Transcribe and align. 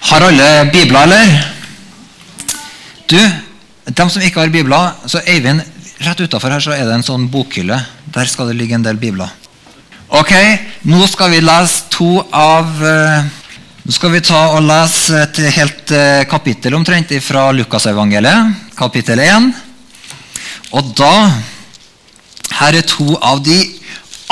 Har 0.00 0.24
alle 0.24 0.70
bibler, 0.72 1.02
eller? 1.02 1.34
Du, 3.10 3.18
dem 3.84 4.10
som 4.10 4.22
ikke 4.24 4.40
har 4.40 4.52
bibler, 4.52 4.94
så 5.10 5.20
Eivind, 5.28 5.60
rett 6.00 6.22
utafor 6.24 6.54
her 6.54 6.62
så 6.64 6.72
er 6.72 6.86
det 6.88 6.94
en 6.96 7.04
sånn 7.04 7.26
bokhylle. 7.32 7.76
Der 8.14 8.30
skal 8.30 8.48
det 8.50 8.56
ligge 8.56 8.78
en 8.78 8.86
del 8.86 8.96
bibler. 9.00 9.28
Ok, 10.16 10.32
nå 10.88 11.04
skal 11.06 11.30
vi 11.34 11.42
lese 11.44 11.84
to 11.92 12.16
av 12.34 12.80
eh, 12.82 13.28
Nå 13.80 13.94
skal 13.94 14.10
vi 14.12 14.20
ta 14.20 14.40
og 14.56 14.64
lese 14.66 15.22
et 15.22 15.38
helt 15.56 15.92
eh, 15.96 16.24
kapittel 16.28 16.74
omtrent 16.76 17.12
fra 17.24 17.46
Lukasevangeliet, 17.54 18.74
kapittel 18.76 19.22
1. 19.24 19.48
Og 20.76 20.90
da 20.98 21.14
Her 22.58 22.76
er 22.76 22.84
to 22.86 23.14
av 23.16 23.40
de 23.46 23.56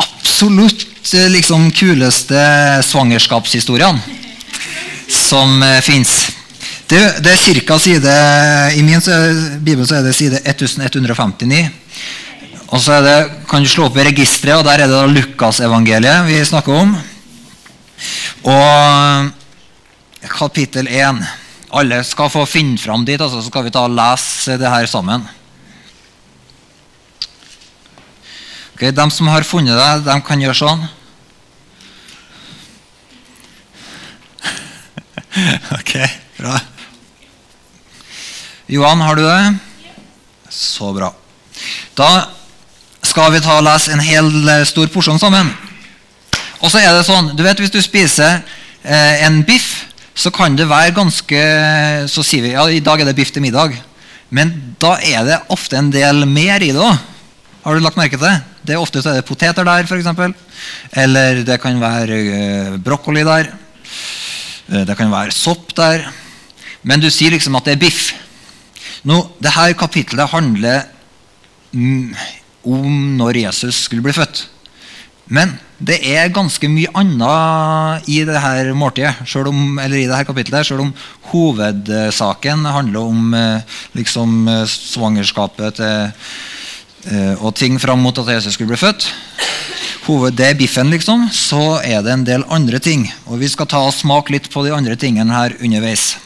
absolutt 0.02 1.14
eh, 1.14 1.30
liksom, 1.32 1.70
kuleste 1.72 2.42
svangerskapshistoriene 2.90 4.18
som 5.08 5.58
uh, 5.62 5.80
fins. 5.84 6.28
Det, 6.88 7.00
det, 7.20 7.32
er 7.32 7.40
cirka 7.40 7.76
side 7.80 8.12
I 8.78 8.82
min 8.82 9.02
bibel 9.60 9.84
så 9.86 9.98
er 9.98 10.06
det 10.06 10.14
side 10.16 10.40
1159. 10.44 11.68
Og 12.68 12.80
så 12.80 13.00
det, 13.04 13.16
kan 13.48 13.64
du 13.64 13.68
slå 13.68 13.88
opp 13.88 13.96
i 13.96 14.06
registeret, 14.08 14.60
og 14.60 14.66
der 14.68 14.84
er 14.84 14.88
det 14.88 14.96
da 14.96 15.06
Lukasevangeliet 15.08 16.26
vi 16.28 16.40
snakker 16.44 16.80
om. 16.82 16.94
Og 18.48 19.30
kapittel 20.28 20.88
1. 20.88 21.22
Alle 21.78 22.00
skal 22.04 22.30
få 22.32 22.44
finne 22.48 22.80
fram 22.80 23.04
dit, 23.04 23.20
altså, 23.20 23.42
så 23.42 23.50
skal 23.50 23.66
vi 23.66 23.72
ta 23.72 23.84
og 23.84 23.96
lese 23.96 24.56
det 24.60 24.72
her 24.72 24.88
sammen. 24.88 25.24
Okay, 28.76 28.92
de 28.94 29.10
som 29.10 29.28
har 29.28 29.44
funnet 29.44 29.74
det, 29.74 30.06
de 30.06 30.20
kan 30.24 30.40
gjøre 30.40 30.56
sånn. 30.56 30.84
ok, 35.78 35.94
bra. 36.38 36.58
Johan, 38.68 39.00
har 39.00 39.16
du 39.16 39.22
det? 39.22 39.54
Så 40.50 40.92
bra. 40.92 41.12
Da 41.96 42.10
skal 43.04 43.32
vi 43.32 43.42
ta 43.42 43.58
og 43.58 43.66
lese 43.66 43.92
en 43.94 44.02
hel 44.04 44.28
eh, 44.48 44.64
stor 44.68 44.88
porsjon 44.92 45.20
sammen. 45.20 45.50
Og 46.58 46.72
så 46.72 46.82
er 46.82 46.90
det 46.92 47.06
sånn, 47.06 47.32
du 47.38 47.44
vet 47.46 47.60
Hvis 47.62 47.72
du 47.72 47.78
spiser 47.82 48.40
eh, 48.82 49.24
en 49.26 49.42
biff, 49.46 49.86
så 50.18 50.32
kan 50.34 50.56
det 50.58 50.66
være 50.66 50.90
ganske 50.96 51.42
Så 52.10 52.24
sier 52.26 52.42
vi 52.42 52.50
ja, 52.56 52.64
i 52.66 52.82
dag 52.82 52.98
er 52.98 53.06
det 53.06 53.14
biff 53.18 53.30
til 53.34 53.44
middag. 53.44 53.76
Men 54.34 54.50
da 54.82 54.96
er 54.98 55.22
det 55.24 55.38
ofte 55.54 55.78
en 55.78 55.92
del 55.94 56.26
mer 56.28 56.64
i 56.64 56.72
det 56.74 56.82
òg. 56.82 56.98
Har 57.64 57.76
du 57.76 57.84
lagt 57.84 57.98
merke 58.00 58.18
til 58.18 58.26
det? 58.26 58.36
Det 58.68 58.74
er 58.74 58.82
Ofte 58.82 59.00
så 59.00 59.12
er 59.12 59.20
det 59.20 59.28
poteter 59.28 59.64
der, 59.64 59.86
f.eks. 59.88 60.08
Eller 60.92 61.42
det 61.46 61.56
kan 61.62 61.78
være 61.80 62.18
eh, 62.18 62.76
brokkoli 62.84 63.24
der. 63.24 63.52
Eh, 64.68 64.84
det 64.84 64.96
kan 64.98 65.12
være 65.12 65.34
sopp 65.34 65.72
der. 65.76 66.04
Men 66.82 67.00
du 67.00 67.08
sier 67.10 67.32
liksom 67.34 67.56
at 67.58 67.68
det 67.68 67.76
er 67.76 67.84
biff. 67.86 68.12
Nå, 69.08 69.22
Dette 69.40 69.72
kapittelet 69.78 70.30
handler 70.32 70.84
mm, 71.72 72.14
om 72.68 73.16
når 73.18 73.44
Jesus 73.44 73.84
skulle 73.86 74.04
bli 74.04 74.16
født. 74.16 74.46
Men 75.28 75.56
det 75.78 75.98
er 76.08 76.32
ganske 76.32 76.68
mye 76.72 76.90
annet 76.96 78.08
i 78.10 78.22
dette 78.26 78.74
måltidet, 78.74 79.34
om, 79.46 79.78
eller 79.78 80.00
i 80.00 80.06
dette 80.08 80.24
kapittelet, 80.26 80.66
selv 80.66 80.86
om 80.86 80.94
hovedsaken 81.30 82.64
handler 82.64 83.12
om 83.12 83.34
eh, 83.36 83.76
liksom, 83.98 84.40
eh, 84.48 84.64
svangerskapet 84.68 85.78
til, 85.78 86.08
og 87.40 87.54
ting 87.56 87.78
fram 87.80 88.02
mot 88.04 88.18
at 88.20 88.34
Jesus 88.34 88.58
skulle 88.58 88.74
bli 88.74 88.80
født 88.80 89.06
hoved, 90.08 90.36
det 90.38 90.46
er 90.46 90.56
biffen, 90.56 90.88
liksom, 90.92 91.26
så 91.34 91.78
er 91.84 92.00
det 92.04 92.14
en 92.14 92.24
del 92.26 92.44
andre 92.52 92.80
ting. 92.80 93.06
Og 93.28 93.40
Vi 93.42 93.50
skal 93.52 93.68
ta 93.68 93.82
og 93.84 93.94
smake 93.94 94.32
litt 94.32 94.48
på 94.52 94.64
de 94.64 94.72
andre 94.74 94.96
tingene 94.96 95.34
her 95.34 95.56
underveis. 95.60 96.16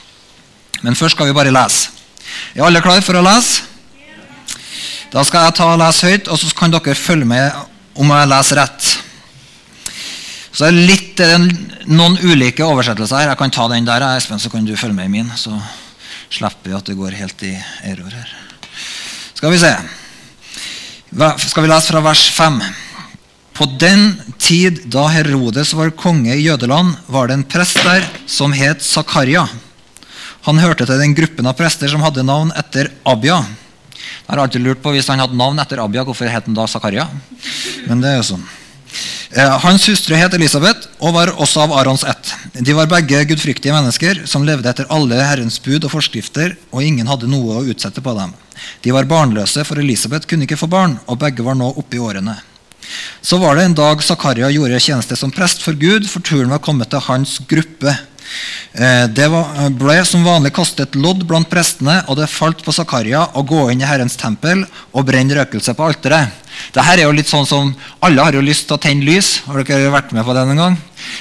Men 0.82 0.98
først 0.98 1.16
skal 1.16 1.28
vi 1.28 1.36
bare 1.36 1.54
lese. 1.54 1.90
Er 2.54 2.66
alle 2.66 2.82
klare 2.82 3.02
for 3.02 3.18
å 3.18 3.24
lese? 3.24 3.66
Da 5.12 5.24
skal 5.26 5.44
jeg 5.46 5.56
ta 5.58 5.72
og 5.74 5.80
lese 5.82 6.08
høyt, 6.08 6.28
og 6.30 6.38
så 6.40 6.50
kan 6.56 6.72
dere 6.72 6.96
følge 6.96 7.28
med 7.28 7.58
om 7.98 8.12
jeg 8.14 8.30
leser 8.30 8.60
rett. 8.62 8.90
Så 10.52 10.66
er 10.68 10.76
det 10.76 10.86
litt, 10.88 11.22
noen 11.88 12.16
ulike 12.22 12.64
oversettelser 12.64 13.18
her. 13.18 13.32
Jeg 13.32 13.40
kan 13.40 13.52
ta 13.52 13.66
den 13.72 13.88
der, 13.88 14.04
Espen, 14.16 14.40
så 14.40 14.52
kan 14.52 14.64
du 14.64 14.76
følge 14.76 14.96
med 14.96 15.10
i 15.10 15.14
min. 15.18 15.32
Så 15.36 15.52
slipper 16.32 16.70
vi 16.70 16.78
at 16.78 16.88
det 16.88 16.96
går 16.96 17.18
helt 17.18 17.44
i 17.48 17.52
error 17.88 18.14
her. 18.14 18.32
Skal 19.34 19.52
vi 19.52 19.60
se. 19.60 19.74
Skal 21.12 21.66
vi 21.66 21.68
lese 21.68 21.92
fra 21.92 22.00
vers 22.00 22.22
5? 22.32 22.54
På 23.52 23.66
den 23.66 24.14
tid 24.40 24.78
da 24.88 25.04
Herodes 25.12 25.74
var 25.76 25.90
konge 25.92 26.32
i 26.32 26.46
Jødeland, 26.46 26.94
var 27.04 27.28
det 27.28 27.34
en 27.36 27.44
prest 27.44 27.82
der 27.84 28.06
som 28.24 28.54
het 28.56 28.80
Zakaria. 28.80 29.44
Han 30.48 30.58
hørte 30.58 30.86
til 30.88 31.02
den 31.02 31.12
gruppen 31.14 31.46
av 31.46 31.58
prester 31.58 31.90
som 31.92 32.00
hadde 32.00 32.24
navn 32.24 32.48
etter 32.56 32.88
Abia. 33.04 33.42
Jeg 33.92 34.30
har 34.30 34.40
alltid 34.40 34.64
lurt 34.64 34.80
på 34.80 34.94
Hvis 34.94 35.10
han 35.12 35.20
hadde 35.20 35.36
navn 35.36 35.60
etter 35.60 35.82
Abia, 35.84 36.02
hvorfor 36.02 36.30
het 36.32 36.48
han 36.48 36.56
da 36.56 36.64
Zakaria? 36.66 37.04
Men 37.86 38.00
det 38.00 38.08
er 38.08 38.16
jo 38.22 38.30
sånn. 38.32 38.46
Eh, 39.36 39.58
hans 39.66 39.84
hustru 39.88 40.16
het 40.16 40.32
Elisabeth 40.36 40.88
og 40.98 41.12
var 41.18 41.34
også 41.36 41.66
av 41.66 41.74
Arons 41.76 42.06
ett. 42.08 42.32
De 42.56 42.72
var 42.72 42.88
begge 42.88 43.20
gudfryktige 43.28 43.76
mennesker 43.76 44.24
som 44.24 44.48
levde 44.48 44.72
etter 44.72 44.88
alle 44.88 45.20
Herrens 45.20 45.60
bud 45.60 45.84
og 45.84 45.92
forskrifter, 45.92 46.56
og 46.72 46.88
ingen 46.88 47.08
hadde 47.08 47.28
noe 47.28 47.60
å 47.60 47.66
utsette 47.68 48.00
på 48.00 48.16
dem. 48.16 48.32
De 48.82 48.94
var 48.94 49.08
barnløse, 49.10 49.64
for 49.66 49.80
Elisabeth 49.82 50.28
kunne 50.28 50.46
ikke 50.46 50.60
få 50.60 50.70
barn, 50.70 50.98
og 51.06 51.20
begge 51.22 51.44
var 51.46 51.58
nå 51.58 51.70
oppe 51.72 51.98
i 51.98 52.02
årene. 52.02 52.36
Så 53.22 53.38
var 53.38 53.56
det 53.56 53.66
en 53.68 53.76
dag 53.78 54.02
Zakaria 54.02 54.50
gjorde 54.52 54.80
tjeneste 54.82 55.16
som 55.16 55.32
prest 55.32 55.62
for 55.64 55.78
Gud, 55.78 56.08
for 56.10 56.24
turen 56.24 56.50
var 56.52 56.62
kommet 56.64 56.90
til 56.90 57.04
hans 57.06 57.38
gruppe. 57.48 57.94
Eh, 58.72 59.06
det 59.12 59.28
ble 59.78 59.96
som 60.08 60.24
vanlig 60.26 60.54
kastet 60.56 60.96
lodd 60.98 61.24
blant 61.28 61.50
prestene, 61.50 62.00
og 62.08 62.18
det 62.18 62.30
falt 62.32 62.64
på 62.64 62.74
Zakaria 62.74 63.26
å 63.36 63.44
gå 63.46 63.68
inn 63.72 63.82
i 63.82 63.88
Herrens 63.88 64.18
tempel 64.20 64.64
og 64.92 65.06
brenne 65.08 65.36
røkelse 65.38 65.76
på 65.78 65.88
alteret. 65.90 66.41
Dette 66.72 66.94
er 66.94 67.04
jo 67.04 67.12
litt 67.14 67.30
sånn 67.30 67.46
som, 67.48 67.74
Alle 68.02 68.22
har 68.22 68.36
jo 68.36 68.42
lyst 68.44 68.68
til 68.68 68.76
å 68.76 68.80
tenne 68.82 69.04
lys. 69.06 69.40
Har 69.46 69.62
dere 69.62 69.90
vært 69.92 70.12
med 70.14 70.24
på 70.24 70.34
det 70.36 70.44
en 70.46 70.62
gang? 70.62 70.76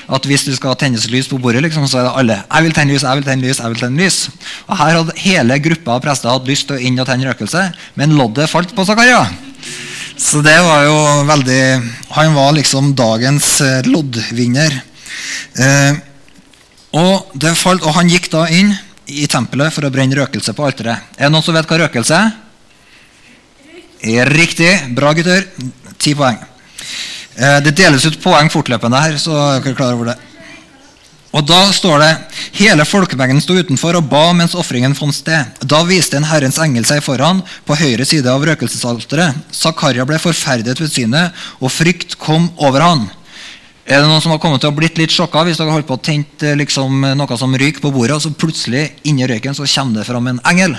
At 0.07 0.25
Hvis 0.29 0.45
du 0.45 0.53
skal 0.55 0.75
tennes 0.79 1.07
lys 1.09 1.29
på 1.31 1.39
bordet, 1.41 1.63
liksom, 1.65 1.87
så 1.89 2.01
er 2.01 2.07
det 2.07 2.13
alle. 2.21 2.37
Jeg 2.45 2.67
vil 2.67 2.75
tenne 2.77 2.93
lys, 2.93 3.05
jeg 3.07 3.19
vil 3.19 3.27
tenne 3.27 3.47
lys, 3.47 3.61
jeg 3.61 3.73
vil 3.73 3.81
tenne 3.81 4.01
lys. 4.01 4.19
Og 4.67 4.77
Her 4.77 4.99
hadde 4.99 5.17
hele 5.23 5.59
gruppa 5.63 5.97
av 5.97 6.03
prester 6.05 6.31
hatt 6.31 6.49
lyst 6.49 6.69
til 6.69 6.77
å 6.77 6.83
inn 6.83 6.99
og 7.01 7.09
tenne 7.09 7.27
røkelse, 7.29 7.65
men 7.99 8.15
loddet 8.19 8.49
falt 8.51 8.75
på 8.75 8.85
Zakaria. 8.87 9.25
Så 10.21 10.43
det 10.45 10.57
var 10.61 10.83
jo 10.85 10.97
veldig 11.25 11.61
Han 12.13 12.35
var 12.35 12.53
liksom 12.53 12.91
dagens 12.97 13.47
eh, 13.65 13.87
loddvinner. 13.89 14.75
Eh, 15.57 15.99
og, 16.91 17.31
falt, 17.55 17.81
og, 17.81 17.93
han 17.95 18.09
gikk 18.11 18.29
da 18.33 18.45
inn 18.51 18.73
i 19.11 19.25
tempelet 19.31 19.73
for 19.73 19.87
å 19.87 19.91
brenne 19.93 20.15
røkelse 20.19 20.53
på 20.55 20.65
alteret. 20.67 21.11
Er 21.17 21.27
det 21.27 21.33
noen 21.33 21.45
som 21.45 21.55
vet 21.55 21.67
hva 21.67 21.79
røkelse 21.85 22.17
er? 22.17 22.33
Riktig. 24.01 24.71
Bra, 24.95 25.13
gutter. 25.13 25.45
Ti 26.01 26.15
poeng. 26.17 26.39
Eh, 27.37 27.59
det 27.61 27.75
deles 27.77 28.05
ut 28.05 28.19
poeng 28.21 28.49
fortløpende 28.51 28.99
her, 29.01 29.17
så 29.21 29.35
er 29.37 29.61
dere 29.61 29.77
klar 29.77 29.95
over 29.95 30.11
det. 30.11 30.17
Og 31.31 31.45
Da 31.47 31.61
står 31.71 32.01
det 32.01 32.09
hele 32.59 32.83
folkemengden 32.83 33.39
sto 33.39 33.55
utenfor 33.55 33.95
og 33.95 34.09
ba 34.11 34.33
mens 34.35 34.55
ofringen 34.57 34.95
fant 34.97 35.15
sted. 35.15 35.63
Da 35.63 35.79
viste 35.87 36.17
en 36.19 36.27
Herrens 36.27 36.59
engel 36.59 36.83
seg 36.83 36.99
foran 37.05 37.39
på 37.65 37.77
høyre 37.79 38.03
side 38.05 38.27
av 38.27 38.43
røkelsesalteret. 38.43 39.37
Zakaria 39.55 40.03
ble 40.05 40.19
forferdet 40.19 40.75
ved 40.81 40.91
synet, 40.91 41.31
og 41.61 41.71
frykt 41.71 42.17
kom 42.19 42.49
over 42.57 42.83
han. 42.83 43.07
Er 43.87 44.03
det 44.03 44.09
noen 44.09 44.21
som 44.21 44.35
har 44.35 44.41
kommet 44.43 44.61
til 44.61 44.69
å 44.69 44.75
blitt 44.75 44.99
litt 44.99 45.13
sjokka 45.15 45.45
hvis 45.47 45.57
dere 45.57 45.71
holdt 45.71 45.87
på 45.87 45.95
å 45.95 46.03
tent 46.03 46.43
eh, 46.43 46.57
liksom, 46.59 46.99
noe 47.15 47.39
som 47.39 47.55
ryker 47.55 47.81
på 47.81 47.93
bordet, 47.95 48.17
og 48.17 48.25
så 48.25 48.35
plutselig 48.35 48.89
inni 49.07 49.25
røyken 49.27 49.55
så 49.55 49.65
kommer 49.65 50.01
det 50.01 50.07
fram 50.11 50.27
en 50.27 50.43
engel? 50.51 50.75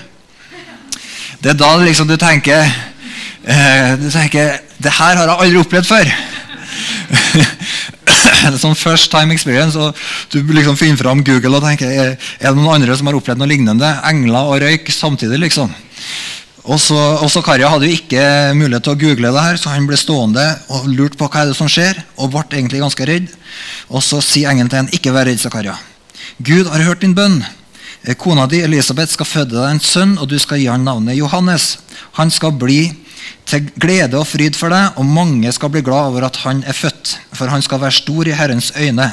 Det 1.42 1.54
er 1.54 1.58
da 1.58 1.74
liksom 1.80 2.06
du 2.06 2.18
tenker 2.20 2.68
eh, 3.46 3.94
Du 4.00 4.10
tenker 4.10 4.58
Det 4.78 4.92
her 4.98 5.16
har 5.16 5.26
jeg 5.28 5.38
aldri 5.38 5.62
opplevd 5.62 5.86
før. 5.88 6.12
en 8.46 8.58
sånn 8.58 8.76
first 8.78 9.10
time 9.12 9.34
experience. 9.34 9.78
og 9.78 9.96
Du 10.32 10.42
liksom 10.52 10.76
finner 10.78 11.00
fram 11.00 11.22
Google 11.26 11.58
og 11.58 11.66
tenker 11.66 11.90
er 11.92 12.16
det 12.18 12.54
noen 12.56 12.74
andre 12.76 12.96
som 12.98 13.08
har 13.08 13.18
opplevd 13.18 13.42
noe 13.42 13.50
lignende. 13.50 13.90
Engler 14.08 14.50
og 14.50 14.62
røyk 14.64 14.90
samtidig. 14.92 15.38
liksom. 15.46 15.72
Og 16.62 16.78
også 17.26 17.42
Karja 17.42 17.72
hadde 17.72 17.88
jo 17.90 17.96
ikke 17.96 18.54
mulighet 18.54 18.84
til 18.86 18.94
å 18.94 19.00
google 19.00 19.32
det 19.34 19.46
her, 19.46 19.56
så 19.58 19.72
han 19.72 19.86
ble 19.88 19.98
stående 19.98 20.44
og 20.70 20.86
lurte 20.86 21.18
på 21.18 21.26
hva 21.26 21.42
er 21.42 21.50
det 21.50 21.56
som 21.58 21.70
skjer, 21.70 21.98
og 22.14 22.30
ble 22.30 22.44
egentlig 22.52 22.82
ganske 22.84 23.08
redd. 23.08 23.32
Og 23.90 24.04
så 24.06 24.20
sier 24.22 24.52
engelen 24.52 24.70
til 24.70 24.78
ham, 24.78 24.92
ikke 24.94 25.14
vær 25.14 25.26
redd, 25.26 25.42
Zakaria. 25.42 25.74
Gud 26.38 26.70
har 26.70 26.86
hørt 26.86 27.02
din 27.02 27.16
bønn. 27.18 27.40
Kona 28.18 28.46
di 28.50 28.62
Elisabeth 28.62 29.14
skal 29.14 29.26
føde 29.26 29.56
deg 29.56 29.74
en 29.74 29.82
sønn, 29.82 30.14
og 30.22 30.30
du 30.30 30.38
skal 30.42 30.62
gi 30.62 30.70
ham 30.70 30.86
navnet 30.86 31.18
Johannes. 31.18 31.80
Han 32.18 32.30
skal 32.30 32.54
bli 32.54 32.92
til 33.48 33.68
glede 33.80 34.18
og 34.18 34.28
fryd 34.28 34.56
for 34.58 34.72
deg, 34.72 34.96
og 34.96 35.08
mange 35.08 35.52
skal 35.52 35.72
bli 35.72 35.82
glad 35.84 36.12
over 36.12 36.28
at 36.28 36.40
han 36.44 36.62
er 36.66 36.76
født, 36.76 37.16
for 37.36 37.52
han 37.52 37.64
skal 37.64 37.82
være 37.82 37.98
stor 37.98 38.28
i 38.28 38.36
Herrens 38.36 38.72
øyne. 38.76 39.10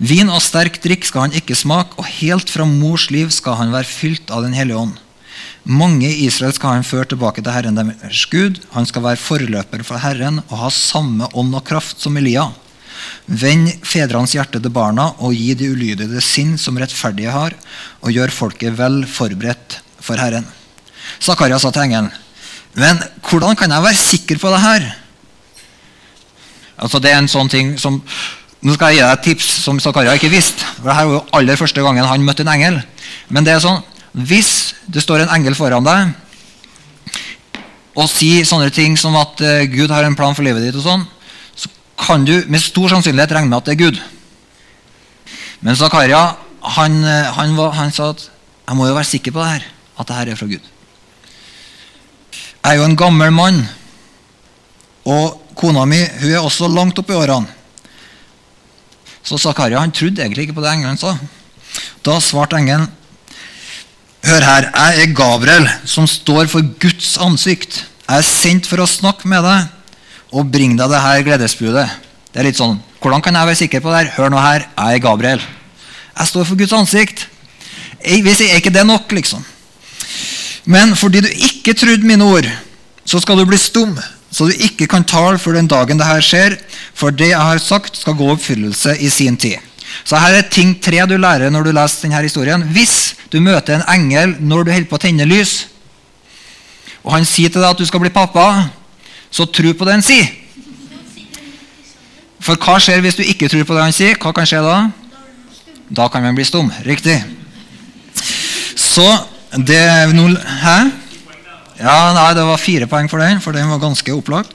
Vin 0.00 0.32
og 0.32 0.42
sterk 0.42 0.80
drikk 0.82 1.06
skal 1.06 1.28
han 1.28 1.36
ikke 1.36 1.58
smake, 1.58 1.96
og 2.00 2.08
helt 2.20 2.50
fra 2.50 2.66
mors 2.66 3.10
liv 3.12 3.30
skal 3.34 3.58
han 3.60 3.74
være 3.74 3.88
fylt 3.88 4.32
av 4.34 4.42
Den 4.46 4.56
hellige 4.56 4.80
ånd. 4.80 4.98
Mange 5.68 6.08
i 6.08 6.24
Israel 6.24 6.54
skal 6.56 6.78
han 6.78 6.86
føre 6.88 7.10
tilbake 7.12 7.42
til 7.44 7.52
Herren 7.52 7.76
deres 7.76 8.24
Gud. 8.32 8.62
Han 8.72 8.86
skal 8.88 9.04
være 9.04 9.20
forløper 9.20 9.84
for 9.84 10.00
Herren 10.00 10.40
og 10.48 10.56
ha 10.62 10.70
samme 10.72 11.28
ånd 11.36 11.54
og 11.54 11.66
kraft 11.68 12.00
som 12.00 12.16
Elia. 12.16 12.46
Vend 13.28 13.68
fedrenes 13.86 14.32
hjerte 14.34 14.60
til 14.60 14.72
barna 14.72 15.10
og 15.20 15.36
gi 15.36 15.52
de 15.54 15.68
ulydige 15.72 16.08
det 16.10 16.24
sinn 16.24 16.56
som 16.58 16.80
rettferdige 16.80 17.32
har, 17.32 17.54
og 18.00 18.12
gjør 18.12 18.32
folket 18.32 18.76
vel 18.78 19.04
forberedt 19.08 19.78
for 20.00 20.20
Herren. 20.20 20.48
Zakaria 21.20 21.58
sa 21.60 21.70
til 21.74 21.86
engelen, 21.86 22.10
men 22.78 23.00
hvordan 23.26 23.56
kan 23.58 23.72
jeg 23.72 23.82
være 23.82 23.98
sikker 23.98 24.38
på 24.38 24.50
det 24.52 24.60
her? 24.62 24.84
Altså 26.80 27.00
Det 27.02 27.10
er 27.10 27.18
en 27.18 27.28
sånn 27.28 27.50
ting 27.50 27.74
som 27.78 27.98
Nå 28.60 28.74
skal 28.76 28.92
jeg 28.92 29.00
gi 29.00 29.04
deg 29.06 29.12
et 29.14 29.22
tips 29.24 29.46
som 29.62 29.78
Zakaria 29.80 30.12
ikke 30.18 30.28
visste. 30.28 30.66
Dette 30.76 30.84
var 30.84 31.06
jo 31.08 31.22
aller 31.32 31.56
første 31.56 31.80
gangen 31.80 32.04
han 32.04 32.20
møtte 32.20 32.44
en 32.44 32.50
engel. 32.52 32.74
Men 33.32 33.46
det 33.46 33.54
er 33.54 33.62
sånn, 33.64 33.78
hvis 34.12 34.74
det 34.84 35.00
står 35.00 35.22
en 35.22 35.32
engel 35.32 35.56
foran 35.56 35.86
deg 35.86 36.10
og 37.96 38.04
sier 38.12 38.44
sånne 38.44 38.68
ting 38.68 38.98
som 39.00 39.16
at 39.16 39.40
uh, 39.40 39.64
Gud 39.64 39.88
har 39.88 40.04
en 40.04 40.16
plan 40.18 40.36
for 40.36 40.44
livet 40.44 40.66
ditt, 40.66 40.76
og 40.76 40.84
sånn, 40.84 41.06
så 41.56 41.72
kan 42.04 42.26
du 42.28 42.34
med 42.52 42.60
stor 42.60 42.92
sannsynlighet 42.92 43.32
regne 43.32 43.48
med 43.48 43.62
at 43.62 43.70
det 43.70 43.78
er 43.78 43.80
Gud. 43.80 44.02
Men 45.64 45.80
Zakaria 45.80 46.20
han, 46.76 47.00
eh, 47.04 47.32
han, 47.32 47.56
han, 47.56 47.92
sa 47.92 48.10
at 48.12 48.26
jeg 48.28 48.76
må 48.76 48.86
jo 48.88 48.96
være 48.96 49.08
sikker 49.08 49.32
på 49.32 49.40
det 49.40 49.48
her, 49.54 49.66
at 49.96 50.08
det 50.08 50.16
her 50.18 50.32
er 50.32 50.36
fra 50.36 50.48
Gud. 50.50 50.68
Jeg 52.60 52.74
er 52.74 52.80
jo 52.80 52.86
en 52.86 52.98
gammel 52.98 53.32
mann, 53.32 53.62
og 55.08 55.40
kona 55.56 55.86
mi 55.88 56.00
hun 56.20 56.32
er 56.32 56.44
også 56.44 56.68
langt 56.68 56.98
oppe 57.00 57.14
i 57.14 57.18
årene. 57.18 57.48
Så 59.24 59.38
Zakaria 59.40 59.80
han 59.80 59.92
trodde 59.92 60.22
egentlig 60.22 60.48
ikke 60.48 60.56
på 60.58 60.64
det 60.64 60.72
engelen 60.72 60.98
sa. 61.00 61.14
Da 62.04 62.16
svarte 62.24 62.58
engelen 62.58 62.88
Hør 64.20 64.44
her, 64.44 64.66
jeg 64.68 65.00
er 65.00 65.12
Gabriel, 65.16 65.66
som 65.88 66.04
står 66.04 66.44
for 66.52 66.66
Guds 66.82 67.14
ansikt. 67.24 67.78
Jeg 68.04 68.20
er 68.20 68.26
sendt 68.26 68.66
for 68.68 68.82
å 68.82 68.88
snakke 68.88 69.28
med 69.32 69.46
deg 69.46 70.34
og 70.36 70.50
bringe 70.52 70.76
deg 70.76 70.92
det 70.92 71.00
her 71.00 71.22
gledesbudet. 71.24 71.86
Det 72.28 72.42
er 72.42 72.50
litt 72.50 72.60
sånn, 72.60 72.76
Hvordan 73.00 73.22
kan 73.24 73.32
jeg 73.38 73.48
være 73.48 73.58
sikker 73.62 73.80
på 73.80 73.88
det 73.88 74.02
her? 74.02 74.10
Hør 74.18 74.32
nå 74.34 74.40
her, 74.44 74.66
jeg 74.76 74.98
er 74.98 75.02
Gabriel. 75.02 75.44
Jeg 76.18 76.28
står 76.28 76.44
for 76.44 76.60
Guds 76.60 76.74
ansikt. 76.76 77.22
Hvis 78.04 78.42
jeg, 78.42 78.50
er 78.52 78.60
ikke 78.60 78.74
det 78.74 78.84
nok, 78.84 79.08
liksom? 79.16 79.40
Men 80.64 80.94
fordi 80.96 81.22
du 81.24 81.28
ikke 81.30 81.74
trodde 81.74 82.06
mine 82.06 82.24
ord, 82.24 82.48
så 83.04 83.20
skal 83.22 83.40
du 83.40 83.46
bli 83.48 83.58
stum, 83.58 83.96
så 84.30 84.46
du 84.46 84.64
ikke 84.66 84.86
kan 84.90 85.04
tale 85.04 85.38
før 85.40 85.56
den 85.58 85.70
dagen 85.70 85.98
det 85.98 86.06
her 86.06 86.22
skjer, 86.24 86.56
for 86.94 87.10
det 87.10 87.32
jeg 87.32 87.40
har 87.40 87.62
sagt, 87.62 87.96
skal 87.98 88.18
gå 88.18 88.28
oppfyllelse 88.34 88.98
i 89.00 89.10
sin 89.10 89.36
tid. 89.40 89.58
Så 90.04 90.20
her 90.20 90.36
er 90.38 90.50
ting 90.52 90.76
tre 90.82 91.02
du 91.08 91.16
lærer 91.18 91.50
når 91.50 91.66
du 91.66 91.72
leser 91.74 92.06
denne 92.06 92.22
historien. 92.22 92.62
Hvis 92.62 93.16
du 93.32 93.40
møter 93.42 93.78
en 93.78 93.88
engel 93.90 94.36
når 94.38 94.64
du 94.64 94.72
holder 94.72 94.90
på 94.90 95.00
å 95.00 95.02
tenne 95.02 95.26
lys, 95.26 95.64
og 97.02 97.14
han 97.16 97.26
sier 97.26 97.50
til 97.50 97.62
deg 97.62 97.72
at 97.72 97.80
du 97.80 97.88
skal 97.88 98.02
bli 98.02 98.12
pappa, 98.12 98.68
så 99.32 99.46
tro 99.48 99.72
på 99.74 99.88
det 99.88 99.96
han 99.96 100.04
sier. 100.04 100.28
For 102.40 102.60
hva 102.60 102.78
skjer 102.80 103.02
hvis 103.04 103.18
du 103.18 103.24
ikke 103.24 103.48
tror 103.52 103.66
på 103.68 103.76
det 103.76 103.84
han 103.84 103.94
sier? 103.96 104.18
Hva 104.20 104.32
kan 104.36 104.48
skje 104.48 104.62
da? 104.64 104.76
Da 105.90 106.06
kan 106.12 106.24
man 106.24 106.36
bli 106.36 106.46
stum. 106.46 106.70
Riktig. 106.86 107.18
Så 108.78 109.06
det 109.56 110.14
no, 110.14 110.28
Hæ? 110.36 110.78
Ja, 111.80 112.12
nei, 112.12 112.34
Det 112.34 112.44
var 112.44 112.60
fire 112.60 112.86
poeng 112.86 113.08
for 113.08 113.18
den, 113.18 113.40
for 113.40 113.56
den 113.56 113.70
var 113.70 113.80
ganske 113.80 114.12
opplagt. 114.12 114.52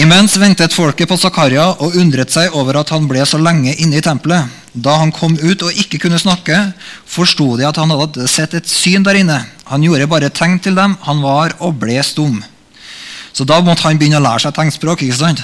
Imens 0.00 0.38
ventet 0.40 0.72
folket 0.72 1.08
på 1.10 1.18
Zakaria 1.20 1.66
og 1.82 1.96
undret 2.00 2.32
seg 2.32 2.54
over 2.56 2.78
at 2.80 2.88
han 2.94 3.08
ble 3.10 3.20
så 3.28 3.38
lenge 3.38 3.74
inne 3.76 3.98
i 3.98 4.04
tempelet. 4.04 4.48
Da 4.72 4.96
han 5.02 5.12
kom 5.12 5.34
ut 5.36 5.62
og 5.66 5.76
ikke 5.76 5.98
kunne 6.06 6.18
snakke, 6.18 6.56
forsto 7.04 7.56
de 7.58 7.66
at 7.68 7.76
han 7.76 7.90
hadde 7.90 8.28
sett 8.30 8.54
et 8.54 8.70
syn 8.70 9.04
der 9.04 9.18
inne. 9.20 9.40
Han 9.68 9.82
gjorde 9.84 10.08
bare 10.08 10.30
tegn 10.30 10.58
til 10.62 10.78
dem. 10.78 10.96
Han 11.04 11.20
var 11.22 11.56
og 11.58 11.76
ble 11.82 11.98
stum. 12.06 12.38
Så 13.34 13.44
da 13.44 13.60
måtte 13.62 13.84
han 13.84 13.98
begynne 13.98 14.18
å 14.18 14.24
lære 14.24 14.46
seg 14.46 14.54
tegnspråk. 14.56 15.02
ikke 15.04 15.18
sant? 15.20 15.42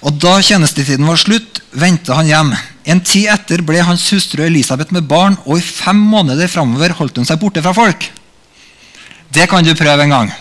Og 0.00 0.16
Da 0.16 0.38
tjenestetiden 0.40 1.06
var 1.06 1.20
slutt, 1.20 1.60
vendte 1.76 2.16
han 2.16 2.28
hjem. 2.28 2.54
En 2.88 3.02
tid 3.04 3.28
etter 3.32 3.60
ble 3.62 3.82
hans 3.84 4.06
hustru 4.14 4.42
Elisabeth 4.46 4.94
med 4.96 5.08
barn, 5.08 5.36
og 5.44 5.58
i 5.58 5.64
fem 5.64 5.98
måneder 5.98 6.48
framover 6.48 6.94
holdt 6.98 7.20
hun 7.20 7.28
seg 7.28 7.40
borte 7.42 7.62
fra 7.62 7.74
folk. 7.76 8.08
Det 9.30 9.46
kan 9.50 9.64
du 9.64 9.76
prøve 9.78 10.06
en 10.06 10.16
gang 10.16 10.32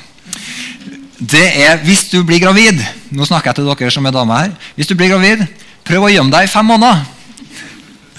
det 1.20 1.46
er 1.66 1.82
hvis 1.84 2.06
du 2.12 2.24
blir 2.24 2.40
gravid 2.40 2.80
Nå 3.12 3.26
snakker 3.28 3.52
jeg 3.52 3.60
til 3.60 3.68
dere 3.68 3.92
som 3.92 4.06
er 4.06 4.12
damer 4.14 4.44
her. 4.44 4.52
Hvis 4.78 4.88
du 4.88 4.96
blir 4.96 5.10
gravid, 5.12 5.42
prøv 5.88 6.04
å 6.06 6.10
gjemme 6.14 6.32
deg 6.32 6.44
i 6.46 6.52
fem 6.52 6.66
måneder. 6.70 7.00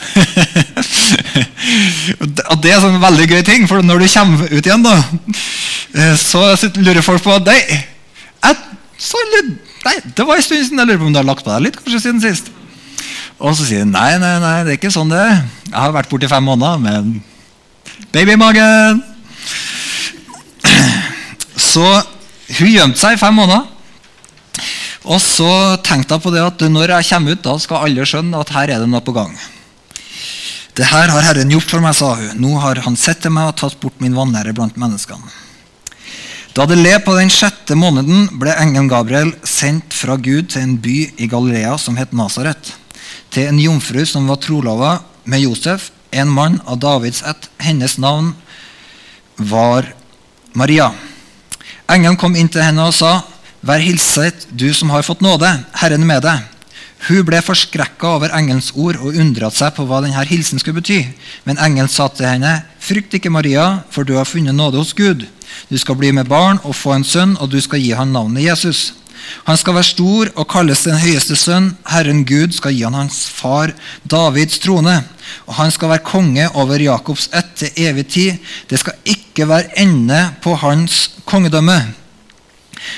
og 2.51 2.57
Det 2.59 2.71
er 2.73 2.75
en 2.75 2.83
sånn 2.83 3.05
veldig 3.05 3.27
gøy 3.31 3.43
ting, 3.47 3.69
for 3.71 3.87
når 3.87 4.03
du 4.03 4.09
kommer 4.11 4.51
ut 4.51 4.67
igjen, 4.67 4.83
da, 4.83 4.97
eh, 5.95 6.17
så 6.19 6.43
lurer 6.83 7.07
folk 7.07 7.23
på 7.23 7.39
deg. 7.47 7.71
Jeg, 7.71 8.55
så, 8.99 9.23
nei, 9.87 9.97
Det 10.17 10.27
var 10.27 10.37
en 10.37 10.47
stund 10.47 10.65
siden. 10.65 10.83
Jeg 10.83 10.91
lurer 10.91 11.03
på 11.03 11.09
om 11.09 11.15
du 11.15 11.21
har 11.21 11.29
lagt 11.29 11.45
på 11.47 11.53
deg 11.53 11.69
litt 11.69 11.79
kanskje 11.81 12.03
siden 12.07 12.23
sist. 12.25 12.51
Og 13.41 13.57
så 13.57 13.65
sier 13.65 13.87
hun 13.87 13.95
nei, 13.95 14.13
nei, 14.21 14.35
nei, 14.43 14.57
det 14.67 14.75
er 14.75 14.81
ikke 14.81 14.93
sånn 14.93 15.13
det. 15.13 15.25
Jeg 15.71 15.77
har 15.79 15.95
vært 15.97 16.11
borte 16.13 16.29
i 16.29 16.33
fem 16.33 16.45
måneder 16.45 16.83
med 16.83 17.21
babymagen! 18.13 19.05
Så 21.61 21.85
hun 22.59 22.73
gjemte 22.73 22.99
seg 23.01 23.15
i 23.17 23.21
fem 23.21 23.37
måneder. 23.37 23.69
Og 25.09 25.21
så 25.23 25.49
tenkte 25.87 26.17
jeg 26.17 26.25
på 26.27 26.33
det 26.35 26.43
at 26.45 26.67
når 26.69 26.93
jeg 26.99 27.09
kommer 27.15 27.37
ut, 27.37 27.45
da 27.47 27.57
skal 27.63 27.87
alle 27.87 28.05
skjønne 28.09 28.43
at 28.43 28.53
her 28.53 28.75
er 28.75 28.83
det 28.83 28.91
noe 28.91 29.01
på 29.05 29.15
gang. 29.17 29.33
Det 30.77 30.87
her 30.87 31.11
har 31.13 31.25
Herren 31.25 31.51
gjort 31.51 31.73
for 31.73 31.83
meg, 31.83 31.97
sa 31.97 32.13
hun. 32.19 32.37
Nå 32.41 32.59
har 32.63 32.83
Han 32.85 32.97
sett 32.97 33.23
til 33.25 33.33
meg 33.35 33.51
og 33.51 33.57
tatt 33.59 33.81
bort 33.81 34.01
min 34.01 34.17
vanære 34.17 34.55
blant 34.57 34.77
menneskene. 34.81 35.33
Da 36.61 36.67
det 36.69 36.77
le 36.77 36.91
på 37.01 37.15
den 37.17 37.31
sjette 37.33 37.73
måneden, 37.73 38.27
ble 38.37 38.53
engelen 38.53 38.91
Gabriel 38.91 39.31
sendt 39.49 39.95
fra 39.97 40.19
Gud 40.21 40.51
til 40.53 40.61
en 40.61 40.75
by 40.85 40.97
i 41.17 41.29
Galilea 41.33 41.79
som 41.81 41.97
het 41.97 42.13
Nasaret, 42.13 42.75
til 43.33 43.49
en 43.49 43.61
jomfru 43.63 44.03
som 44.05 44.27
var 44.29 44.37
trolova 44.45 44.91
med 45.25 45.41
Josef, 45.41 45.87
en 46.13 46.29
mann 46.29 46.59
av 46.69 46.77
Davids 46.83 47.23
ett. 47.25 47.49
Hennes 47.65 47.97
navn 47.97 48.35
var 49.39 49.89
Maria. 50.53 50.91
Engelen 51.89 52.21
kom 52.21 52.37
inn 52.37 52.53
til 52.53 52.61
henne 52.61 52.85
og 52.85 52.93
sa, 52.93 53.23
'Vær 53.65 53.81
hilset, 53.81 54.45
du 54.53 54.75
som 54.75 54.91
har 54.91 55.03
fått 55.03 55.25
nåde. 55.25 55.65
Herren 55.73 56.07
med 56.07 56.23
deg.' 56.23 56.45
Hun 57.09 57.25
ble 57.25 57.41
forskrekka 57.41 58.05
over 58.05 58.37
engelens 58.37 58.73
ord 58.77 58.97
og 59.01 59.17
undret 59.17 59.57
seg 59.57 59.73
på 59.73 59.87
hva 59.89 60.03
denne 60.03 60.29
hilsen 60.29 60.59
skulle 60.59 60.83
bety. 60.83 61.07
Men 61.47 61.57
engelen 61.57 61.89
sa 61.89 62.09
til 62.09 62.27
henne, 62.27 62.65
'Frykt 62.79 63.15
ikke, 63.15 63.31
Maria, 63.31 63.83
for 63.91 64.05
du 64.05 64.17
har 64.17 64.25
funnet 64.25 64.55
nåde 64.55 64.77
hos 64.77 64.93
Gud.' 64.93 65.27
'Du 65.69 65.79
skal 65.79 65.95
bli 65.95 66.13
med 66.13 66.29
barn 66.29 66.59
og 66.65 66.75
få 66.75 66.93
en 66.93 67.05
sønn, 67.05 67.37
og 67.41 67.51
du 67.51 67.61
skal 67.61 67.81
gi 67.81 67.93
ham 67.93 68.13
navnet 68.13 68.45
Jesus.' 68.45 68.93
Han 69.45 69.57
skal 69.57 69.75
være 69.75 69.85
stor 69.85 70.31
og 70.35 70.49
kalles 70.49 70.85
den 70.87 70.99
høyeste 71.01 71.37
sønn. 71.37 71.77
Herren 71.89 72.25
Gud 72.25 72.55
skal 72.57 72.75
gi 72.75 72.83
han 72.87 72.97
hans 72.97 73.23
far 73.29 73.73
Davids 74.11 74.59
trone. 74.63 74.97
Og 75.47 75.55
han 75.55 75.71
skal 75.71 75.93
være 75.93 76.07
konge 76.07 76.49
over 76.59 76.81
Jakobs 76.83 77.29
ett 77.37 77.53
til 77.61 77.71
evig 77.77 78.07
tid. 78.09 78.39
Det 78.71 78.81
skal 78.81 78.99
ikke 79.05 79.49
være 79.49 79.79
ende 79.81 80.31
på 80.43 80.55
hans 80.55 81.11
kongedømme. 81.29 81.79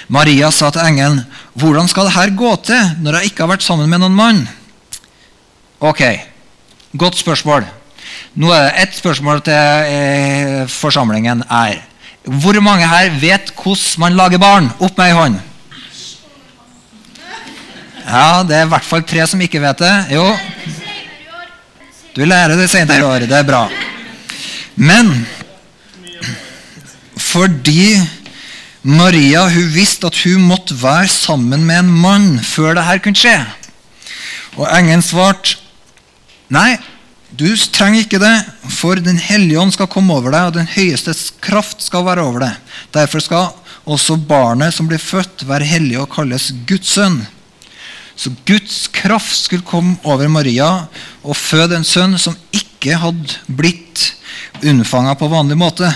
Maria 0.08 0.50
sa 0.50 0.70
til 0.70 0.80
engelen, 0.80 1.24
'Hvordan 1.56 1.88
skal 1.88 2.04
det 2.04 2.12
her 2.12 2.36
gå 2.36 2.56
til 2.64 2.90
når 3.02 3.12
jeg 3.12 3.24
ikke 3.24 3.42
har 3.42 3.56
vært 3.56 3.62
sammen 3.62 3.90
med 3.90 3.98
noen 3.98 4.14
mann?' 4.14 4.48
Ok, 5.80 6.02
godt 6.96 7.16
spørsmål. 7.16 7.66
Nå 8.34 8.52
er 8.52 8.62
det 8.62 8.82
ett 8.82 8.96
spørsmål 8.96 9.42
til 9.42 9.52
eh, 9.52 10.68
forsamlingen. 10.68 11.42
er, 11.50 11.82
Hvor 12.22 12.60
mange 12.62 12.86
her 12.86 13.10
vet 13.18 13.50
hvordan 13.56 13.98
man 13.98 14.16
lager 14.16 14.38
barn? 14.38 14.70
Opp 14.78 14.98
med 14.98 15.08
ei 15.08 15.16
hånd. 15.16 15.40
Ja, 18.02 18.42
det 18.46 18.56
er 18.56 18.66
i 18.66 18.70
hvert 18.70 18.86
fall 18.86 19.02
tre 19.06 19.26
som 19.26 19.42
ikke 19.42 19.62
vet 19.62 19.82
det. 19.82 19.94
Jo. 20.14 20.26
Du 22.14 22.22
lærer 22.26 22.54
det 22.58 22.68
senere 22.70 23.00
i 23.00 23.06
år. 23.06 23.26
Det 23.26 23.38
er 23.38 23.46
bra. 23.46 23.64
Men 24.76 25.26
fordi 27.18 27.96
Maria 28.82 29.46
hun 29.48 29.68
visste 29.74 30.08
at 30.10 30.18
hun 30.24 30.42
måtte 30.46 30.76
være 30.78 31.08
sammen 31.08 31.64
med 31.66 31.84
en 31.84 31.92
mann 32.04 32.30
før 32.44 32.76
dette 32.78 33.02
kunne 33.04 33.18
skje. 33.18 33.36
Og 34.58 34.66
engelen 34.68 35.02
svarte 35.02 35.58
nei, 36.52 36.76
du 37.32 37.48
trenger 37.72 38.04
ikke 38.04 38.20
det, 38.20 38.34
for 38.68 39.00
Den 39.00 39.16
hellige 39.16 39.60
ånd 39.60 39.72
skal 39.72 39.90
komme 39.90 40.14
over 40.14 40.34
deg, 40.34 40.48
og 40.50 40.56
den 40.58 40.68
høyestes 40.68 41.30
kraft 41.40 41.82
skal 41.84 42.04
være 42.04 42.24
over 42.28 42.44
deg. 42.44 42.72
Derfor 42.92 43.24
skal 43.24 43.52
også 43.88 44.16
barnet 44.16 44.74
som 44.76 44.88
blir 44.90 45.00
født, 45.02 45.46
være 45.48 45.66
hellig 45.66 45.98
og 46.02 46.10
kalles 46.12 46.50
Guds 46.68 46.92
sønn. 46.94 47.22
Så 48.16 48.30
Guds 48.46 48.86
kraft 48.92 49.34
skulle 49.46 49.66
komme 49.66 49.96
over 50.04 50.28
Maria 50.28 50.86
og 51.24 51.38
føde 51.38 51.78
en 51.78 51.86
sønn 51.86 52.18
som 52.20 52.36
ikke 52.54 52.98
hadde 53.00 53.40
blitt 53.48 54.12
unnfanga 54.62 55.16
på 55.18 55.30
vanlig 55.32 55.56
måte. 55.58 55.88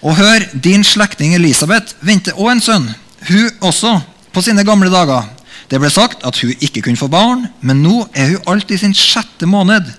Og 0.00 0.16
hør, 0.16 0.46
din 0.54 0.84
slektning 0.86 1.34
Elisabeth 1.36 1.96
venter 2.04 2.36
også 2.36 2.52
en 2.52 2.64
sønn, 2.64 2.88
hun 3.28 3.50
også, 3.60 3.98
på 4.32 4.42
sine 4.44 4.64
gamle 4.64 4.92
dager. 4.92 5.26
Det 5.70 5.80
ble 5.80 5.90
sagt 5.92 6.22
at 6.26 6.38
hun 6.42 6.54
ikke 6.62 6.84
kunne 6.84 7.00
få 7.00 7.08
barn, 7.10 7.44
men 7.60 7.82
nå 7.82 8.04
er 8.14 8.32
hun 8.32 8.54
alt 8.54 8.70
i 8.70 8.78
sin 8.80 8.94
sjette 8.96 9.48
måned. 9.50 9.90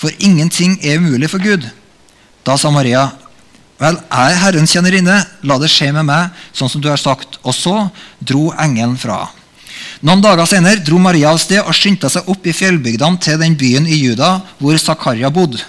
For 0.00 0.10
ingenting 0.18 0.78
er 0.82 0.98
umulig 0.98 1.30
for 1.32 1.42
Gud. 1.42 1.66
Da 2.44 2.58
sa 2.60 2.70
Maria, 2.74 3.10
Vel, 3.80 3.96
jeg 3.98 4.32
er 4.32 4.38
Herrens 4.38 4.72
kjennerinne, 4.72 5.16
la 5.42 5.56
det 5.58 5.68
skje 5.72 5.88
med 5.96 6.06
meg 6.06 6.44
sånn 6.54 6.70
som 6.70 6.82
du 6.82 6.86
har 6.88 7.00
sagt. 7.00 7.40
Og 7.42 7.56
så 7.56 7.74
dro 8.22 8.52
engelen 8.60 8.94
fra. 9.00 9.24
Noen 10.04 10.22
dager 10.22 10.46
senere 10.46 10.82
dro 10.84 11.00
Maria 11.02 11.32
av 11.32 11.40
sted 11.42 11.62
og 11.62 11.74
skyndte 11.74 12.10
seg 12.12 12.28
opp 12.30 12.46
i 12.46 12.54
fjellbygdene 12.54 13.20
til 13.24 13.40
den 13.40 13.56
byen 13.58 13.88
i 13.88 13.98
Juda 13.98 14.36
hvor 14.60 14.78
Zakaria 14.78 15.30
bodde. 15.32 15.62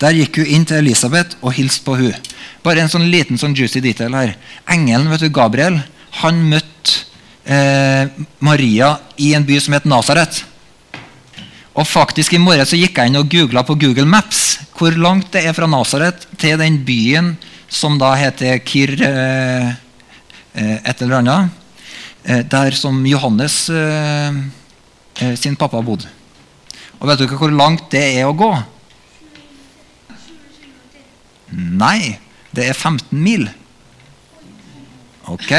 Der 0.00 0.16
gikk 0.16 0.40
hun 0.40 0.48
inn 0.56 0.64
til 0.68 0.80
Elisabeth 0.80 1.36
og 1.42 1.54
hilste 1.56 1.84
på 1.84 1.96
hun. 2.00 2.16
Bare 2.64 2.82
en 2.82 2.90
sånn 2.92 3.08
liten 3.12 3.38
sånn 3.40 3.54
juicy 3.56 3.82
detail 3.84 4.16
her. 4.16 4.34
Engelen, 4.72 5.10
vet 5.12 5.24
du, 5.24 5.30
Gabriel, 5.32 5.78
han 6.22 6.40
møtte 6.50 7.04
eh, 7.44 8.08
Maria 8.44 8.96
i 9.22 9.32
en 9.36 9.46
by 9.46 9.60
som 9.62 9.76
het 9.76 9.88
Nasaret. 9.88 10.42
Og 11.76 11.84
faktisk 11.84 12.32
I 12.32 12.40
morgen 12.40 12.68
så 12.68 12.78
gikk 12.78 12.96
jeg 12.96 13.10
inn 13.10 13.20
og 13.20 13.28
googla 13.28 13.60
på 13.66 13.76
Google 13.76 14.08
Maps 14.08 14.56
hvor 14.76 14.96
langt 14.96 15.28
det 15.34 15.42
er 15.44 15.54
fra 15.56 15.68
Nasaret 15.68 16.24
til 16.40 16.56
den 16.60 16.78
byen 16.84 17.34
som 17.68 17.98
da 18.00 18.14
heter 18.16 18.60
Kir 18.64 18.94
eh, 19.04 19.74
eh 20.56 20.76
et 20.84 21.02
eller 21.02 21.20
annet. 21.20 21.50
Eh, 22.24 22.42
der 22.44 22.70
som 22.76 23.04
Johannes 23.06 23.68
eh, 23.68 24.38
eh, 25.20 25.34
sin 25.36 25.56
pappa 25.56 25.82
bodde. 25.82 26.08
Og 26.98 27.08
vet 27.08 27.18
du 27.18 27.26
ikke 27.26 27.38
hvor 27.38 27.52
langt 27.52 27.90
det 27.92 28.02
er 28.16 28.24
å 28.26 28.36
gå? 28.36 28.50
Nei, 31.52 32.16
det 32.56 32.70
er 32.70 32.74
15 32.74 33.20
mil. 33.20 33.46
Ok. 35.28 35.52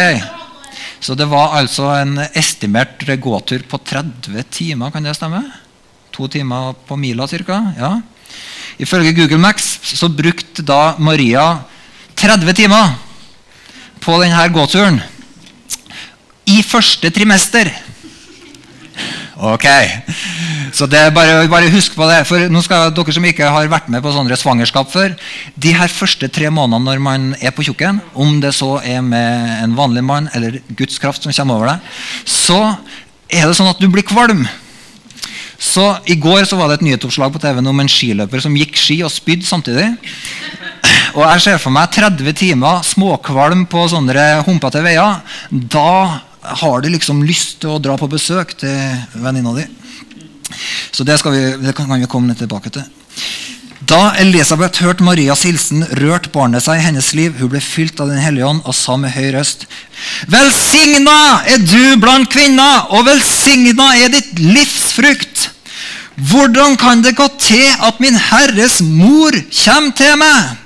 Så 1.00 1.14
det 1.16 1.30
var 1.30 1.56
altså 1.60 1.92
en 1.94 2.18
estimert 2.34 3.06
gåtur 3.22 3.64
på 3.70 3.80
30 3.86 4.44
timer, 4.50 4.92
kan 4.92 5.06
det 5.06 5.16
stemme? 5.16 5.46
To 6.18 6.26
timer 6.28 6.74
på 6.88 6.96
mila 6.98 7.28
ca. 7.30 7.58
Ja. 7.78 7.92
Ifølge 8.82 9.14
Google 9.14 9.38
Max 9.38 9.78
så 9.86 10.10
brukte 10.10 10.66
da 10.66 10.96
Maria 10.98 11.60
30 12.18 12.54
timer 12.58 12.96
på 14.02 14.18
denne 14.22 14.48
gåturen 14.50 14.98
i 16.48 16.64
første 16.66 17.12
trimester. 17.14 17.70
Ok. 19.38 19.66
Så 20.74 20.88
det 20.90 20.98
er 20.98 21.14
bare, 21.14 21.46
bare 21.50 21.70
husk 21.70 21.94
på 21.94 22.08
det. 22.10 22.24
For 22.26 22.50
nå 22.50 22.62
skal 22.66 22.90
dere 22.98 23.14
som 23.14 23.26
ikke 23.30 23.50
har 23.54 23.70
vært 23.70 23.90
med 23.94 24.02
på 24.02 24.14
sånne 24.16 24.38
svangerskap 24.40 24.90
før 24.90 25.14
De 25.54 25.74
her 25.78 25.92
første 25.94 26.30
tre 26.34 26.50
månedene 26.50 26.90
når 26.90 27.04
man 27.04 27.28
er 27.38 27.54
på 27.54 27.68
tjukken, 27.68 28.02
om 28.18 28.40
det 28.42 28.56
så 28.58 28.80
er 28.82 29.04
med 29.06 29.60
en 29.62 29.78
vanlig 29.78 30.02
mann 30.06 30.32
eller 30.34 30.64
Guds 30.74 30.98
kraft 30.98 31.22
som 31.22 31.36
kommer 31.36 31.60
over 31.60 31.76
deg, 31.76 31.92
så 32.26 32.62
er 33.30 33.46
det 33.46 33.58
sånn 33.60 33.70
at 33.70 33.82
du 33.82 33.86
blir 33.92 34.08
kvalm. 34.08 34.48
Så 35.58 35.84
I 36.06 36.16
går 36.22 36.46
så 36.46 36.58
var 36.60 36.70
det 36.70 36.80
et 36.80 36.86
nyhetsoppslag 36.86 37.34
på 37.34 37.42
TV 37.42 37.62
om 37.66 37.82
en 37.82 37.90
skiløper 37.90 38.44
som 38.44 38.56
gikk 38.58 38.78
ski 38.78 39.00
og 39.06 39.14
spydde 39.14 39.48
samtidig. 39.48 39.88
Og 41.18 41.24
Jeg 41.26 41.42
ser 41.42 41.58
for 41.62 41.74
meg 41.74 41.90
30 41.96 42.38
timer 42.38 42.84
småkvalm 42.86 43.66
på 43.70 43.88
sånne 43.90 44.28
humpete 44.46 44.84
veier. 44.86 45.24
Da 45.50 46.22
har 46.62 46.82
du 46.82 46.90
liksom 46.94 47.24
lyst 47.26 47.62
til 47.64 47.74
å 47.74 47.82
dra 47.82 47.98
på 47.98 48.10
besøk 48.12 48.54
til 48.60 48.78
venninna 49.18 49.56
di. 49.58 49.66
Så 50.94 51.04
det, 51.04 51.18
vi, 51.26 51.42
det, 51.66 51.74
kan 51.76 51.90
vi 51.92 52.08
komme 52.10 52.38
tilbake 52.38 52.72
til. 52.74 52.86
Da 53.88 54.12
Elisabeth 54.20 54.82
hørte 54.84 55.06
Marias 55.06 55.46
hilsen, 55.48 55.86
rørte 56.02 56.32
barnet 56.34 56.66
seg 56.66 56.82
i 56.82 56.84
hennes 56.84 57.14
liv. 57.16 57.38
Hun 57.40 57.54
ble 57.54 57.62
fylt 57.64 58.02
av 58.04 58.10
Den 58.12 58.20
hellige 58.20 58.48
ånd 58.50 58.66
og 58.68 58.76
sa 58.76 58.98
med 59.00 59.14
høy 59.16 59.30
røst.: 59.32 59.64
Velsigna 60.28 61.44
er 61.48 61.62
du 61.64 61.96
blant 62.02 62.28
kvinner, 62.34 62.90
og 62.92 63.06
velsigna 63.08 63.94
er 63.96 64.12
ditt 64.12 64.42
livsfrukt. 64.44 65.52
Hvordan 66.18 66.76
kan 66.82 67.04
det 67.06 67.16
gå 67.16 67.28
til 67.40 67.68
at 67.88 68.02
min 68.04 68.18
Herres 68.18 68.82
mor 68.82 69.38
kommer 69.64 69.96
til 69.96 70.18
meg? 70.20 70.58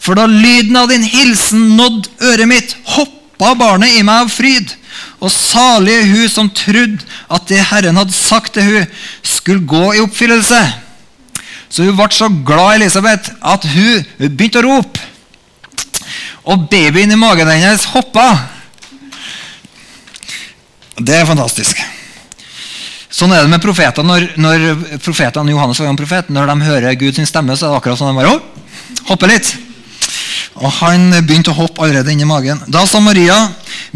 For 0.00 0.18
da 0.18 0.24
lyden 0.26 0.78
av 0.80 0.88
din 0.90 1.04
hilsen 1.06 1.76
nådde 1.76 2.10
øret 2.32 2.50
mitt, 2.50 2.74
hoppa 2.96 3.52
barnet 3.54 3.94
i 3.94 4.02
meg 4.02 4.24
av 4.24 4.32
fryd. 4.32 4.74
Og 5.20 5.30
salig 5.30 6.00
hun 6.08 6.26
som 6.32 6.50
trodde 6.50 7.04
at 7.30 7.46
det 7.46 7.62
Herren 7.70 8.00
hadde 8.00 8.16
sagt 8.16 8.56
til 8.56 8.66
hun 8.66 8.90
skulle 9.22 9.68
gå 9.68 9.92
i 9.92 10.02
oppfyllelse. 10.02 10.64
Så 11.68 11.86
hun 11.86 11.96
ble 11.98 12.08
så 12.14 12.28
glad 12.46 12.78
Elisabeth, 12.78 13.34
at 13.42 13.66
hun 13.66 14.06
begynte 14.18 14.62
å 14.62 14.66
rope. 14.68 15.02
Og 16.46 16.68
babyen 16.70 17.10
i 17.10 17.18
magen 17.18 17.50
hennes 17.50 17.88
hoppa. 17.90 18.26
Det 20.96 21.18
er 21.18 21.28
fantastisk. 21.28 21.80
Sånn 23.16 23.32
er 23.32 23.44
det 23.44 23.50
med 23.50 23.62
profeter. 23.64 24.06
Når, 24.06 24.28
når 24.38 24.66
profetene 25.02 25.52
Johannes 25.54 25.80
var 25.82 25.90
en 25.90 25.98
profet, 25.98 26.30
når 26.30 26.52
de 26.52 26.68
hører 26.68 26.98
Guds 27.00 27.22
stemme, 27.28 27.56
så 27.56 27.66
er 27.66 27.74
det 27.74 27.80
akkurat 27.80 28.00
sånn 28.00 28.12
at 28.12 28.16
de 28.16 28.22
bare 28.22 29.06
hopper 29.10 29.32
litt. 29.32 29.54
Og 30.54 30.70
Han 30.80 31.10
begynte 31.26 31.52
å 31.52 31.58
hoppe 31.60 31.84
allerede 31.84 32.12
inni 32.12 32.28
magen. 32.28 32.62
Da 32.72 32.86
sa 32.88 33.00
Maria 33.00 33.36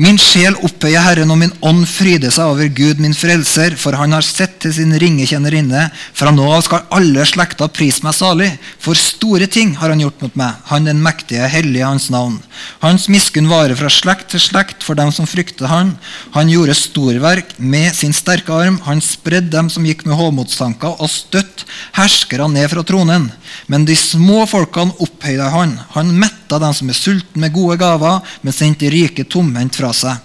Min 0.01 0.19
sjel 0.21 0.55
opphøyer 0.65 1.03
Herren, 1.03 1.31
og 1.33 1.39
min 1.41 1.53
ånd 1.67 1.83
fryder 1.89 2.33
seg 2.33 2.53
over 2.53 2.69
Gud, 2.73 3.01
min 3.03 3.17
frelser, 3.17 3.75
for 3.81 3.97
han 3.99 4.15
har 4.15 4.25
sett 4.25 4.59
til 4.63 4.73
sin 4.77 4.95
ringe 5.01 5.27
kjennerinne. 5.29 5.89
Fra 6.17 6.33
nå 6.35 6.47
av 6.49 6.63
skal 6.65 6.87
alle 6.97 7.25
slekter 7.29 7.71
prise 7.75 8.05
meg 8.07 8.17
salig, 8.17 8.49
for 8.81 8.99
store 8.99 9.49
ting 9.51 9.75
har 9.81 9.93
han 9.93 10.03
gjort 10.03 10.23
mot 10.25 10.39
meg, 10.41 10.61
han 10.71 10.89
den 10.89 11.03
mektige, 11.05 11.49
hellige 11.53 11.89
hans 11.89 12.09
navn. 12.13 12.39
Hans 12.85 13.09
miskunn 13.13 13.51
varer 13.51 13.77
fra 13.79 13.91
slekt 13.93 14.31
til 14.33 14.43
slekt 14.43 14.87
for 14.87 14.99
dem 14.99 15.13
som 15.15 15.29
frykter 15.29 15.71
han. 15.71 15.95
Han 16.37 16.53
gjorde 16.53 16.79
storverk 16.79 17.57
med 17.59 17.93
sin 17.97 18.17
sterke 18.17 18.55
arm, 18.57 18.81
han 18.87 19.05
spredde 19.05 19.53
dem 19.53 19.69
som 19.73 19.87
gikk 19.89 20.07
med 20.07 20.19
hovmodstanker, 20.21 20.97
og 20.97 21.13
støtt 21.13 21.67
herskerne 21.99 22.55
ned 22.57 22.71
fra 22.73 22.85
tronen. 22.87 23.31
Men 23.67 23.85
de 23.89 23.97
små 23.97 24.45
folkene 24.51 24.95
opphøyde 25.03 25.49
han. 25.53 25.77
Han 25.95 26.15
metta 26.19 26.59
dem 26.63 26.75
som 26.77 26.91
er 26.91 26.99
sultne 26.99 27.45
med 27.45 27.55
gode 27.55 27.79
gaver, 27.81 28.21
men 28.43 28.57
sendte 28.57 28.91
rike 28.93 29.27
tomhendt 29.31 29.79
fra 29.81 29.93
seg. 29.97 30.17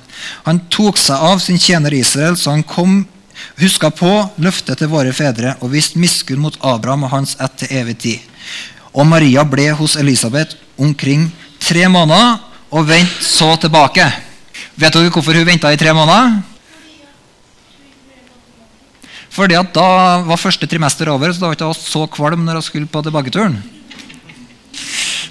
Han 0.47 0.63
tok 0.71 0.97
seg 0.99 1.21
av 1.29 1.41
sin 1.43 1.59
tjener 1.59 1.93
Israel, 1.93 2.37
så 2.37 2.55
han 2.55 2.63
kom, 2.67 3.03
huska 3.59 3.91
på 3.91 4.11
løftet 4.41 4.79
til 4.79 4.91
våre 4.91 5.11
fedre 5.13 5.57
og 5.59 5.73
viste 5.73 5.99
miskunn 5.99 6.43
mot 6.43 6.55
Abraham 6.63 7.03
og 7.07 7.13
hans 7.17 7.35
ett 7.43 7.57
til 7.59 7.73
evig 7.81 7.97
tid. 8.05 8.31
Og 8.95 9.07
Maria 9.07 9.43
ble 9.43 9.69
hos 9.75 9.97
Elisabeth 9.99 10.55
omkring 10.79 11.27
tre 11.59 11.89
måneder 11.91 12.39
og 12.71 12.87
vendte 12.87 13.23
så 13.23 13.51
tilbake. 13.59 14.07
Vet 14.79 14.95
dere 14.95 15.11
hvorfor 15.11 15.35
hun 15.35 15.47
venta 15.47 15.71
i 15.71 15.79
tre 15.79 15.91
måneder? 15.95 16.54
Fordi 19.35 19.57
at 19.59 19.73
Da 19.75 19.87
var 20.23 20.39
første 20.39 20.67
trimester 20.67 21.09
over, 21.11 21.33
så 21.33 21.41
da 21.41 21.49
var 21.49 21.57
ikke 21.57 21.73
så 21.75 22.05
kvalm 22.07 22.45
når 22.45 22.61
jeg 22.61 22.69
skulle 22.69 22.91
på 22.91 23.03
tilbaketuren. 23.03 23.57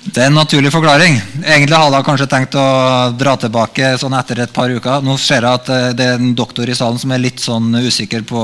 Det 0.04 0.20
er 0.20 0.28
en 0.28 0.36
naturlig 0.36 0.70
forklaring. 0.70 1.16
Egentlig 1.40 1.78
hadde 1.80 1.96
jeg 1.96 2.06
kanskje 2.06 2.26
tenkt 2.28 2.56
å 2.60 2.64
dra 3.16 3.32
tilbake 3.40 3.94
sånn 3.98 4.14
etter 4.18 4.42
et 4.44 4.52
par 4.52 4.68
uker. 4.68 5.00
Nå 5.02 5.16
ser 5.18 5.46
jeg 5.46 5.60
at 5.60 5.70
eh, 5.72 5.86
det 5.96 6.06
er 6.06 6.20
en 6.20 6.34
doktor 6.36 6.68
i 6.68 6.76
salen 6.76 7.00
som 7.00 7.14
er 7.14 7.22
litt 7.24 7.40
sånn 7.40 7.72
usikker 7.80 8.26
på 8.28 8.42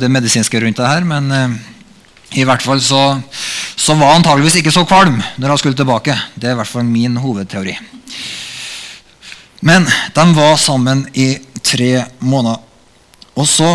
det 0.00 0.08
medisinske 0.10 0.64
rundt 0.64 0.80
det 0.80 0.88
her. 0.88 1.04
Men 1.06 1.28
uh, 1.30 1.54
i 2.34 2.46
hvert 2.48 2.64
fall 2.64 2.80
så, 2.82 3.20
så 3.76 3.94
var 3.94 4.14
han 4.14 4.22
antageligvis 4.22 4.58
ikke 4.62 4.72
så 4.74 4.86
kvalm 4.88 5.20
når 5.36 5.52
jeg 5.52 5.62
skulle 5.62 5.78
tilbake. 5.78 6.16
Det 6.34 6.48
er 6.48 6.56
i 6.56 6.60
hvert 6.62 6.72
fall 6.72 6.88
min 6.88 7.20
hovedteori. 7.20 7.76
Men 9.62 9.86
de 10.16 10.28
var 10.34 10.56
sammen 10.58 11.04
i 11.14 11.34
tre 11.62 12.06
måneder. 12.18 12.58
Og 13.38 13.46
så 13.48 13.68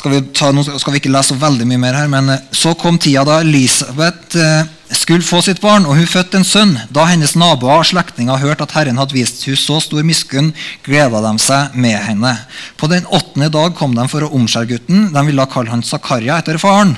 skal 0.00 0.14
vi, 0.14 0.20
nå 0.54 0.62
skal 0.64 0.94
vi 0.94 1.00
ikke 1.00 1.12
lese 1.12 1.34
så 1.34 1.38
veldig 1.40 1.66
mye 1.68 1.80
mer 1.82 1.96
her, 1.98 2.10
men 2.10 2.32
eh, 2.32 2.44
så 2.56 2.72
kom 2.78 2.98
tida 3.00 3.24
da 3.26 3.40
Elisabeth 3.44 4.38
eh, 4.38 4.68
skulle 4.96 5.26
få 5.26 5.42
sitt 5.44 5.60
barn, 5.62 5.86
og 5.86 5.98
hun 5.98 6.08
fødte 6.08 6.40
en 6.40 6.46
sønn. 6.46 6.72
Da 6.94 7.04
hennes 7.10 7.36
naboer 7.38 7.82
og 7.82 7.88
slektninger 7.90 8.40
hørte 8.42 8.66
at 8.66 8.74
Herren 8.78 8.98
hadde 9.00 9.16
vist 9.16 9.44
hun 9.48 9.58
så 9.58 9.78
stor 9.82 10.06
miskunn, 10.06 10.52
gleda 10.86 11.22
de 11.26 11.34
seg 11.42 11.76
med 11.78 11.98
henne. 12.06 12.34
På 12.80 12.88
den 12.90 13.06
åttende 13.06 13.50
dag 13.52 13.76
kom 13.78 13.94
de 13.98 14.06
for 14.10 14.26
å 14.26 14.32
omskjære 14.38 14.72
gutten. 14.72 15.08
De 15.14 15.24
ville 15.28 15.48
kalle 15.52 15.74
han 15.74 15.84
Zakaria 15.86 16.40
etter 16.40 16.58
faren. 16.62 16.96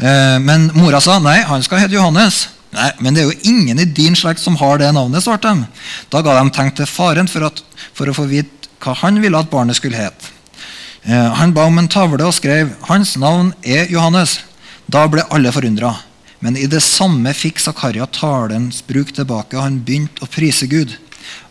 Eh, 0.00 0.38
men 0.42 0.70
mora 0.76 1.00
sa 1.02 1.18
nei, 1.22 1.40
han 1.46 1.64
skal 1.66 1.84
hete 1.84 1.98
Johannes. 1.98 2.48
Nei, 2.70 2.90
Men 3.02 3.16
det 3.16 3.22
er 3.22 3.32
jo 3.32 3.50
ingen 3.50 3.80
i 3.82 3.88
din 3.88 4.14
slekt 4.14 4.42
som 4.42 4.58
har 4.60 4.78
det 4.78 4.92
navnet, 4.94 5.24
svarte 5.24 5.50
de. 5.50 5.66
Da 6.12 6.22
ga 6.22 6.36
de 6.38 6.52
tegn 6.54 6.70
til 6.78 6.86
faren 6.86 7.30
for, 7.30 7.48
at, 7.48 7.64
for 7.96 8.10
å 8.10 8.14
få 8.14 8.28
vite 8.30 8.70
hva 8.80 8.94
han 9.02 9.18
ville 9.20 9.38
at 9.38 9.50
barnet 9.50 9.76
skulle 9.76 9.98
hete. 9.98 10.39
Eh, 11.02 11.32
han 11.34 11.54
ba 11.56 11.64
om 11.64 11.78
en 11.80 11.88
tavle 11.88 12.24
og 12.26 12.34
skrev 12.34 12.74
'Hans 12.82 13.16
navn 13.16 13.54
er 13.64 13.86
Johannes'. 13.86 14.40
Da 14.90 15.06
ble 15.06 15.24
alle 15.30 15.52
forundra. 15.52 15.96
Men 16.40 16.56
i 16.56 16.66
det 16.66 16.82
samme 16.82 17.32
fikk 17.36 17.60
Zakaria 17.60 18.06
talens 18.06 18.82
bruk 18.82 19.12
tilbake, 19.12 19.56
og 19.56 19.62
han 19.62 19.80
begynte 19.84 20.24
å 20.24 20.28
prise 20.28 20.66
Gud. 20.66 20.96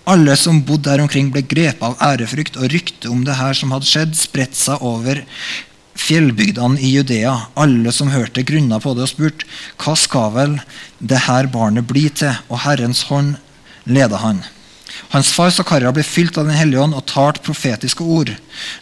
Alle 0.10 0.36
som 0.36 0.64
bodde 0.66 0.90
der 0.90 1.02
omkring, 1.02 1.32
ble 1.32 1.42
grepet 1.42 1.82
av 1.86 1.98
ærefrykt, 2.02 2.58
og 2.58 2.72
ryktet 2.74 3.10
om 3.10 3.24
det 3.24 3.38
her 3.38 3.54
som 3.54 3.72
hadde 3.72 3.86
skjedd, 3.86 4.16
spredte 4.18 4.58
seg 4.58 4.82
over 4.82 5.22
fjellbygdene 6.00 6.80
i 6.82 6.94
Judea. 6.96 7.36
Alle 7.56 7.92
som 7.92 8.10
hørte, 8.10 8.44
grunna 8.44 8.80
på 8.82 8.96
det 8.98 9.06
og 9.06 9.12
spurte 9.14 9.46
hva 9.78 9.96
skal 10.00 10.32
vel 10.34 10.56
det 11.00 11.26
her 11.28 11.50
barnet 11.54 11.88
bli 11.88 12.08
til? 12.10 12.34
Og 12.50 12.64
Herrens 12.66 13.06
hånd 13.12 13.36
leda 13.86 14.18
han. 14.18 14.42
Hans 15.10 15.32
far 15.34 15.52
Zakaria 15.54 15.92
ble 15.96 16.04
fylt 16.06 16.38
av 16.38 16.46
Den 16.50 16.58
hellige 16.58 16.84
ånd 16.84 16.98
og 16.98 17.06
talte 17.10 17.44
profetiske 17.46 18.04
ord. 18.04 18.32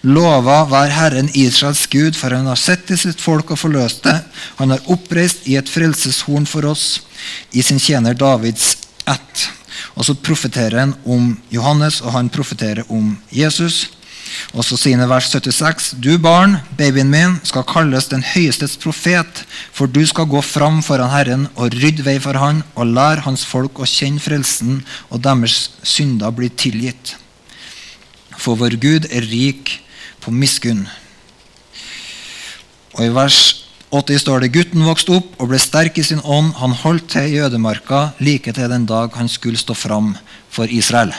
Lova 0.04 0.64
vær 0.70 0.92
Herren 0.92 1.30
Israels 1.34 1.86
Gud, 1.92 2.18
for 2.18 2.34
han 2.36 2.50
har 2.50 2.60
sett 2.60 2.88
til 2.90 3.00
sitt 3.00 3.22
folk 3.22 3.54
og 3.54 3.62
forløst 3.62 4.04
det. 4.08 4.18
Han 4.58 4.74
har 4.74 4.90
oppreist 4.92 5.48
i 5.48 5.56
et 5.60 5.70
frelseshorn 5.70 6.50
for 6.50 6.68
oss, 6.68 7.04
i 7.52 7.64
sin 7.64 7.80
tjener 7.80 8.18
Davids 8.18 8.76
ett. 9.08 9.48
Og 9.96 10.06
så 10.06 10.18
profeterer 10.18 10.80
han 10.80 10.96
om 11.06 11.36
Johannes, 11.54 12.02
og 12.02 12.14
han 12.18 12.34
profeterer 12.34 12.86
om 12.94 13.16
Jesus. 13.34 13.88
Og 14.54 14.66
så 14.66 14.78
sier 14.80 14.98
han 14.98 15.06
i 15.06 15.10
vers 15.10 15.30
76.: 15.34 15.92
Du 16.02 16.18
barn, 16.22 16.58
babyen 16.80 17.10
min, 17.12 17.38
skal 17.48 17.66
kalles 17.68 18.10
den 18.12 18.24
høyestes 18.24 18.78
profet, 18.82 19.44
for 19.74 19.88
du 19.88 20.04
skal 20.08 20.30
gå 20.30 20.42
fram 20.42 20.82
foran 20.86 21.14
Herren 21.14 21.48
og 21.56 21.76
rydde 21.76 22.06
vei 22.08 22.18
for 22.24 22.40
Han 22.40 22.64
og 22.76 22.94
lære 22.94 23.26
Hans 23.28 23.46
folk 23.46 23.80
å 23.80 23.90
kjenne 23.90 24.24
frelsen, 24.24 24.82
og 25.10 25.24
deres 25.26 25.72
synder 25.84 26.32
blir 26.32 26.54
tilgitt. 26.56 27.16
For 28.38 28.58
vår 28.58 28.78
Gud 28.82 29.10
er 29.12 29.26
rik 29.26 29.80
på 30.22 30.34
miskunn. 30.34 30.86
Og 32.98 33.06
i 33.06 33.14
vers 33.14 33.40
80 33.94 34.20
står 34.20 34.44
det 34.44 34.52
gutten 34.52 34.84
vokste 34.84 35.16
opp 35.16 35.38
og 35.40 35.52
ble 35.52 35.60
sterk 35.62 36.00
i 36.02 36.04
sin 36.04 36.20
ånd. 36.24 36.54
Han 36.60 36.76
holdt 36.76 37.14
til 37.14 37.30
i 37.32 37.42
ødemarka 37.46 38.12
like 38.20 38.52
til 38.52 38.72
den 38.72 38.88
dag 38.90 39.16
han 39.16 39.30
skulle 39.32 39.60
stå 39.60 39.78
fram 39.78 40.16
for 40.52 40.68
Israel. 40.68 41.14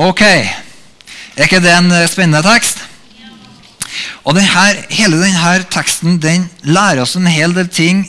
Ok, 0.00 0.22
er 1.36 1.46
ikke 1.46 1.62
det 1.64 1.72
en 1.74 1.92
spennende 2.10 2.42
tekst? 2.44 2.82
Og 4.24 4.36
denne, 4.36 4.66
Hele 4.92 5.20
denne 5.20 5.54
teksten 5.72 6.18
den 6.22 6.48
lærer 6.62 7.02
oss 7.04 7.16
en 7.16 7.26
hel 7.26 7.54
del 7.56 7.68
ting 7.68 8.06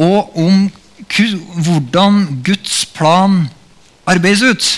og 0.00 0.36
om 0.38 0.68
hvordan 1.64 2.22
Guds 2.46 2.84
plan 2.94 3.42
arbeides 4.08 4.42
ut. 4.42 4.68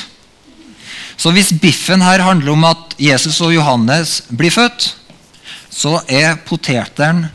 Så 1.17 1.31
hvis 1.31 1.53
biffen 1.61 2.03
her 2.03 2.25
handler 2.25 2.55
om 2.55 2.65
at 2.67 2.97
Jesus 2.99 3.41
og 3.45 3.53
Johannes 3.55 4.23
blir 4.33 4.51
født, 4.51 4.89
så 5.71 6.01
er 6.09 6.41
poteteren 6.47 7.27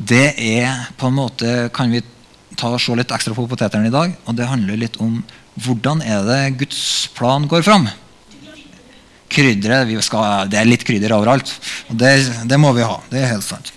det 0.00 0.32
er 0.40 0.86
på 0.96 1.10
en 1.10 1.16
måte 1.18 1.68
Kan 1.76 1.90
vi 1.92 2.00
ta 2.56 2.70
og 2.72 2.80
se 2.80 2.94
litt 2.96 3.10
ekstra 3.12 3.34
på 3.36 3.44
poteteren 3.50 3.84
i 3.84 3.92
dag? 3.92 4.14
Og 4.24 4.36
det 4.36 4.48
handler 4.48 4.80
litt 4.80 4.96
om 5.00 5.18
hvordan 5.60 6.00
er 6.00 6.24
det 6.24 6.56
Guds 6.62 7.10
plan 7.16 7.44
går 7.48 7.64
fram. 7.66 7.88
Krydderet 9.30 9.90
Det 10.50 10.58
er 10.58 10.68
litt 10.68 10.84
krydder 10.84 11.14
overalt. 11.14 11.52
og 11.88 11.96
det, 11.96 12.14
det, 12.44 12.58
må 12.58 12.72
vi 12.76 12.82
ha. 12.82 12.98
Det 13.10 13.20
er 13.20 13.34
helt 13.34 13.46
sant. 13.46 13.72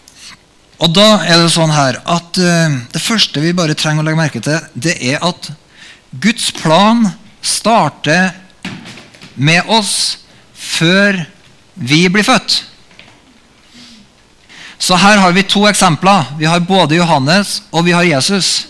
Og 0.83 0.91
da 0.91 1.24
er 1.24 1.39
det 1.39 1.51
sånn 1.53 1.72
her 1.72 2.00
at 2.01 2.39
uh, 2.41 2.79
Det 2.91 3.01
første 3.01 3.39
vi 3.39 3.53
bare 3.55 3.77
trenger 3.77 4.03
å 4.03 4.07
legge 4.07 4.19
merke 4.19 4.41
til, 4.43 4.60
det 4.74 4.98
er 5.00 5.22
at 5.24 5.51
Guds 6.22 6.51
plan 6.53 7.07
starter 7.41 8.33
med 9.36 9.65
oss 9.72 10.19
før 10.53 11.24
vi 11.74 12.05
blir 12.13 12.25
født. 12.25 12.60
Så 14.77 14.98
her 15.00 15.17
har 15.17 15.31
vi 15.33 15.45
to 15.48 15.63
eksempler. 15.69 16.33
Vi 16.38 16.45
har 16.45 16.60
både 16.67 17.00
Johannes 17.00 17.62
og 17.72 17.86
vi 17.88 17.95
har 17.95 18.03
Jesus. 18.03 18.67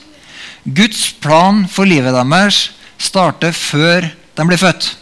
Guds 0.64 1.10
plan 1.20 1.66
for 1.68 1.90
livet 1.90 2.14
deres 2.16 2.70
starter 3.02 3.52
før 3.52 4.08
de 4.38 4.46
blir 4.48 4.62
født. 4.62 4.94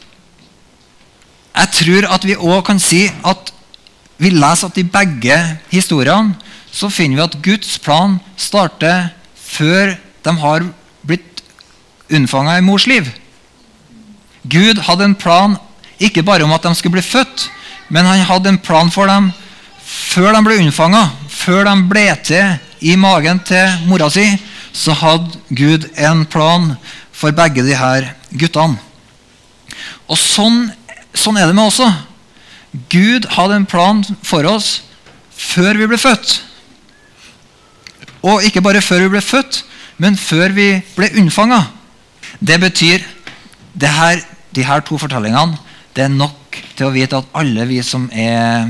Jeg 1.52 1.72
tror 1.78 2.08
at 2.16 2.26
vi 2.28 2.38
òg 2.38 2.64
kan 2.68 2.80
si 2.80 3.06
at 3.28 3.52
vi 4.22 4.30
leser 4.30 4.70
at 4.70 4.78
i 4.78 4.88
begge 4.88 5.38
historiene 5.72 6.38
så 6.72 6.90
finner 6.94 7.18
vi 7.18 7.26
at 7.26 7.40
Guds 7.44 7.78
plan 7.84 8.20
starter 8.40 9.10
før 9.36 9.96
de 10.24 10.34
har 10.44 10.68
blitt 11.04 11.42
unnfanga 12.12 12.58
i 12.60 12.64
mors 12.64 12.86
liv. 12.88 13.10
Gud 14.48 14.80
hadde 14.88 15.10
en 15.10 15.18
plan 15.18 15.58
ikke 16.02 16.24
bare 16.26 16.46
om 16.46 16.54
at 16.56 16.64
de 16.66 16.74
skulle 16.78 16.98
bli 16.98 17.06
født, 17.06 17.50
men 17.90 18.08
han 18.08 18.24
hadde 18.26 18.54
en 18.54 18.62
plan 18.62 18.90
for 18.94 19.10
dem 19.10 19.32
før 19.84 20.32
de 20.36 20.44
ble 20.46 20.60
unnfanga, 20.62 21.10
før 21.28 21.66
de 21.68 21.76
ble 21.90 22.06
til 22.26 22.56
i 22.82 22.96
magen 22.98 23.42
til 23.46 23.84
mora 23.90 24.08
si, 24.10 24.26
så 24.74 24.96
hadde 24.96 25.42
Gud 25.52 25.90
en 26.00 26.24
plan 26.26 26.72
for 27.12 27.36
begge 27.36 27.66
de 27.68 27.76
her 27.76 28.14
guttene. 28.32 28.80
Og 30.08 30.18
sånn, 30.20 30.70
sånn 31.18 31.40
er 31.40 31.50
det 31.50 31.56
med 31.58 31.68
også. 31.68 31.90
Gud 32.92 33.28
hadde 33.36 33.60
en 33.60 33.68
plan 33.68 34.04
for 34.24 34.48
oss 34.48 34.82
før 35.36 35.80
vi 35.80 35.90
ble 35.92 36.00
født. 36.00 36.38
Og 38.22 38.46
ikke 38.46 38.62
bare 38.64 38.84
før 38.86 39.06
vi 39.06 39.14
ble 39.16 39.24
født, 39.26 39.64
men 40.02 40.18
før 40.18 40.54
vi 40.56 40.70
ble 40.96 41.10
unnfanga. 41.20 41.64
Det 42.40 42.60
betyr 42.62 43.04
det 43.74 43.92
her, 43.92 44.22
de 44.56 44.64
her 44.68 44.84
to 44.86 44.98
fortellingene 45.00 45.60
det 45.96 46.06
er 46.06 46.14
nok 46.14 46.60
til 46.78 46.88
å 46.88 46.94
vite 46.94 47.20
at 47.20 47.34
alle 47.36 47.66
vi 47.68 47.82
som 47.84 48.06
er, 48.16 48.70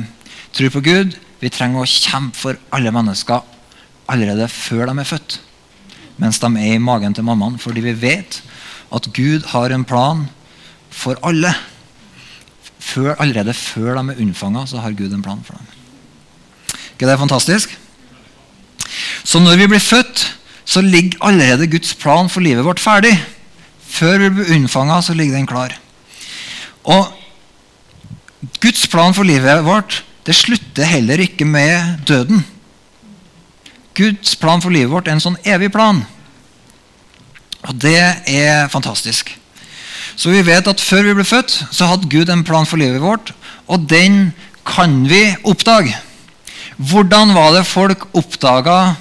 tror 0.56 0.72
på 0.74 0.82
Gud, 0.86 1.14
vi 1.42 1.52
trenger 1.54 1.84
å 1.84 1.90
kjempe 1.90 2.38
for 2.38 2.58
alle 2.74 2.94
mennesker 2.94 3.46
allerede 4.12 4.48
før 4.52 4.90
de 4.90 4.96
er 5.02 5.10
født. 5.10 5.38
Mens 6.22 6.40
de 6.42 6.50
er 6.58 6.76
i 6.76 6.82
magen 6.82 7.14
til 7.18 7.26
mammaen. 7.26 7.60
Fordi 7.62 7.82
vi 7.86 7.94
vet 7.98 8.42
at 8.94 9.10
Gud 9.14 9.48
har 9.54 9.74
en 9.74 9.86
plan 9.88 10.26
for 10.90 11.18
alle. 11.26 11.54
Før, 12.82 13.14
allerede 13.22 13.54
før 13.54 13.96
de 14.00 14.12
er 14.12 14.22
unnfanga, 14.24 14.66
så 14.68 14.82
har 14.82 14.96
Gud 14.98 15.14
en 15.14 15.24
plan 15.24 15.44
for 15.46 15.54
dem. 15.54 15.68
ikke 16.92 17.08
det 17.08 17.14
er 17.14 17.22
fantastisk? 17.22 17.78
Så 19.24 19.40
når 19.40 19.58
vi 19.58 19.68
blir 19.68 19.80
født, 19.80 20.26
så 20.66 20.82
ligger 20.82 21.22
allerede 21.22 21.70
Guds 21.70 21.94
plan 21.96 22.30
for 22.30 22.42
livet 22.42 22.66
vårt 22.66 22.80
ferdig. 22.80 23.14
Før 23.88 24.18
vi 24.18 24.30
blir 24.30 24.54
unnfanga, 24.56 25.02
så 25.02 25.14
ligger 25.14 25.38
den 25.38 25.48
klar. 25.48 25.78
Og 26.84 27.14
Guds 28.62 28.88
plan 28.88 29.14
for 29.14 29.24
livet 29.24 29.66
vårt 29.66 30.04
det 30.26 30.36
slutter 30.38 30.86
heller 30.86 31.22
ikke 31.22 31.46
med 31.46 31.98
døden. 32.08 32.46
Guds 33.98 34.36
plan 34.36 34.62
for 34.62 34.70
livet 34.70 34.92
vårt 34.92 35.08
er 35.10 35.18
en 35.18 35.24
sånn 35.24 35.40
evig 35.44 35.72
plan. 35.74 36.04
Og 37.66 37.74
det 37.82 37.98
er 38.30 38.70
fantastisk. 38.70 39.34
Så 40.16 40.32
vi 40.34 40.44
vet 40.46 40.68
at 40.68 40.84
før 40.84 41.06
vi 41.08 41.16
ble 41.18 41.26
født, 41.28 41.54
så 41.72 41.88
hadde 41.90 42.10
Gud 42.12 42.30
en 42.30 42.46
plan 42.48 42.68
for 42.68 42.82
livet 42.82 43.02
vårt, 43.02 43.34
og 43.68 43.88
den 43.90 44.34
kan 44.68 45.02
vi 45.10 45.24
oppdage. 45.48 45.96
Hvordan 46.78 47.34
var 47.36 47.54
det 47.56 47.68
folk 47.70 48.08
oppdaga 48.18 48.96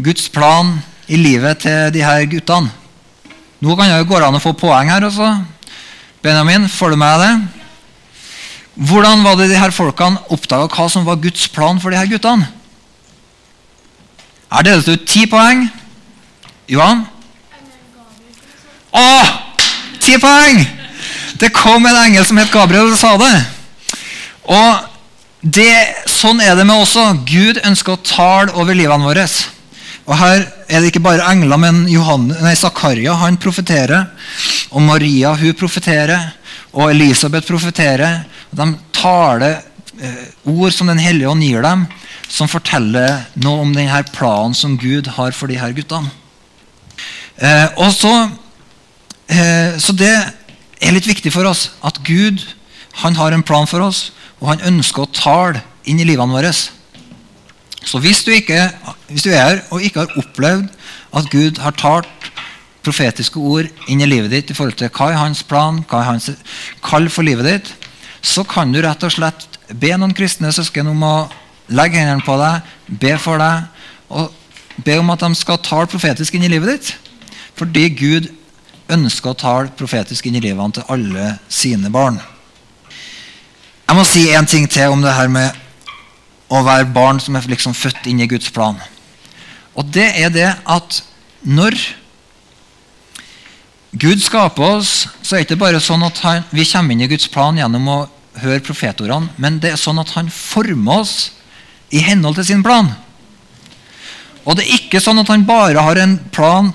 Guds 0.00 0.28
plan 0.32 0.78
i 1.08 1.18
livet 1.18 1.62
til 1.64 1.92
de 1.94 2.04
her 2.04 2.26
guttene? 2.30 2.70
Nå 3.60 3.76
kan 3.76 3.90
det 3.92 4.06
gå 4.08 4.16
an 4.16 4.38
å 4.38 4.40
få 4.40 4.54
poeng 4.56 4.88
her 4.88 5.04
også. 5.04 5.34
Benjamin, 6.24 6.68
får 6.68 6.94
du 6.94 6.96
med 7.00 7.20
det? 7.20 7.32
Hvordan 8.88 9.24
var 9.24 9.36
det 9.36 9.50
de 9.50 9.58
her 9.60 9.74
folkene 9.74 10.20
oppdaga 10.32 10.70
hva 10.72 10.86
som 10.88 11.04
var 11.04 11.20
Guds 11.20 11.48
plan 11.52 11.80
for 11.80 11.92
de 11.92 12.00
her 12.00 12.08
guttene? 12.08 12.48
Her 14.50 14.66
deles 14.66 14.86
det 14.88 14.96
ut 14.96 15.06
ti 15.06 15.26
poeng. 15.30 15.66
Johan? 16.70 17.04
Å! 18.96 19.06
Ti 20.00 20.16
poeng! 20.20 20.62
Det 21.40 21.52
kom 21.56 21.86
en 21.86 21.96
engel 21.96 22.24
som 22.26 22.38
het 22.40 22.52
Gabriel 22.52 22.92
og 22.92 22.98
sa 23.00 23.14
det. 23.20 23.34
Og 24.50 24.88
det, 25.40 25.72
Sånn 26.10 26.40
er 26.44 26.56
det 26.56 26.66
med 26.68 26.82
også. 26.82 27.04
Gud 27.28 27.60
ønsker 27.64 27.96
å 27.96 28.02
tale 28.04 28.52
over 28.56 28.76
livene 28.76 29.06
våre. 29.06 29.24
Og 30.08 30.16
Her 30.18 30.42
er 30.68 30.80
det 30.80 30.90
ikke 30.90 31.04
bare 31.04 31.28
engler, 31.30 31.60
men 31.60 31.84
Zakaria 32.56 33.14
han 33.20 33.38
profeterer. 33.40 34.10
Og 34.72 34.82
Maria 34.82 35.32
hun 35.36 35.56
profeterer. 35.56 36.32
Og 36.72 36.90
Elisabeth 36.90 37.48
profeterer. 37.48 38.24
De 38.50 38.66
taler 38.92 39.60
eh, 40.00 40.28
ord 40.44 40.72
som 40.72 40.88
Den 40.88 41.00
hellige 41.00 41.28
ånd 41.28 41.44
gir 41.44 41.62
dem, 41.62 41.86
som 42.28 42.48
forteller 42.48 43.26
noe 43.34 43.64
om 43.64 43.74
denne 43.74 44.02
planen 44.12 44.54
som 44.54 44.76
Gud 44.78 45.08
har 45.16 45.32
for 45.32 45.50
de 45.50 45.58
her 45.60 45.72
guttene. 45.76 46.10
Eh, 47.40 47.68
og 47.80 47.92
så, 47.96 48.12
eh, 49.30 49.78
så 49.78 49.94
det 49.96 50.12
er 50.80 50.94
litt 50.94 51.08
viktig 51.08 51.32
for 51.34 51.48
oss 51.48 51.70
at 51.86 52.00
Gud 52.06 52.42
han 53.00 53.16
har 53.16 53.32
en 53.32 53.46
plan 53.46 53.68
for 53.70 53.84
oss, 53.86 54.10
og 54.40 54.50
han 54.52 54.64
ønsker 54.72 55.04
å 55.04 55.12
tale 55.14 55.62
inn 55.88 56.00
i 56.00 56.06
livene 56.08 56.34
våre. 56.34 56.50
Så 57.80 58.00
hvis 58.02 58.24
du, 58.26 58.32
ikke, 58.34 58.68
hvis 59.08 59.24
du 59.24 59.30
er 59.32 59.40
her 59.40 59.60
og 59.70 59.84
ikke 59.84 60.04
har 60.04 60.18
opplevd 60.20 60.68
at 61.16 61.30
Gud 61.32 61.60
har 61.62 61.76
talt 61.78 62.30
profetiske 62.84 63.40
ord 63.40 63.68
inn 63.92 64.00
i 64.00 64.08
livet 64.08 64.32
ditt 64.32 64.50
i 64.52 64.56
forhold 64.56 64.78
til 64.80 64.90
hva 64.92 65.10
er 65.10 65.20
hans 65.20 65.42
plan, 65.44 65.82
hva 65.88 66.00
er 66.00 66.10
hans 66.12 66.30
kall 66.84 67.08
for 67.12 67.26
livet 67.26 67.48
ditt, 67.48 67.70
så 68.20 68.44
kan 68.44 68.72
du 68.72 68.80
rett 68.84 69.04
og 69.04 69.14
slett 69.14 69.46
be 69.80 69.92
noen 69.96 70.14
kristne 70.16 70.52
søsken 70.52 70.88
om 70.90 71.04
å 71.06 71.14
legge 71.70 72.00
hendene 72.00 72.24
på 72.26 72.36
deg, 72.40 72.68
be 73.00 73.14
for 73.20 73.40
deg, 73.40 73.68
og 74.10 74.34
be 74.84 74.96
om 75.00 75.12
at 75.12 75.22
de 75.22 75.30
skal 75.38 75.60
tale 75.62 75.88
profetisk 75.90 76.36
inn 76.36 76.44
i 76.48 76.52
livet 76.52 76.74
ditt. 76.74 76.92
Fordi 77.56 77.88
Gud 77.94 78.28
ønsker 78.92 79.32
å 79.32 79.38
tale 79.38 79.72
profetisk 79.78 80.26
inn 80.26 80.38
i 80.38 80.42
livene 80.44 80.76
til 80.76 80.86
alle 80.92 81.34
sine 81.48 81.90
barn. 81.92 82.20
Jeg 83.86 83.98
må 83.98 84.04
si 84.06 84.28
en 84.30 84.46
ting 84.46 84.68
til 84.70 84.92
om 84.94 85.02
det 85.02 85.14
her 85.16 85.30
med 85.32 85.56
å 86.50 86.62
være 86.66 86.90
barn 86.94 87.18
som 87.22 87.36
er 87.38 87.46
liksom 87.50 87.74
født 87.74 88.06
inn 88.10 88.22
i 88.22 88.28
Guds 88.30 88.50
plan. 88.54 88.78
Og 89.74 89.86
det 89.94 90.08
er 90.18 90.30
det 90.34 90.48
at 90.66 91.00
når 91.42 91.78
Gud 93.90 94.22
skaper 94.22 94.76
oss, 94.78 95.08
så 95.22 95.34
er 95.34 95.42
det 95.42 95.48
ikke 95.48 95.64
bare 95.64 95.82
sånn 95.82 96.04
at 96.06 96.18
han, 96.22 96.44
vi 96.54 96.66
kommer 96.68 96.94
inn 96.94 97.02
i 97.02 97.10
Guds 97.10 97.26
plan 97.30 97.58
gjennom 97.58 97.88
å 97.90 98.00
høre 98.38 98.62
profetordene, 98.62 99.32
men 99.42 99.58
det 99.62 99.72
er 99.72 99.80
sånn 99.80 99.98
at 99.98 100.12
han 100.14 100.30
former 100.30 101.02
oss 101.02 101.14
i 101.90 102.02
henhold 102.06 102.38
til 102.38 102.46
sin 102.52 102.62
plan. 102.62 102.92
Og 104.46 104.56
det 104.56 104.66
er 104.66 104.76
ikke 104.78 105.02
sånn 105.02 105.18
at 105.22 105.30
han 105.30 105.46
bare 105.46 105.82
har 105.82 105.98
en 105.98 106.14
plan 106.30 106.70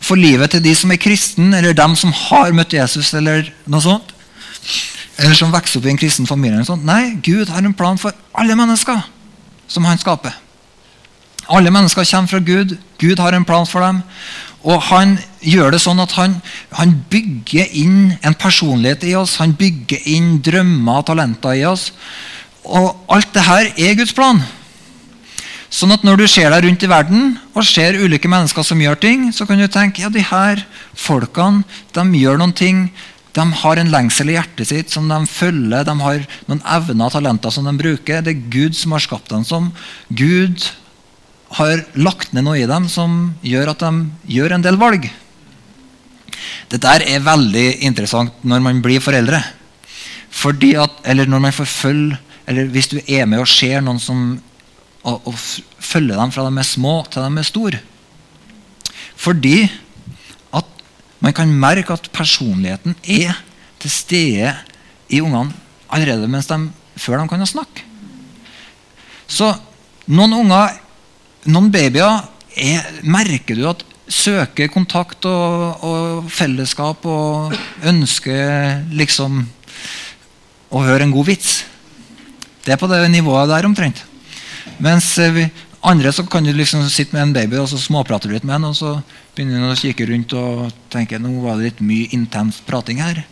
for 0.00 0.18
livet 0.18 0.54
til 0.54 0.62
de 0.64 0.72
som 0.76 0.90
er 0.92 1.00
kristen, 1.00 1.52
eller 1.54 1.76
dem 1.76 1.94
som 1.98 2.12
har 2.12 2.54
møtt 2.56 2.74
Jesus, 2.74 3.12
eller 3.14 3.52
noe 3.66 3.84
sånt. 3.84 4.16
eller 5.20 5.34
som 5.36 5.52
vokser 5.52 5.80
opp 5.80 5.86
i 5.86 5.90
en 5.92 5.98
kristen 6.00 6.26
familie. 6.26 6.64
Sånn. 6.64 6.84
Nei, 6.88 7.18
Gud 7.20 7.50
har 7.52 7.60
en 7.60 7.76
plan 7.76 7.98
for 8.00 8.14
alle 8.32 8.54
mennesker 8.56 9.02
som 9.68 9.84
han 9.84 10.00
skaper. 10.00 10.32
Alle 11.50 11.70
mennesker 11.70 12.06
kommer 12.08 12.30
fra 12.30 12.38
Gud. 12.38 12.78
Gud 12.98 13.18
har 13.18 13.34
en 13.36 13.44
plan 13.44 13.66
for 13.66 13.84
dem. 13.84 14.00
Og 14.62 14.80
han 14.90 15.16
gjør 15.40 15.74
det 15.74 15.80
sånn 15.82 16.00
at 16.00 16.12
han, 16.18 16.36
han, 16.76 16.94
bygger 17.10 17.68
inn 17.80 18.14
en 18.22 18.36
personlighet 18.36 19.04
i 19.08 19.14
oss. 19.18 19.38
Han 19.40 19.52
bygger 19.58 20.04
inn 20.08 20.38
drømmer 20.44 21.00
og 21.00 21.06
talenter 21.10 21.56
i 21.56 21.64
oss. 21.68 21.90
Og 22.64 22.92
alt 23.12 23.32
det 23.34 23.44
her 23.44 23.70
er 23.76 23.96
Guds 23.98 24.12
plan. 24.16 24.42
Sånn 25.70 25.94
at 25.94 26.02
når 26.02 26.18
du 26.18 26.26
ser 26.26 26.50
deg 26.50 26.64
rundt 26.66 26.82
i 26.82 26.90
verden 26.90 27.36
og 27.54 27.62
ser 27.62 27.98
ulike 28.02 28.28
mennesker 28.30 28.66
som 28.66 28.80
gjør 28.82 28.98
ting, 28.98 29.28
så 29.30 29.46
kan 29.46 29.60
du 29.60 29.68
tenke 29.70 30.02
ja, 30.02 30.10
de 30.10 30.24
her 30.26 30.64
folkene 30.98 31.62
de 31.94 32.04
gjør 32.18 32.40
noen 32.40 32.54
ting. 32.58 32.88
De 33.38 33.44
har 33.62 33.78
en 33.78 33.92
lengsel 33.92 34.32
i 34.32 34.34
hjertet 34.34 34.66
sitt 34.72 34.90
som 34.90 35.06
de 35.06 35.20
følger. 35.30 35.86
De 35.86 35.94
har 36.02 36.26
noen 36.50 36.62
evner 36.66 37.06
og 37.06 37.14
talenter 37.14 37.54
som 37.54 37.70
de 37.70 37.76
bruker. 37.78 38.24
Det 38.26 38.34
er 38.34 38.50
Gud 38.50 38.74
som 38.74 38.96
har 38.96 39.04
skapt 39.06 39.30
dem 39.30 39.46
som. 39.46 39.70
Gud 40.10 40.66
har 41.60 41.84
lagt 41.94 42.34
ned 42.34 42.48
noe 42.48 42.58
i 42.58 42.66
dem 42.66 42.90
som 42.90 43.30
gjør 43.46 43.70
at 43.70 43.86
de 43.86 44.34
gjør 44.34 44.58
en 44.58 44.66
del 44.66 44.78
valg. 44.80 45.06
Det 46.70 46.82
der 46.82 47.06
er 47.06 47.22
veldig 47.22 47.68
interessant 47.86 48.42
når 48.42 48.66
man 48.66 48.82
blir 48.82 49.02
foreldre. 49.02 49.38
Fordi 50.34 50.74
at, 50.82 50.98
eller 51.06 51.30
når 51.30 51.46
man 51.46 51.54
får 51.54 51.70
følge, 51.70 52.18
eller 52.50 52.70
hvis 52.74 52.90
du 52.90 52.98
er 53.06 53.26
med 53.30 53.42
og 53.42 53.50
ser 53.50 53.82
noen 53.82 54.02
som 54.02 54.38
og, 55.02 55.22
og 55.26 55.34
følge 55.80 56.16
dem 56.16 56.32
fra 56.34 56.46
de 56.48 56.60
er 56.60 56.68
små 56.68 56.94
til 57.10 57.24
de 57.24 57.40
er 57.40 57.48
store. 57.48 57.80
Fordi 59.16 59.56
at 60.56 60.84
man 61.20 61.36
kan 61.36 61.52
merke 61.52 61.92
at 61.92 62.10
personligheten 62.12 62.96
er 63.04 63.38
til 63.80 63.90
stede 63.90 64.54
i 65.08 65.20
ungene 65.20 65.52
allerede 65.90 66.28
de, 66.28 66.60
før 66.96 67.22
de 67.22 67.28
kan 67.28 67.46
snakke. 67.46 67.84
Så 69.30 69.54
noen 70.10 70.32
unger 70.34 70.76
noen 71.48 71.70
babyer 71.72 72.26
er, 72.58 72.84
merker 73.06 73.56
du 73.56 73.64
at 73.70 73.84
søker 74.10 74.68
kontakt 74.72 75.24
og, 75.28 75.84
og, 75.86 76.28
fellesskap 76.32 77.06
og 77.06 77.54
ønsker 77.86 78.82
liksom 78.90 79.44
å 80.70 80.82
høre 80.84 81.06
en 81.06 81.14
god 81.14 81.30
vits. 81.30 81.60
Det 82.66 82.74
er 82.74 82.80
på 82.80 82.90
det 82.90 83.04
nivået 83.10 83.48
der 83.50 83.68
omtrent. 83.68 84.02
Mens 84.80 85.12
eh, 85.20 85.32
vi, 85.34 85.46
andre 85.80 86.12
så 86.12 86.24
kan 86.28 86.44
du 86.44 86.52
liksom 86.56 86.86
sitte 86.88 87.16
med 87.16 87.28
en 87.28 87.34
baby 87.36 87.60
og 87.60 87.68
så 87.70 87.78
småprater 87.80 88.32
litt 88.32 88.44
med 88.44 88.58
den, 88.58 88.70
og 88.70 88.76
så 88.76 88.96
begynner 89.36 89.64
du 89.64 89.72
å 89.72 89.78
kikke 89.78 90.08
rundt 90.10 90.34
og 90.36 90.70
tenke 90.92 91.20
nå 91.20 91.32
var 91.44 91.58
det 91.58 91.70
litt 91.70 91.82
mye 91.84 92.08
intens 92.16 92.60
prating 92.66 93.00
her. 93.04 93.22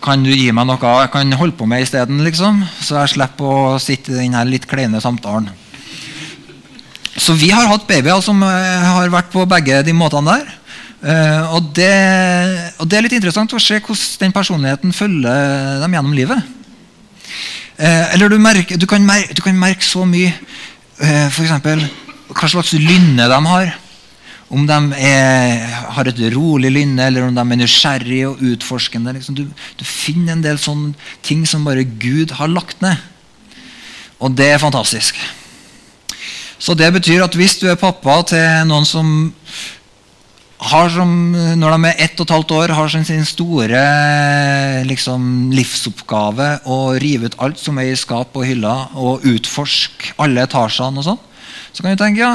Kan 0.00 0.24
du 0.24 0.30
gi 0.32 0.48
meg 0.56 0.64
noe 0.68 0.92
jeg 1.02 1.12
kan 1.12 1.32
holde 1.36 1.56
på 1.58 1.68
med 1.68 1.84
isteden, 1.84 2.22
liksom? 2.24 2.62
Så 2.80 2.96
jeg 3.02 3.16
slipper 3.16 3.50
å 3.74 3.80
sitte 3.82 4.14
i 4.14 4.22
denne 4.22 4.46
litt 4.48 4.68
kleine 4.68 5.00
samtalen. 5.02 5.50
Så 7.20 7.34
vi 7.36 7.50
har 7.52 7.68
hatt 7.68 7.84
babyer 7.88 8.22
som 8.24 8.40
eh, 8.46 8.86
har 8.86 9.12
vært 9.12 9.28
på 9.32 9.44
begge 9.48 9.82
de 9.84 9.92
måtene 9.96 10.38
der. 10.38 10.56
Uh, 11.00 11.56
og, 11.56 11.70
det, 11.72 11.92
og, 12.76 12.84
det, 12.84 12.96
er 12.98 13.04
litt 13.06 13.14
interessant 13.16 13.54
å 13.56 13.60
se 13.62 13.78
hvordan 13.80 14.18
den 14.20 14.34
personligheten 14.36 14.92
følger 14.92 15.78
dem 15.80 15.94
gjennom 15.96 16.16
livet. 16.16 16.50
Uh, 17.80 18.12
eller 18.12 18.28
du, 18.28 18.36
merker, 18.36 18.76
du, 18.76 18.84
kan 18.84 19.00
merke, 19.00 19.32
du, 19.32 19.40
kan 19.40 19.56
merke, 19.56 19.84
så 19.84 20.02
mye 20.04 20.28
eh, 21.00 21.30
f.eks. 21.30 21.54
hva 22.28 22.50
slags 22.52 22.74
lynne 22.76 23.24
de 23.30 23.38
har. 23.46 23.70
Om 24.50 24.66
de 24.68 24.76
er, 24.98 25.62
har 25.94 26.10
et 26.10 26.20
rolig 26.34 26.72
lynne, 26.74 27.06
eller 27.06 27.24
om 27.24 27.32
de 27.32 27.40
er 27.40 27.60
nysgjerrige 27.62 28.28
og 28.28 28.42
utforskende. 28.50 29.14
Liksom. 29.16 29.38
Du, 29.38 29.46
du, 29.80 29.84
finner 29.86 30.34
en 30.34 30.44
del 30.44 30.60
sånne 30.60 30.92
ting 31.24 31.46
som 31.48 31.64
bare 31.64 31.86
Gud 31.86 32.34
har 32.36 32.52
lagt 32.52 32.82
ned. 32.84 33.00
Og 34.20 34.34
det 34.36 34.50
er 34.52 34.60
fantastisk. 34.60 35.16
Så 36.60 36.76
det 36.76 36.90
betyr 36.92 37.24
at 37.24 37.38
hvis 37.38 37.56
du 37.62 37.70
er 37.70 37.80
pappa 37.80 38.18
til 38.28 38.68
noen 38.68 38.84
som 38.84 39.30
har 40.60 40.90
som, 40.92 41.10
når 41.56 41.72
de 41.72 41.88
er 41.88 42.02
ett 42.04 42.20
og 42.20 42.26
et 42.26 42.34
halvt 42.34 42.52
år, 42.52 42.72
har 42.76 42.90
som 42.92 43.04
sin 43.06 43.24
store 43.24 43.80
liksom, 44.88 45.48
livsoppgave 45.56 46.50
å 46.68 46.78
rive 47.00 47.30
ut 47.30 47.38
alt 47.40 47.60
som 47.60 47.80
er 47.80 47.92
i 47.94 47.98
skap 47.98 48.36
og 48.36 48.44
hyller, 48.44 48.90
og 48.92 49.24
utforske 49.28 50.12
alle 50.20 50.44
etasjene 50.44 51.00
og 51.00 51.06
sånn, 51.06 51.20
så 51.72 51.84
kan 51.84 51.96
du 51.96 52.02
tenke 52.02 52.20
ja, 52.20 52.34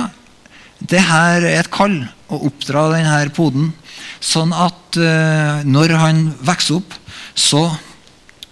det 0.81 1.03
her 1.05 1.45
er 1.45 1.61
et 1.61 1.71
kall 1.73 1.99
å 2.31 2.41
oppdra 2.49 2.87
denne 2.95 3.19
poden, 3.35 3.69
sånn 4.23 4.55
at 4.57 4.97
uh, 4.97 5.61
når 5.67 5.93
han 6.01 6.25
vokser 6.41 6.79
opp, 6.79 6.97
så 7.37 7.67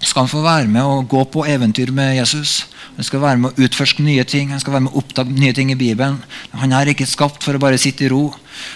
skal 0.04 0.26
han 0.26 0.32
få 0.32 0.44
være 0.44 0.70
med 0.70 0.84
og 0.86 1.08
gå 1.10 1.24
på 1.34 1.46
eventyr 1.48 1.90
med 1.96 2.18
Jesus. 2.18 2.66
Han 2.98 3.08
skal 3.08 3.24
være 3.24 3.40
med 3.42 3.54
å 3.54 3.66
utforske 3.66 4.04
nye 4.06 4.26
ting, 4.28 4.52
han 4.52 4.62
skal 4.62 4.76
være 4.76 4.86
med 4.86 4.94
å 4.94 5.02
oppdage 5.02 5.34
nye 5.34 5.56
ting 5.56 5.72
i 5.74 5.80
Bibelen. 5.80 6.20
Han 6.54 6.76
er 6.76 6.92
ikke 6.92 7.08
skapt 7.10 7.46
for 7.46 7.56
å 7.56 7.62
bare 7.64 7.80
sitte 7.82 8.06
i 8.06 8.12
ro 8.12 8.28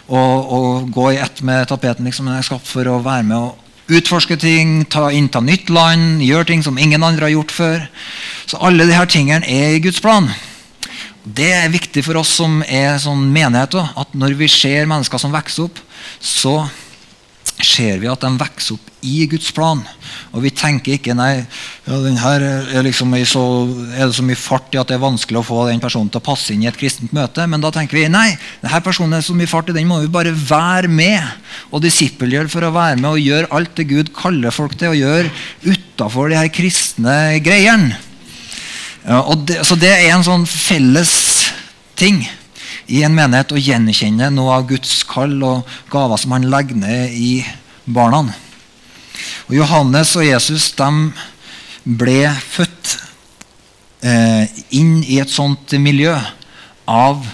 og, 0.07 0.51
og 0.57 0.91
gå 0.93 1.11
i 1.13 1.21
ett 1.21 1.41
med 1.45 1.67
tapeten. 1.69 2.05
Liksom. 2.07 2.27
Den 2.29 2.39
er 2.39 2.45
skapt 2.47 2.67
for 2.69 2.87
å 2.89 2.99
være 3.05 3.27
med 3.27 3.37
å 3.37 3.55
utforske 3.87 4.35
ting, 4.39 4.81
ta, 4.91 5.07
innta 5.15 5.39
nytt 5.43 5.71
land, 5.71 6.21
gjøre 6.23 6.49
ting 6.49 6.63
som 6.65 6.79
ingen 6.79 7.03
andre 7.03 7.29
har 7.29 7.35
gjort 7.37 7.55
før. 7.55 7.87
Så 8.47 8.59
alle 8.63 8.87
disse 8.87 9.05
tingene 9.13 9.47
er 9.47 9.77
i 9.77 9.83
Guds 9.83 10.01
plan. 10.03 10.27
Det 11.27 11.49
er 11.51 11.71
viktig 11.71 12.03
for 12.05 12.19
oss 12.21 12.31
som 12.39 12.61
er 12.63 12.99
sånn 13.03 13.25
menighet, 13.33 13.75
at 13.75 14.13
når 14.15 14.37
vi 14.39 14.47
ser 14.51 14.87
mennesker 14.87 15.19
som 15.19 15.33
vokser 15.35 15.67
opp, 15.67 15.79
så 16.23 16.61
ser 17.63 17.97
vi 18.01 18.09
at 18.09 18.21
de 18.21 18.29
vokser 18.37 18.75
opp 18.75 18.91
i 19.07 19.25
Guds 19.29 19.49
plan. 19.55 19.79
Og 20.35 20.43
vi 20.43 20.51
tenker 20.53 20.97
ikke 20.97 21.15
nei, 21.17 21.45
ja, 21.87 21.97
her 22.21 22.45
er, 22.45 22.85
liksom 22.85 23.15
så, 23.29 23.43
er, 23.95 24.05
det 24.05 24.17
så 24.17 24.25
mye 24.25 24.39
fart 24.39 24.75
i 24.75 24.79
at 24.81 24.89
det 24.89 24.97
er 24.97 25.03
vanskelig 25.03 25.41
å 25.41 25.45
få 25.47 25.63
den 25.69 25.81
personen 25.81 26.11
til 26.13 26.21
å 26.21 26.27
passe 26.27 26.53
inn 26.53 26.65
i 26.65 26.69
et 26.69 26.77
kristent 26.77 27.13
møte. 27.15 27.45
Men 27.49 27.63
da 27.63 27.71
tenker 27.73 27.97
vi 27.97 28.05
nei, 28.11 28.29
denne 28.61 28.81
personen 28.85 29.17
er 29.17 29.25
så 29.25 29.35
mye 29.37 29.49
fart 29.49 29.71
i 29.71 29.77
den 29.77 29.89
må 29.89 30.01
vi 30.03 30.11
bare 30.13 30.35
være 30.35 30.91
med 30.91 31.23
og 31.71 31.81
disippelgjøre 31.85 32.51
for 32.53 32.67
å 32.67 32.73
være 32.75 32.99
med 33.01 33.09
og 33.13 33.23
gjøre 33.23 33.51
alt 33.57 33.77
det 33.79 33.89
Gud 33.89 34.13
kaller 34.17 34.53
folk 34.53 34.77
til 34.77 34.93
å 34.93 34.99
gjøre 34.99 35.31
utafor 35.65 36.33
de 36.33 36.41
her 36.41 36.51
kristne 36.53 37.17
greiene. 37.45 37.97
Ja, 39.07 39.21
det, 39.47 39.61
så 39.63 39.77
det 39.79 39.93
er 39.93 40.09
en 40.11 40.25
sånn 40.25 40.43
felles 40.49 41.13
ting 41.97 42.25
i 42.87 43.03
en 43.03 43.15
menighet 43.15 43.51
å 43.51 43.59
gjenkjenne 43.59 44.29
noe 44.31 44.57
av 44.57 44.67
Guds 44.69 45.01
kall 45.07 45.35
og 45.43 45.77
gaver 45.91 46.19
som 46.21 46.35
han 46.35 46.47
legger 46.51 46.79
ned 46.79 47.15
i 47.15 47.31
barna. 47.83 48.23
Og 49.47 49.57
Johannes 49.59 50.13
og 50.15 50.27
Jesus 50.27 50.69
de 50.77 50.89
ble 51.87 52.21
født 52.43 52.93
eh, 54.03 54.47
inn 54.75 55.01
i 55.03 55.19
et 55.21 55.31
sånt 55.31 55.75
miljø 55.79 56.15
av 56.87 57.25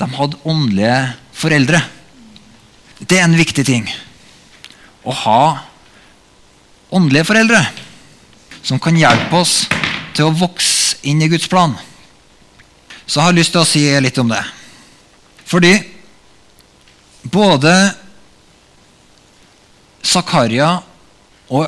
De 0.00 0.06
hadde 0.16 0.38
åndelige 0.48 1.00
foreldre. 1.36 1.80
Det 3.00 3.18
er 3.18 3.26
en 3.26 3.36
viktig 3.36 3.66
ting. 3.68 3.84
Å 5.04 5.12
ha 5.26 5.42
åndelige 6.96 7.26
foreldre 7.28 7.60
som 8.64 8.80
kan 8.80 8.96
hjelpe 8.96 9.42
oss 9.42 9.66
til 10.16 10.30
å 10.30 10.36
vokse 10.40 10.96
inn 11.04 11.20
i 11.20 11.28
Guds 11.28 11.50
plan. 11.52 11.76
Så 13.04 13.20
jeg 13.20 13.26
har 13.26 13.36
lyst 13.36 13.52
til 13.52 13.60
å 13.60 13.68
si 13.68 13.84
litt 14.00 14.18
om 14.22 14.32
det. 14.32 14.40
Fordi 15.50 15.72
både 17.26 17.74
Zakaria 20.06 20.76
og, 21.50 21.66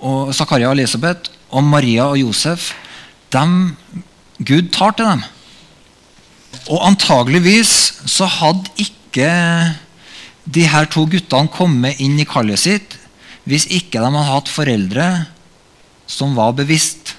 og, 0.00 0.32
Zakaria 0.34 0.70
og 0.70 0.78
Elisabeth 0.78 1.30
og 1.54 1.64
Maria 1.68 2.08
og 2.08 2.18
Josef 2.18 2.72
dem, 3.34 3.74
Gud 4.40 4.70
tar 4.74 4.94
til 4.96 5.06
dem. 5.06 5.22
Og 6.72 6.80
antageligvis 6.88 7.74
så 8.08 8.26
hadde 8.30 8.72
ikke 8.80 9.30
de 10.44 10.66
her 10.68 10.88
to 10.90 11.04
guttene 11.08 11.52
kommet 11.52 12.00
inn 12.02 12.16
i 12.20 12.28
kallet 12.28 12.60
sitt 12.60 12.96
hvis 13.48 13.66
ikke 13.68 14.00
de 14.00 14.08
hadde 14.08 14.28
hatt 14.30 14.48
foreldre 14.48 15.08
som 16.08 16.32
var 16.36 16.54
bevisst 16.56 17.14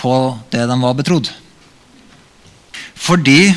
på 0.00 0.14
det 0.52 0.66
de 0.68 0.76
var 0.82 0.96
betrodd. 0.98 1.30
Fordi 3.00 3.52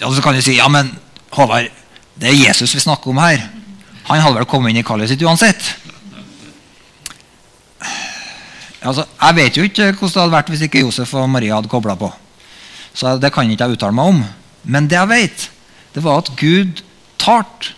ja, 0.00 0.10
Så 0.14 0.22
kan 0.22 0.34
du 0.34 0.42
si 0.42 0.56
ja, 0.56 0.68
men 0.68 0.92
Håvard, 1.30 1.70
det 2.14 2.28
er 2.28 2.48
Jesus 2.48 2.74
vi 2.74 2.80
snakker 2.80 3.10
om 3.10 3.18
her. 3.18 3.42
Han 4.06 4.22
hadde 4.22 4.38
vel 4.38 4.48
kommet 4.48 4.70
inn 4.70 4.80
i 4.80 4.86
kallet 4.86 5.10
sitt 5.10 5.22
uansett. 5.22 5.74
Altså, 8.86 9.04
jeg 9.20 9.36
vet 9.36 9.56
jo 9.56 9.64
ikke 9.66 9.90
hvordan 9.90 10.12
det 10.12 10.22
hadde 10.22 10.36
vært 10.36 10.50
hvis 10.52 10.64
ikke 10.68 10.84
Josef 10.84 11.14
og 11.18 11.28
Maria 11.30 11.56
hadde 11.58 11.70
kobla 11.72 11.96
på. 11.98 12.12
Så 12.94 13.16
Det 13.18 13.32
kan 13.32 13.50
ikke 13.50 13.64
jeg 13.64 13.76
uttale 13.76 13.92
meg 13.92 14.12
om. 14.12 14.24
Men 14.64 14.88
det 14.88 14.96
jeg 14.96 15.08
vet, 15.08 15.50
det 15.94 16.04
var 16.04 16.22
at 16.22 16.30
Gud 16.36 16.82
talte. 17.18 17.74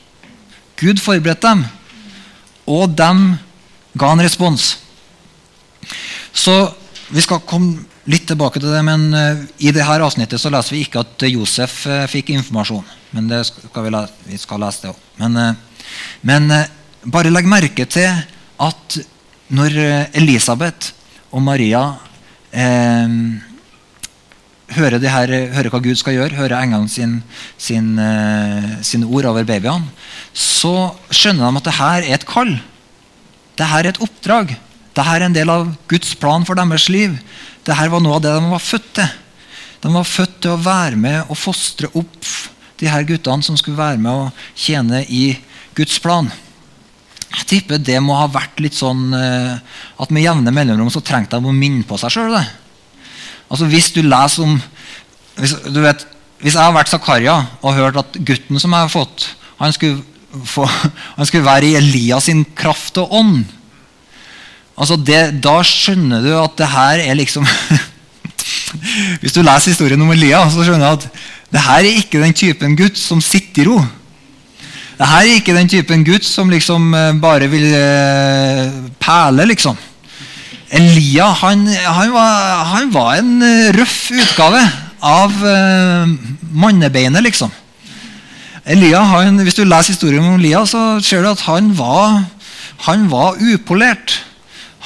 Gud 0.76 1.00
forberedte 1.02 1.48
dem. 1.48 1.64
Og 2.66 2.92
de 2.98 3.38
ga 3.98 4.12
en 4.12 4.22
respons. 4.22 4.78
Så 6.32 6.70
vi 7.10 7.20
skal 7.24 7.40
komme 7.40 7.84
litt 8.08 8.24
tilbake 8.28 8.60
til 8.62 8.72
det, 8.72 8.80
men 8.86 9.08
uh, 9.12 9.44
I 9.60 9.72
dette 9.74 9.98
avsnittet 10.00 10.40
så 10.40 10.52
leser 10.52 10.76
vi 10.76 10.82
ikke 10.86 11.04
at 11.04 11.28
Josef 11.28 11.82
uh, 11.86 12.06
fikk 12.10 12.32
informasjon. 12.34 12.86
Men 13.12 13.28
det 13.30 13.44
skal 13.48 13.86
vi, 13.86 13.92
vi 14.32 14.40
skal 14.40 14.64
lese 14.64 14.86
det 14.86 14.92
òg. 14.92 15.04
Men, 15.20 15.56
men 16.26 16.50
bare 17.08 17.30
legg 17.32 17.48
merke 17.48 17.86
til 17.88 18.10
at 18.58 18.98
når 19.54 19.76
eh, 19.80 20.18
Elisabeth 20.20 20.92
og 21.32 21.42
Maria 21.44 21.82
eh, 22.52 23.08
hører, 24.76 25.00
her, 25.00 25.32
hører, 25.54 25.70
hva 25.72 25.80
Gud 25.84 25.96
skal 26.00 26.18
gjøre, 26.18 26.36
hører 26.36 26.58
englene 26.60 26.92
sin, 26.92 27.18
sin, 27.56 27.94
eh, 28.02 28.78
sine 28.84 29.08
ord 29.08 29.30
over 29.30 29.46
babyene, 29.48 29.88
så 30.36 30.92
skjønner 31.08 31.48
de 31.48 31.62
at 31.62 31.68
det 31.68 31.76
her 31.78 32.00
er 32.02 32.18
et 32.18 32.28
kall. 32.28 32.56
Det 33.58 33.68
her 33.72 33.86
er 33.86 33.94
et 33.94 34.02
oppdrag. 34.04 34.56
Det 34.94 35.06
her 35.06 35.22
er 35.22 35.28
en 35.28 35.36
del 35.36 35.50
av 35.52 35.70
Guds 35.90 36.12
plan 36.18 36.44
for 36.46 36.58
deres 36.58 36.88
liv. 36.92 37.16
Det 37.68 37.76
her 37.76 37.90
var 37.92 38.00
noe 38.00 38.16
av 38.16 38.24
det 38.24 38.32
de 38.32 38.48
var 38.48 38.64
født 38.64 38.92
til. 38.96 39.16
De 39.82 39.90
var 39.92 40.06
født 40.08 40.38
til 40.42 40.54
å 40.54 40.62
være 40.64 40.96
med 40.98 41.28
og 41.28 41.36
fostre 41.38 41.90
opp 42.00 42.30
de 42.80 42.88
her 42.88 43.04
guttene 43.06 43.44
som 43.44 43.58
skulle 43.58 43.78
være 43.78 44.00
med 44.00 44.24
og 44.24 44.44
tjene 44.56 45.02
i 45.04 45.34
Guds 45.76 45.98
plan. 46.02 46.30
Jeg 47.28 47.44
tipper 47.50 47.82
det 47.82 47.98
må 48.00 48.16
ha 48.16 48.24
vært 48.32 48.62
litt 48.64 48.76
sånn 48.78 49.12
eh, 49.14 49.58
at 50.00 50.14
med 50.14 50.24
jevne 50.24 50.54
mellomrom 50.54 50.88
så 50.90 51.04
trengte 51.04 51.36
de 51.36 51.50
å 51.50 51.54
minne 51.54 51.84
på 51.86 51.98
seg 52.00 52.14
sjøl. 52.14 52.38
Altså, 52.38 53.68
hvis 53.68 53.92
du 53.92 54.00
leser 54.06 54.46
om 54.46 54.56
hvis, 55.38 55.54
du 55.68 55.82
vet, 55.84 56.06
hvis 56.40 56.56
jeg 56.56 56.64
har 56.64 56.74
vært 56.74 56.90
Zakaria 56.90 57.36
og 57.60 57.76
hørt 57.76 58.00
at 58.00 58.16
gutten 58.16 58.58
som 58.58 58.72
jeg 58.74 58.86
har 58.88 58.90
fått, 58.90 59.28
han 59.60 59.74
skulle, 59.76 60.00
få, 60.48 60.64
han 61.18 61.28
skulle 61.28 61.46
være 61.46 61.68
i 61.68 61.76
Elias 61.78 62.30
sin 62.30 62.46
kraft 62.58 62.98
og 63.02 63.12
ånd 63.20 63.44
altså 64.78 64.96
det, 64.96 65.42
Da 65.44 65.58
skjønner 65.66 66.24
du 66.24 66.32
at 66.38 66.56
det 66.58 66.70
her 66.72 67.02
er 67.04 67.18
liksom 67.18 67.46
Hvis 69.22 69.34
du 69.34 69.42
leser 69.42 69.72
historien 69.72 70.02
om 70.04 70.12
Elia, 70.12 70.42
så 70.52 70.64
skjønner 70.64 70.86
du 70.86 71.04
at 71.04 71.08
det 71.48 71.62
her 71.64 71.80
er 71.80 72.00
ikke 72.02 72.20
den 72.20 72.36
typen 72.36 72.74
gutt 72.76 72.98
som 73.00 73.22
sitter 73.24 73.62
i 73.62 73.68
ro. 73.70 73.78
Det 74.98 75.06
her 75.08 75.22
er 75.22 75.38
ikke 75.38 75.54
den 75.56 75.70
typen 75.72 76.02
gutt 76.04 76.26
som 76.28 76.50
liksom 76.52 76.90
eh, 76.92 77.14
bare 77.22 77.48
vil 77.48 77.64
pæle, 77.72 78.90
perle, 79.00 79.46
liksom. 79.48 79.78
Elia 80.76 81.30
han, 81.40 81.64
han, 81.64 82.12
var, 82.12 82.64
han 82.74 82.92
var, 82.92 83.14
en 83.22 83.30
eh, 83.40 83.70
røff 83.78 84.10
utgave 84.12 84.60
av 85.00 85.32
mannebeinet, 86.52 87.24
liksom. 87.24 87.54
Elia, 88.68 89.00
han, 89.00 89.40
Hvis 89.40 89.56
du 89.56 89.64
leser 89.64 89.94
historien 89.94 90.24
om 90.28 90.36
Elia, 90.36 90.66
så 90.68 91.00
ser 91.00 91.24
du 91.24 91.30
at 91.32 91.46
han 91.48 91.72
var, 91.78 92.26
han 92.84 93.08
var 93.08 93.40
upolert. 93.40 94.18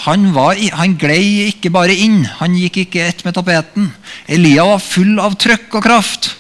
Han, 0.06 0.30
var, 0.34 0.56
han 0.72 0.96
glei 0.98 1.48
ikke 1.50 1.70
bare 1.72 1.94
inn, 1.94 2.22
han 2.40 2.56
gikk 2.56 2.78
ikke 2.86 3.04
ett 3.04 3.24
med 3.26 3.36
tapeten. 3.36 3.90
Elia 4.26 4.64
var 4.72 4.80
full 4.82 5.18
av 5.20 5.36
trøkk 5.40 5.76
og 5.78 5.84
kraft. 5.84 6.30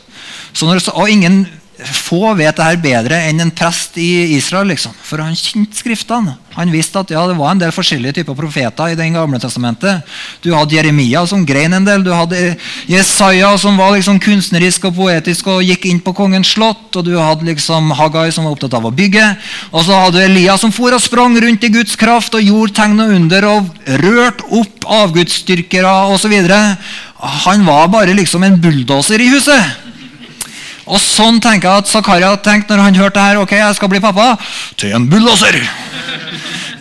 Når, 0.62 0.80
og 0.96 1.10
ingen 1.10 1.44
få 1.88 2.34
vet 2.38 2.56
det 2.56 2.66
her 2.66 2.80
bedre 2.82 3.18
enn 3.28 3.42
en 3.42 3.50
prest 3.54 3.96
i 4.00 4.36
Israel. 4.36 4.70
Liksom. 4.72 4.94
For 5.04 5.22
han 5.22 5.36
kjente 5.36 5.78
Skriftene. 5.82 6.36
Han 6.52 6.68
visste 6.68 7.00
at 7.00 7.10
ja, 7.10 7.22
det 7.26 7.34
var 7.38 7.54
en 7.54 7.60
del 7.62 7.72
forskjellige 7.72 8.18
typer 8.18 8.36
profeter 8.36 8.92
i 8.92 8.96
den 8.98 9.14
gamle 9.16 9.38
testamentet. 9.40 10.04
Du 10.44 10.50
hadde 10.52 10.76
Jeremia 10.76 11.22
som 11.26 11.46
grein 11.48 11.72
en 11.72 11.86
del. 11.86 12.04
Du 12.04 12.10
hadde 12.12 12.56
Jesaja 12.90 13.54
som 13.58 13.78
var 13.80 13.94
liksom 13.96 14.20
kunstnerisk 14.22 14.84
og 14.90 14.98
poetisk 14.98 15.48
og 15.48 15.62
gikk 15.64 15.86
inn 15.88 16.02
på 16.04 16.14
kongens 16.16 16.52
slott. 16.52 16.90
Og 16.92 17.06
du 17.08 17.14
hadde 17.16 17.48
liksom 17.48 17.90
Hagai 17.96 18.28
som 18.34 18.46
var 18.46 18.56
opptatt 18.56 18.76
av 18.76 18.88
å 18.88 18.94
bygge. 18.94 19.24
Og 19.72 19.86
så 19.86 20.02
hadde 20.04 20.20
du 20.20 20.26
Elia 20.26 20.58
som 20.60 20.74
for 20.74 20.92
og 20.92 21.02
sprang 21.02 21.38
rundt 21.40 21.64
i 21.64 21.72
Guds 21.72 21.96
kraft 22.00 22.36
og 22.36 22.44
gjorde 22.44 22.76
tegn 22.76 23.00
og 23.00 23.14
under 23.16 23.48
og 23.48 23.88
rørte 24.04 24.50
opp 24.60 24.90
avgudsdyrkere 25.02 25.94
osv. 26.12 26.36
Han 27.46 27.64
var 27.64 27.88
bare 27.88 28.18
liksom 28.18 28.44
en 28.44 28.60
bulldoser 28.60 29.24
i 29.24 29.32
huset. 29.32 29.91
Og 30.86 30.98
sånn 30.98 31.38
tenker 31.42 31.68
jeg 31.68 31.84
at 31.84 31.90
Zakaria 31.90 32.32
tenkte 32.42 32.74
når 32.74 32.88
han 32.88 32.98
hørte 32.98 33.18
det 33.18 33.28
her. 33.28 33.42
ok, 33.42 33.52
jeg 33.60 33.78
skal 33.78 33.92
bli 33.92 34.00
pappa 34.02 34.34
til 34.76 34.94
en 34.96 35.08
bulldoser. 35.08 35.60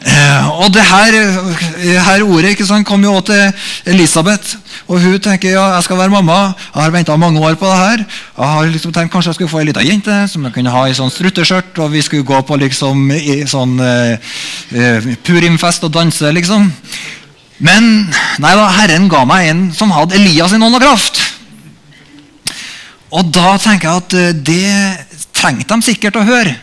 Eh, 0.02 0.48
og 0.50 0.74
det 0.74 0.82
her, 0.82 1.14
eh, 1.14 2.00
her, 2.02 2.24
ordet 2.26 2.56
ikke 2.56 2.66
sant, 2.66 2.88
kom 2.88 3.04
jo 3.06 3.14
også 3.20 3.28
til 3.30 3.94
Elisabeth. 3.94 4.56
Og 4.90 5.00
hun 5.00 5.20
tenker 5.22 5.54
ja, 5.54 5.68
jeg 5.76 5.84
skal 5.86 6.00
være 6.00 6.10
mamma. 6.10 6.40
Jeg 6.74 6.82
har 6.82 6.92
venta 6.92 7.16
mange 7.16 7.40
år 7.40 7.54
på 7.56 7.70
det 7.70 7.78
her. 7.78 8.06
Jeg 8.38 8.50
har 8.56 8.66
liksom 8.66 8.94
tenkt 8.94 9.14
Kanskje 9.14 9.30
jeg 9.30 9.36
skulle 9.36 9.52
få 9.52 9.62
ei 9.62 9.70
lita 9.70 9.86
jente 9.86 10.18
som 10.28 10.44
jeg 10.48 10.56
kunne 10.56 10.74
ha 10.74 10.88
i 10.90 10.98
sånn 10.98 11.14
strutteskjørt. 11.14 11.78
Og 11.86 11.94
vi 11.94 12.02
skulle 12.02 12.26
gå 12.26 12.42
på 12.42 12.58
liksom 12.58 13.12
i 13.14 13.44
sånn 13.46 13.78
eh, 13.80 14.34
eh, 14.74 15.12
purimfest 15.24 15.86
og 15.86 15.94
danse, 15.94 16.34
liksom. 16.34 16.72
Men 17.62 17.92
nei 18.42 18.56
da, 18.58 18.66
Herren 18.80 19.06
ga 19.12 19.22
meg 19.30 19.52
en 19.52 19.68
som 19.78 19.94
hadde 19.94 20.18
Elias 20.18 20.50
sin 20.50 20.66
ånd 20.66 20.80
og 20.80 20.82
kraft. 20.82 21.21
Og 23.12 23.28
da 23.28 23.56
tenker 23.60 23.90
jeg 23.90 24.02
at 24.04 24.14
eh, 24.18 24.36
det 24.36 25.32
trengte 25.36 25.76
de 25.76 25.88
sikkert 25.90 26.20
å 26.20 26.28
høre. 26.28 26.56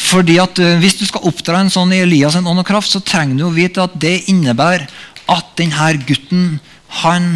Fordi 0.00 0.38
at 0.40 0.58
eh, 0.62 0.78
Hvis 0.80 0.98
du 1.00 1.04
skal 1.08 1.26
oppdra 1.28 1.60
en 1.60 1.72
sånn 1.72 1.94
i 1.94 2.02
Elias 2.04 2.38
en 2.38 2.48
ånd 2.48 2.62
og 2.62 2.68
kraft, 2.68 2.92
så 2.92 3.02
trenger 3.02 3.40
du 3.40 3.46
å 3.48 3.54
vite 3.54 3.82
at 3.82 3.96
det 4.00 4.30
innebærer 4.30 4.86
at 5.30 5.50
denne 5.58 5.90
gutten 6.06 6.44
han, 7.02 7.26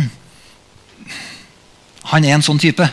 han 2.10 2.24
er 2.26 2.36
en 2.36 2.42
sånn 2.42 2.58
type. 2.58 2.86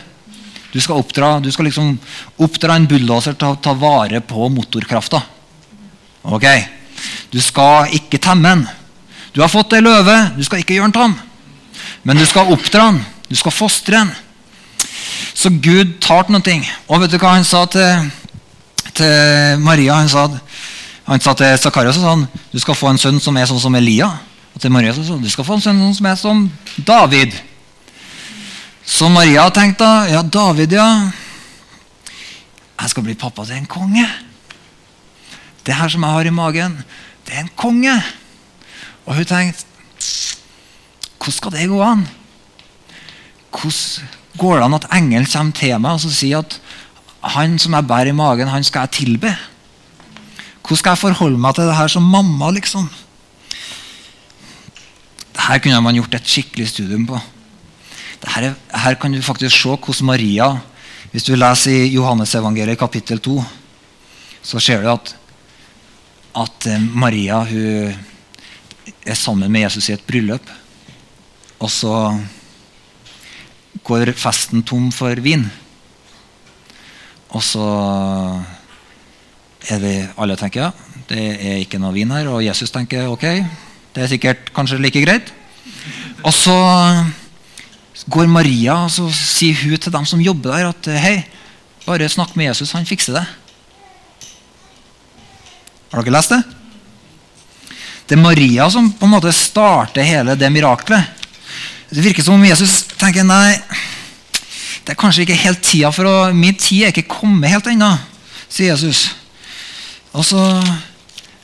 Du 0.72 0.78
skal 0.80 1.00
oppdra, 1.02 1.34
du 1.42 1.50
skal 1.52 1.66
liksom 1.68 1.96
oppdra 2.40 2.76
en 2.78 2.86
bulldoser 2.88 3.34
til 3.36 3.52
å 3.52 3.58
ta 3.60 3.74
vare 3.76 4.22
på 4.24 4.46
motorkrafta. 4.54 5.20
Ok? 6.22 6.46
Du 7.34 7.40
skal 7.42 7.90
ikke 7.98 8.20
temme 8.22 8.54
den. 8.54 8.62
Du 9.34 9.42
har 9.42 9.50
fått 9.52 9.74
ei 9.74 9.82
løve, 9.82 10.14
du 10.36 10.42
skal 10.46 10.62
ikke 10.62 10.76
gjøre 10.76 10.90
den 10.90 10.96
tam. 10.96 11.16
Men 12.06 12.20
du 12.20 12.24
skal 12.28 12.52
oppdra 12.52 12.90
den. 12.90 13.02
Du 13.28 13.36
skal 13.38 13.54
fostre 13.54 13.98
den. 13.98 14.14
Så 15.34 15.50
Gud 15.50 15.96
noen 16.28 16.44
ting. 16.44 16.64
Og 16.88 17.00
vet 17.02 17.12
du 17.12 17.18
hva 17.18 17.36
han 17.36 17.44
sa 17.44 17.64
til, 17.66 18.10
til 18.92 19.62
Maria? 19.64 19.96
Han 20.00 20.08
sa, 20.08 20.26
han 21.08 21.20
sa 21.20 21.34
til 21.34 21.56
Zakaria 21.58 21.92
sånn, 21.96 22.26
du 22.52 22.60
skal 22.60 22.76
få 22.76 22.92
en 22.92 23.00
sønn 23.00 23.20
som 23.20 23.36
er 23.36 23.48
sånn 23.48 23.62
som 23.62 23.74
Elia. 23.78 24.10
Og 24.52 24.60
til 24.60 24.72
Maria 24.72 24.92
sa 24.94 25.16
du 25.16 25.30
skal 25.32 25.48
få 25.48 25.56
en 25.56 25.64
sønn 25.64 25.82
som 25.96 26.06
er 26.10 26.20
som 26.20 26.44
David. 26.76 27.34
Så 28.84 29.08
Maria 29.08 29.48
tenkte 29.54 29.88
ja, 30.10 30.22
David, 30.22 30.74
ja. 30.76 30.88
Jeg 32.82 32.90
skal 32.90 33.06
bli 33.06 33.14
pappa 33.14 33.46
til 33.46 33.60
en 33.60 33.70
konge. 33.70 34.06
Det 35.62 35.76
her 35.78 35.88
som 35.88 36.02
jeg 36.02 36.18
har 36.18 36.26
i 36.26 36.34
magen, 36.34 36.80
det 37.26 37.36
er 37.36 37.44
en 37.44 37.54
konge. 37.56 37.94
Og 39.06 39.16
hun 39.16 39.28
tenkte 39.28 39.70
Hvordan 41.22 41.36
skal 41.36 41.52
det 41.54 41.68
gå 41.70 41.78
an? 41.86 42.00
Hvordan 43.54 44.21
går 44.38 44.58
det 44.58 44.64
an 44.64 44.78
at 44.78 44.88
engelen 44.96 45.28
kommer 45.28 45.56
til 45.56 45.78
meg 45.82 45.98
og 45.98 46.14
sier 46.14 46.42
at 46.42 46.58
han 47.36 47.58
som 47.60 47.74
jeg 47.76 47.86
bærer 47.86 48.10
i 48.10 48.16
magen, 48.16 48.50
han 48.50 48.64
skal 48.66 48.88
jeg 48.88 48.96
tilbe? 48.98 49.30
Hvordan 50.62 50.78
skal 50.78 50.94
jeg 50.94 51.02
forholde 51.02 51.38
meg 51.38 51.54
til 51.54 51.68
det 51.68 51.76
her 51.76 51.90
som 51.90 52.06
mamma? 52.06 52.50
liksom? 52.50 52.88
Dette 55.32 55.58
kunne 55.62 55.80
man 55.82 55.96
gjort 55.98 56.14
et 56.18 56.28
skikkelig 56.28 56.68
studium 56.70 57.06
på. 57.08 57.20
Dette, 58.22 58.54
her 58.84 58.98
kan 59.00 59.12
du 59.12 59.22
faktisk 59.22 59.56
se 59.56 59.68
hvordan 59.68 60.06
Maria 60.06 60.52
Hvis 61.12 61.26
du 61.26 61.34
leser 61.36 61.74
i 61.74 61.92
Johannesevangeliet 61.92 62.78
kapittel 62.78 63.18
2, 63.20 63.34
så 64.42 64.60
ser 64.60 64.80
du 64.80 64.88
at, 64.88 65.10
at 66.40 66.66
eh, 66.66 66.80
Maria 66.80 67.42
hun 67.44 67.92
er 69.04 69.14
sammen 69.14 69.52
med 69.52 69.66
Jesus 69.66 69.90
i 69.90 69.92
et 69.92 70.06
bryllup. 70.06 70.48
Og 71.60 71.68
så 71.70 71.92
går 73.80 74.12
festen 74.18 74.62
tom 74.66 74.90
for 74.92 75.16
vin. 75.24 75.46
Og 77.32 77.40
så 77.44 77.64
er 79.72 79.80
det 79.80 79.96
alle 80.20 80.36
tenker 80.36 80.66
ja, 80.66 80.70
det 81.08 81.22
er 81.38 81.60
ikke 81.62 81.80
noe 81.80 81.94
vin 81.96 82.12
her. 82.12 82.28
Og 82.32 82.44
Jesus 82.44 82.72
tenker 82.74 83.08
ok, 83.08 83.26
det 83.96 84.04
er 84.04 84.12
sikkert 84.12 84.52
kanskje 84.56 84.80
like 84.82 85.04
greit. 85.04 85.32
Og 86.22 86.34
så 86.36 86.56
går 88.12 88.30
Maria 88.30 88.82
og 88.84 88.90
så 88.92 89.08
sier 89.14 89.56
hun 89.62 89.78
til 89.80 89.94
dem 89.94 90.08
som 90.08 90.22
jobber 90.22 90.56
der, 90.56 90.72
at 90.72 90.90
hei, 91.02 91.16
bare 91.86 92.08
snakk 92.10 92.36
med 92.36 92.50
Jesus, 92.50 92.74
han 92.76 92.86
fikser 92.88 93.18
det. 93.18 93.24
Har 95.92 96.04
dere 96.04 96.14
lest 96.14 96.32
det? 96.32 96.42
Det 98.08 98.16
er 98.16 98.22
Maria 98.22 98.68
som 98.72 98.90
på 98.92 99.06
en 99.06 99.14
måte 99.14 99.32
starter 99.34 100.06
hele 100.06 100.36
det 100.38 100.50
miraklet. 100.52 101.21
Det 101.92 102.00
virker 102.00 102.24
som 102.24 102.38
om 102.38 102.44
Jesus 102.44 102.86
tenker 102.96 103.26
nei, 103.26 103.58
det 104.82 104.94
er 104.94 104.98
kanskje 104.98 105.26
ikke 105.26 105.36
helt 105.42 105.60
tida 105.60 105.90
for 105.92 106.08
å 106.08 106.14
Min 106.32 106.56
tid 106.56 106.86
er 106.86 106.94
ikke 106.94 107.18
kommet 107.18 107.52
helt 107.52 107.68
ennå, 107.68 107.90
sier 108.48 108.72
Jesus. 108.72 109.10
Og 110.16 110.24
så, 110.24 110.40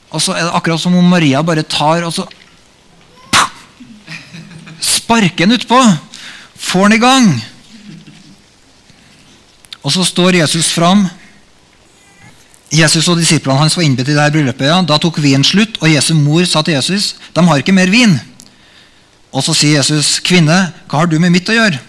og 0.08 0.22
så, 0.24 0.32
er 0.32 0.46
det 0.46 0.54
akkurat 0.56 0.80
som 0.80 0.96
om 0.96 1.12
Maria 1.12 1.42
bare 1.44 1.66
tar 1.68 2.06
og 2.08 2.14
så 2.16 2.26
Sparker 4.78 5.42
den 5.48 5.56
utpå. 5.56 5.76
Får 6.54 6.84
den 6.86 6.96
i 6.98 7.00
gang. 7.02 7.24
Og 9.82 9.90
så 9.90 10.04
står 10.06 10.38
Jesus 10.38 10.68
fram. 10.70 11.06
Jesus 12.70 13.08
og 13.08 13.18
disiplene 13.18 13.58
hans 13.58 13.74
var 13.74 13.86
innbudt 13.86 14.12
i 14.12 14.14
dette 14.14 14.34
bryllupet. 14.36 14.68
Ja. 14.68 14.78
Da 14.86 15.00
tok 15.02 15.18
vinen 15.24 15.46
slutt, 15.46 15.80
og 15.82 15.90
Jesu 15.90 16.12
mor 16.14 16.46
sa 16.46 16.62
til 16.62 16.76
Jesus 16.76 17.16
de 17.34 17.44
har 17.48 17.64
ikke 17.64 17.74
mer 17.74 17.90
vin. 17.90 18.14
Og 19.32 19.44
så 19.44 19.54
sier 19.54 19.76
Jesus, 19.76 20.18
'Kvinne, 20.24 20.72
hva 20.88 21.02
har 21.02 21.06
du 21.06 21.18
med 21.18 21.30
mitt 21.30 21.48
å 21.48 21.56
gjøre?' 21.56 21.80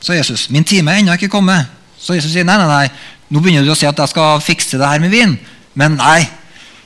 Så 0.00 0.14
Jesus, 0.14 0.50
'Min 0.50 0.64
time 0.64 0.90
er 0.90 1.02
ennå 1.02 1.12
ikke 1.12 1.32
kommet.' 1.32 1.66
Så 1.98 2.14
Jesus 2.14 2.32
sier, 2.32 2.44
'Nei, 2.44 2.56
nei, 2.58 2.66
nei, 2.66 2.88
nå 3.30 3.40
begynner 3.40 3.64
du 3.64 3.72
å 3.72 3.76
si 3.76 3.86
at 3.86 3.96
jeg 3.96 4.08
skal 4.08 4.40
fikse 4.40 4.78
det 4.78 4.86
her 4.86 5.00
med 5.00 5.10
vin.' 5.10 5.38
Men 5.74 5.96
nei, 5.96 6.28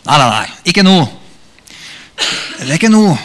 nei, 0.05 0.19
nei, 0.19 0.31
nei 0.31 0.47
ikke 0.65 0.83
nå. 0.83 0.97
Det 2.59 2.69
er 2.69 2.75
ikke 2.77 2.91
nå. 2.91 3.19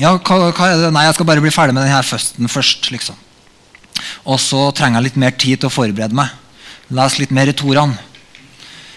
Ja, 0.00 0.16
hva, 0.16 0.50
hva, 0.50 0.66
er 0.66 0.80
det? 0.80 0.92
Nei, 0.92 1.04
jeg 1.06 1.14
skal 1.14 1.28
bare 1.28 1.42
bli 1.44 1.52
ferdig 1.52 1.76
med 1.76 1.84
denne 1.84 2.02
føsten 2.02 2.48
først. 2.48 2.90
liksom. 2.90 3.16
Og 4.24 4.40
så 4.40 4.70
trenger 4.76 4.98
jeg 4.98 5.10
litt 5.10 5.20
mer 5.20 5.36
tid 5.36 5.60
til 5.60 5.68
å 5.68 5.74
forberede 5.74 6.16
meg. 6.16 6.32
Les 6.90 7.18
litt 7.20 7.30
mer 7.30 7.50
i 7.50 7.54
Toraen. 7.56 7.94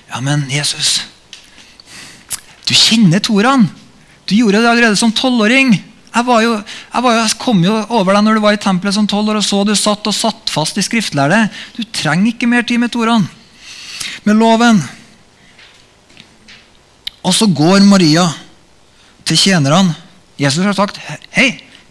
Ja, 0.09 0.21
men 0.23 0.45
Jesus, 0.51 1.03
du 2.65 2.73
kjenner 2.77 3.21
Toraen. 3.23 3.67
Du 4.29 4.35
gjorde 4.37 4.61
det 4.61 4.69
allerede 4.69 4.99
som 4.99 5.11
tolvåring. 5.15 5.73
Jeg, 6.13 6.25
jeg, 6.29 6.63
jeg 6.93 7.37
kom 7.41 7.63
jo 7.65 7.73
over 7.89 8.13
deg 8.13 8.25
når 8.25 8.37
du 8.37 8.43
var 8.43 8.55
i 8.55 8.61
tempelet 8.61 8.95
som 8.95 9.07
tolv 9.09 9.31
år 9.33 9.39
og 9.41 9.45
så 9.45 9.63
du 9.65 9.73
satt 9.77 10.05
og 10.09 10.15
satt 10.15 10.51
fast 10.53 10.77
i 10.77 10.85
skriftlærde. 10.85 11.47
Du 11.75 11.81
trenger 11.89 12.33
ikke 12.33 12.49
mer 12.49 12.65
tid 12.67 12.81
med 12.83 12.93
Toraen. 12.93 13.25
Med 14.27 14.37
loven. 14.37 14.81
Og 17.23 17.33
så 17.35 17.47
går 17.47 17.83
Maria 17.87 18.27
til 19.25 19.39
tjenerne. 19.39 19.95
Jesus 20.39 20.65
har 20.65 20.75
sagt 20.75 20.99
hei, 21.33 21.49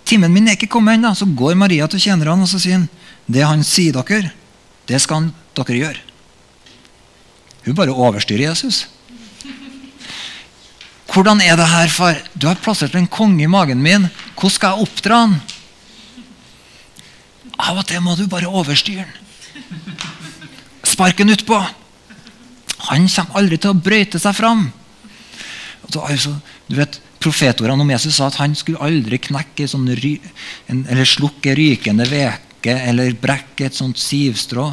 timen 0.09 0.33
min 0.33 0.49
er 0.51 0.59
ikke 0.59 0.71
kommet 0.71 0.99
ennå. 0.99 1.15
Så 1.19 1.27
går 1.27 1.57
Maria 1.59 1.89
til 1.91 2.03
tjenerne 2.03 2.45
og 2.45 2.51
så 2.51 2.61
sier 2.63 2.79
han, 2.79 2.89
det 3.27 3.45
han 3.47 3.63
sier 3.67 3.95
dere, 3.97 4.33
det 4.89 4.99
skal 5.03 5.31
dere 5.57 5.79
gjøre. 5.79 6.09
Hun 7.67 7.79
bare 7.79 7.95
overstyrer 7.95 8.49
Jesus. 8.51 8.87
Hvordan 11.13 11.43
er 11.45 11.59
det 11.61 11.69
her, 11.69 11.91
far? 11.93 12.21
Du 12.33 12.47
har 12.49 12.61
plassert 12.61 12.95
en 12.97 13.09
konge 13.11 13.45
i 13.45 13.51
magen 13.51 13.83
min. 13.85 14.09
Hvordan 14.33 14.55
skal 14.55 14.73
jeg 14.73 14.87
oppdra 14.87 15.19
han? 15.27 15.35
Av 17.61 17.77
og 17.77 17.85
til 17.87 18.01
må 18.01 18.17
du 18.17 18.25
bare 18.33 18.49
overstyre 18.49 19.05
han. 19.05 19.19
Spark 20.89 21.21
han 21.21 21.35
utpå. 21.35 21.59
Han 22.89 23.05
kommer 23.13 23.39
aldri 23.39 23.59
til 23.61 23.75
å 23.75 23.79
brøyte 23.79 24.21
seg 24.23 24.35
fram. 24.39 24.71
Altså, 25.93 26.39
du 26.71 26.79
vet, 26.81 27.01
Profetordene 27.23 27.85
om 27.85 27.91
Jesus 27.93 28.17
sa 28.19 28.27
at 28.27 28.41
han 28.41 28.57
skulle 28.59 28.83
aldri 28.83 29.21
knekke 29.23 29.69
sånn 29.71 29.87
ry, 29.95 30.17
en, 30.73 30.81
eller 30.91 31.07
slukke 31.07 31.53
rykende 31.55 32.09
veke 32.11 32.75
eller 32.89 33.15
brekke 33.15 33.69
et 33.69 33.79
sånt 33.79 34.01
sivstrå. 34.01 34.65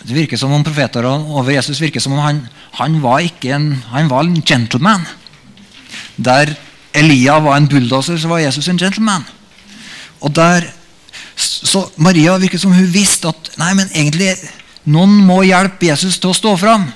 Det 0.00 0.16
virker 0.16 0.40
som 0.40 0.54
om 0.56 0.64
Profetordene 0.64 1.34
over 1.34 1.52
Jesus 1.52 1.82
virker 1.82 2.00
som 2.00 2.14
om 2.16 2.22
han, 2.24 2.40
han 2.78 2.96
var 3.04 3.26
en, 3.52 3.74
han 3.90 4.08
var 4.08 4.24
en 4.24 4.40
gentleman. 4.40 5.04
Der 6.20 6.54
Elia 6.94 7.38
var 7.40 7.56
en 7.56 7.68
bulldoser, 7.68 8.18
så 8.18 8.28
var 8.28 8.42
Jesus 8.42 8.68
en 8.68 8.78
gentleman. 8.78 9.24
Og 10.20 10.34
der, 10.36 10.66
så 11.36 11.86
Maria 11.96 12.36
virket 12.38 12.60
som 12.60 12.74
hun 12.74 12.92
visste 12.92 13.30
at 13.30 13.52
nei, 13.60 13.72
men 13.78 13.88
egentlig, 13.94 14.34
noen 14.84 15.14
må 15.24 15.40
hjelpe 15.46 15.88
Jesus 15.88 16.18
til 16.20 16.32
å 16.32 16.36
stå 16.36 16.56
fram. 16.60 16.90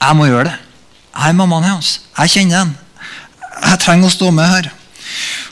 Jeg 0.00 0.16
må 0.16 0.28
gjøre 0.28 0.50
det. 0.50 0.58
Jeg 1.10 1.32
er 1.32 1.36
mammaen 1.36 1.68
hans. 1.68 2.00
Jeg 2.18 2.34
kjenner 2.34 2.64
den. 2.64 2.76
Jeg 3.60 3.80
trenger 3.82 4.08
å 4.08 4.14
stå 4.14 4.30
med 4.34 4.48
her. 4.48 4.70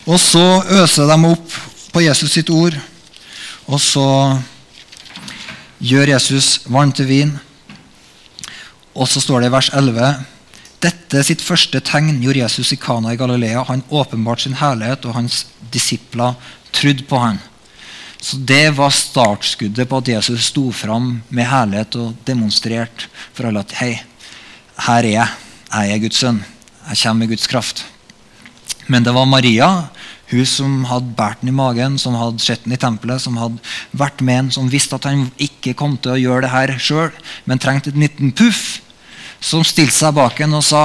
Og 0.09 0.21
så 0.21 0.45
øser 0.81 1.11
de 1.11 1.19
opp 1.29 1.59
på 1.93 2.05
Jesus 2.05 2.33
sitt 2.33 2.51
ord. 2.51 2.77
Og 3.69 3.81
så 3.83 4.07
gjør 5.85 6.15
Jesus 6.15 6.63
vann 6.73 6.93
til 6.93 7.09
vin. 7.09 7.35
Og 8.97 9.09
så 9.09 9.21
står 9.21 9.45
det 9.45 9.51
i 9.51 9.55
vers 9.55 9.71
11 9.77 10.38
dette 10.85 11.25
sitt 11.27 11.43
første 11.43 11.81
tegn 11.83 12.21
gjorde 12.23 12.45
Jesus 12.45 12.73
i 12.75 12.79
Kana 12.79 13.13
i 13.13 13.19
Galilea. 13.19 13.65
Han 13.67 13.83
åpenbarte 13.91 14.47
sin 14.47 14.59
herlighet, 14.61 15.07
og 15.09 15.17
hans 15.17 15.47
disipler 15.75 16.39
trodde 16.75 17.07
på 17.09 17.19
ham. 17.19 17.41
Så 18.21 18.37
Det 18.37 18.71
var 18.77 18.91
startskuddet 18.91 19.89
på 19.89 19.99
at 19.99 20.09
Jesus 20.09 20.51
sto 20.51 20.71
fram 20.73 21.23
med 21.29 21.47
herlighet 21.47 21.97
og 21.97 22.17
demonstrerte 22.27 23.07
for 23.33 23.47
alle 23.47 23.63
at 23.63 23.77
hei, 23.79 23.93
her 24.87 25.05
er 25.05 25.13
jeg. 25.13 25.29
Jeg 25.69 25.93
er 25.93 26.03
Guds 26.03 26.19
sønn. 26.23 26.43
Jeg 26.89 26.99
kommer 27.03 27.19
med 27.19 27.29
Guds 27.29 27.47
kraft. 27.47 27.85
Men 28.87 29.05
det 29.05 29.13
var 29.15 29.27
Maria, 29.27 29.89
hun 30.31 30.47
som 30.47 30.85
hadde 30.89 31.15
båret 31.17 31.43
den 31.43 31.51
i 31.51 31.57
magen, 31.57 31.99
som 31.99 32.17
hadde 32.17 32.43
sett 32.43 32.65
den 32.65 32.73
i 32.73 32.81
tempelet, 32.81 33.21
som 33.21 33.37
hadde 33.37 33.59
vært 33.93 34.23
med 34.23 34.39
en, 34.39 34.51
som 34.51 34.71
visste 34.71 34.97
at 34.97 35.05
han 35.05 35.29
ikke 35.37 35.77
kom 35.77 35.99
til 35.99 36.15
å 36.15 36.21
gjøre 36.21 36.47
det 36.47 36.53
her 36.55 36.75
sjøl, 36.79 37.11
men 37.45 37.61
trengte 37.61 37.91
et 37.93 38.01
liten 38.01 38.33
puff 38.33 38.81
som 39.41 39.65
stilte 39.67 39.97
seg 39.97 40.15
bak 40.17 40.41
en 40.45 40.59
og 40.59 40.65
sa 40.67 40.85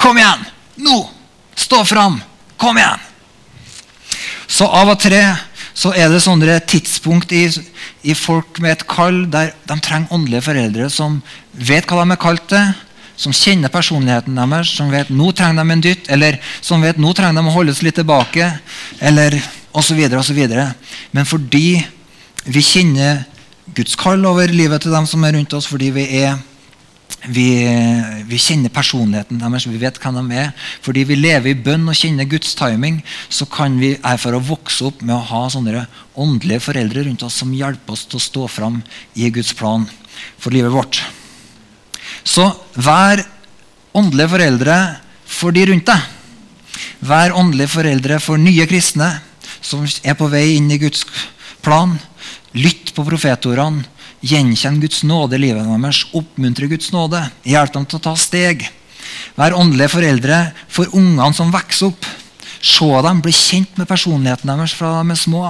Kom 0.00 0.16
igjen! 0.16 0.44
Nå! 0.80 0.96
Stå 1.58 1.82
fram! 1.84 2.20
Kom 2.60 2.78
igjen! 2.80 3.06
Så 4.50 4.66
av 4.66 4.90
og 4.90 5.00
til 5.02 5.18
så 5.80 5.92
er 5.96 6.10
det 6.12 6.20
sånne 6.24 6.58
tidspunkt 6.68 7.32
i, 7.32 7.44
i, 8.02 8.14
folk 8.16 8.58
med 8.60 8.74
et 8.74 8.86
kall 8.90 9.22
der 9.32 9.52
de 9.68 9.76
trenger 9.80 10.12
åndelige 10.12 10.44
foreldre 10.48 10.88
som 10.92 11.20
vet 11.52 11.86
hva 11.88 12.02
de 12.02 12.16
er 12.16 12.20
kalt 12.20 12.48
til, 12.50 12.72
som 13.20 13.32
kjenner 13.36 13.72
personligheten 13.72 14.36
deres, 14.36 14.72
som 14.76 14.90
vet 14.92 15.12
nå 15.12 15.30
trenger 15.36 15.62
de 15.62 15.76
en 15.76 15.84
dytt, 15.84 16.10
eller 16.12 16.40
som 16.64 16.82
vet 16.84 17.00
nå 17.00 17.12
trenger 17.16 17.40
de 17.40 17.52
å 17.52 17.54
holdes 17.54 17.82
litt 17.84 17.96
tilbake, 18.00 18.48
eller 19.00 19.36
osv. 19.76 20.00
osv. 20.18 20.40
Men 21.16 21.28
fordi 21.28 21.80
vi 22.44 22.64
kjenner 22.64 23.24
Guds 23.76 23.96
kall 24.00 24.24
over 24.26 24.50
livet 24.50 24.82
til 24.82 24.92
dem 24.92 25.06
som 25.08 25.24
er 25.24 25.36
rundt 25.36 25.54
oss, 25.54 25.68
fordi 25.70 25.92
vi 25.94 26.06
er 26.24 26.40
vi, 27.28 27.48
vi, 28.24 28.38
kjenner 28.40 28.72
personligheten 28.72 29.40
deres, 29.40 29.66
vi 29.68 29.80
vet 29.80 29.98
hvem 30.00 30.20
de 30.30 30.38
er. 30.40 30.52
Fordi 30.84 31.04
vi 31.08 31.18
lever 31.18 31.52
i 31.52 31.58
bønn 31.58 31.88
og 31.90 31.96
kjenner 31.96 32.28
Guds 32.28 32.54
timing, 32.56 33.00
så 33.28 33.46
kan 33.50 33.76
vi 33.80 33.92
erfare 33.98 34.40
å 34.40 34.44
vokse 34.44 34.86
opp 34.88 35.02
med 35.04 35.16
å 35.16 35.26
ha 35.28 35.42
sånne 35.52 35.84
åndelige 36.20 36.64
foreldre 36.70 37.04
rundt 37.06 37.24
oss 37.26 37.40
som 37.42 37.52
hjelper 37.52 37.96
oss 37.96 38.06
til 38.08 38.20
å 38.20 38.24
stå 38.24 38.46
fram 38.48 38.80
i 39.14 39.28
Guds 39.34 39.52
plan 39.56 39.84
for 40.40 40.54
livet 40.54 40.72
vårt. 40.72 41.02
Så 42.24 42.46
vær 42.74 43.22
åndelige 43.96 44.32
foreldre 44.32 44.78
for 45.28 45.56
de 45.56 45.66
rundt 45.70 45.90
deg. 45.92 46.08
Vær 47.04 47.36
åndelige 47.36 47.74
foreldre 47.74 48.20
for 48.22 48.40
nye 48.40 48.66
kristne 48.68 49.12
som 49.60 49.84
er 49.84 50.16
på 50.16 50.28
vei 50.32 50.56
inn 50.56 50.70
i 50.72 50.80
Guds 50.80 51.04
plan. 51.64 51.96
Lytt 52.56 52.94
på 52.96 53.04
profetordene 53.06 53.84
Gjenkjenn 54.20 54.80
Guds 54.82 55.02
nåde 55.08 55.38
i 55.38 55.44
livet 55.46 55.64
deres. 55.64 56.04
Oppmuntre 56.16 56.68
Guds 56.70 56.92
nåde. 56.92 57.22
Hjelp 57.48 57.72
dem 57.74 57.86
til 57.88 58.00
å 58.00 58.04
ta 58.04 58.14
steg. 58.18 58.66
Vær 59.38 59.56
åndelige 59.56 59.94
foreldre 59.94 60.40
for 60.68 60.90
ungene 60.96 61.32
som 61.36 61.52
vokser 61.52 61.90
opp. 61.90 62.08
Se 62.60 62.88
dem, 63.06 63.22
bli 63.24 63.32
kjent 63.32 63.78
med 63.80 63.88
personligheten 63.88 64.50
deres 64.52 64.74
fra 64.76 64.98
de 65.00 65.14
er 65.14 65.20
små. 65.20 65.46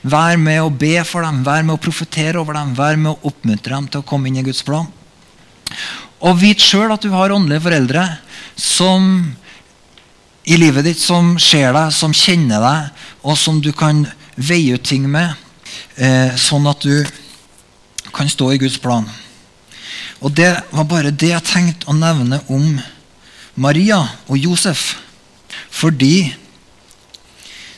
Vær 0.00 0.38
med 0.40 0.62
å 0.62 0.72
be 0.72 0.94
for 1.04 1.26
dem, 1.26 1.42
vær 1.44 1.64
med 1.66 1.76
å 1.76 1.82
profetere 1.82 2.40
over 2.40 2.56
dem, 2.56 2.72
vær 2.78 2.96
med 2.96 3.12
å 3.12 3.28
oppmuntre 3.28 3.74
dem 3.76 3.90
til 3.92 4.00
å 4.00 4.06
komme 4.08 4.30
inn 4.30 4.40
i 4.40 4.46
Guds 4.46 4.64
plan. 4.64 4.88
Og 6.24 6.38
vit 6.40 6.62
sjøl 6.62 6.94
at 6.94 7.04
du 7.04 7.12
har 7.12 7.34
åndelige 7.34 7.66
foreldre 7.66 8.06
som 8.56 9.34
i 10.46 10.56
livet 10.56 10.86
ditt 10.86 11.02
som 11.02 11.34
ser 11.42 11.74
deg, 11.74 11.92
som 11.92 12.14
kjenner 12.14 12.62
deg, 12.62 13.04
og 13.26 13.36
som 13.36 13.60
du 13.60 13.72
kan 13.76 14.04
veie 14.36 14.78
ut 14.78 14.84
ting 14.86 15.08
med, 15.10 15.34
eh, 15.98 16.32
sånn 16.38 16.68
at 16.70 16.80
du 16.80 17.04
kan 18.16 18.28
stå 18.32 18.50
i 18.54 18.60
Guds 18.60 18.78
plan. 18.80 19.06
Og 20.20 20.32
Det 20.32 20.48
var 20.72 20.84
bare 20.88 21.12
det 21.12 21.34
jeg 21.34 21.44
tenkte 21.44 21.90
å 21.90 21.96
nevne 21.96 22.40
om 22.48 22.78
Maria 23.54 24.00
og 24.28 24.38
Josef. 24.40 24.96
Fordi 25.70 26.32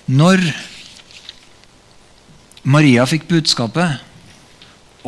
når 0.07 0.43
Maria 2.63 3.05
fikk 3.09 3.27
budskapet, 3.29 3.99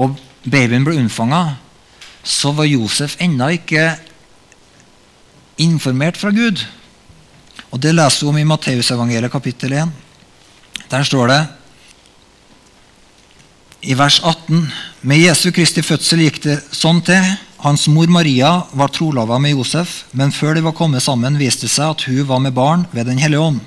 og 0.01 0.19
babyen 0.45 0.85
ble 0.87 0.99
unnfanga, 1.01 1.57
så 2.25 2.53
var 2.57 2.69
Josef 2.69 3.17
ennå 3.21 3.51
ikke 3.57 3.95
informert 5.61 6.19
fra 6.21 6.33
Gud. 6.35 6.63
Og 7.71 7.81
Det 7.81 7.95
leser 7.95 8.27
vi 8.27 8.31
om 8.31 8.39
i 8.39 8.49
Matteusevangeliet 8.49 9.33
kapittel 9.33 9.73
1. 9.73 9.91
Der 10.91 11.05
står 11.07 11.29
det 11.29 11.41
i 13.81 13.95
vers 13.95 14.21
18 14.25 14.67
Med 15.01 15.19
Jesu 15.19 15.51
Kristi 15.53 15.83
fødsel 15.83 16.27
gikk 16.27 16.43
det 16.45 16.59
sånn 16.77 17.01
til. 17.05 17.25
Hans 17.65 17.87
mor 17.93 18.09
Maria 18.13 18.51
var 18.77 18.93
trolova 18.93 19.39
med 19.41 19.55
Josef, 19.55 20.05
men 20.17 20.33
før 20.33 20.57
de 20.57 20.65
var 20.65 20.77
kommet 20.77 21.05
sammen, 21.05 21.39
viste 21.41 21.67
det 21.67 21.73
seg 21.73 21.95
at 21.95 22.05
hun 22.09 22.27
var 22.29 22.41
med 22.45 22.57
barn 22.57 22.87
ved 22.93 23.09
Den 23.09 23.21
hellige 23.21 23.41
ånd. 23.41 23.61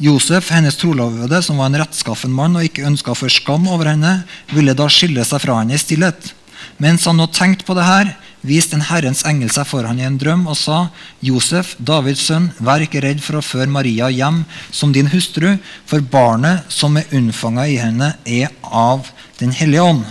Josef, 0.00 0.48
hennes 0.50 0.78
trolovede, 0.80 1.42
som 1.42 1.58
var 1.60 1.70
en 1.70 1.78
rettskaffen 1.82 2.32
mann 2.32 2.56
og 2.56 2.66
ikke 2.66 2.86
ønska 2.88 3.14
for 3.14 3.30
skam 3.30 3.68
over 3.68 3.92
henne, 3.92 4.22
ville 4.54 4.74
da 4.74 4.88
skille 4.90 5.24
seg 5.26 5.42
fra 5.42 5.60
henne 5.60 5.76
i 5.76 5.82
stillhet. 5.82 6.32
Mens 6.80 7.04
han 7.06 7.18
nå 7.20 7.28
tenkte 7.34 7.66
på 7.68 7.76
det 7.76 7.86
her, 7.86 8.14
viste 8.46 8.76
en 8.76 8.86
Herrens 8.88 9.22
engel 9.28 9.50
seg 9.52 9.68
for 9.68 9.86
han 9.86 10.00
i 10.00 10.06
en 10.06 10.18
drøm 10.20 10.46
og 10.50 10.56
sa, 10.58 10.86
Josef, 11.24 11.74
Davids 11.78 12.22
sønn, 12.28 12.50
vær 12.58 12.84
ikke 12.84 13.02
redd 13.04 13.20
for 13.24 13.38
å 13.38 13.44
føre 13.44 13.70
Maria 13.70 14.08
hjem 14.12 14.44
som 14.72 14.94
din 14.94 15.10
hustru, 15.12 15.56
for 15.88 16.00
barnet 16.00 16.68
som 16.72 16.96
er 16.96 17.10
unnfanga 17.16 17.66
i 17.68 17.76
henne, 17.80 18.14
er 18.24 18.52
av 18.64 19.12
Den 19.40 19.54
hellige 19.56 19.80
ånd. 19.80 20.02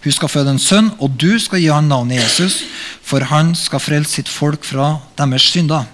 Hun 0.00 0.14
skal 0.14 0.30
føde 0.32 0.54
en 0.54 0.62
sønn, 0.62 0.86
og 1.04 1.18
du 1.20 1.34
skal 1.42 1.60
gi 1.60 1.66
ham 1.68 1.88
navnet 1.90 2.16
Jesus, 2.22 2.62
for 3.04 3.26
han 3.28 3.50
skal 3.58 3.82
frelse 3.82 4.16
sitt 4.16 4.30
folk 4.32 4.64
fra 4.64 4.94
deres 5.18 5.50
synder. 5.52 5.84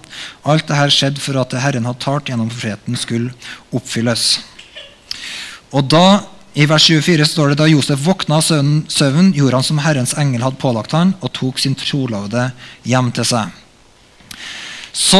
Alt 0.47 0.69
dette 0.69 0.93
skjedde 0.93 1.19
for 1.19 1.35
at 1.41 1.51
det 1.51 1.63
Herren 1.63 1.89
hadde 1.89 2.03
talt 2.05 2.31
gjennom 2.31 2.47
profeten, 2.47 2.95
skulle 2.95 3.33
oppfylles. 3.75 4.37
Og 5.75 5.89
da 5.91 6.05
i 6.55 6.65
vers 6.69 6.85
24 6.87 7.25
står 7.27 7.51
det 7.51 7.59
da 7.59 7.67
Josef 7.67 7.99
våkna 7.99 8.37
av 8.39 8.45
søvn, 8.47 9.33
gjorde 9.35 9.57
han 9.57 9.65
som 9.67 9.79
Herrens 9.83 10.15
engel 10.15 10.45
hadde 10.45 10.59
pålagt 10.61 10.95
han, 10.95 11.11
og 11.19 11.33
tok 11.35 11.59
sin 11.59 11.75
trolovede 11.75 12.47
hjem 12.87 13.09
til 13.15 13.27
seg. 13.27 13.51
Så 14.95 15.19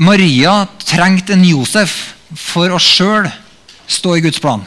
Maria 0.00 0.62
trengte 0.80 1.34
en 1.36 1.44
Josef 1.44 2.14
for 2.32 2.72
å 2.72 2.80
sjøl 2.80 3.28
stå 3.88 4.16
i 4.16 4.22
Guds 4.24 4.40
plan. 4.40 4.64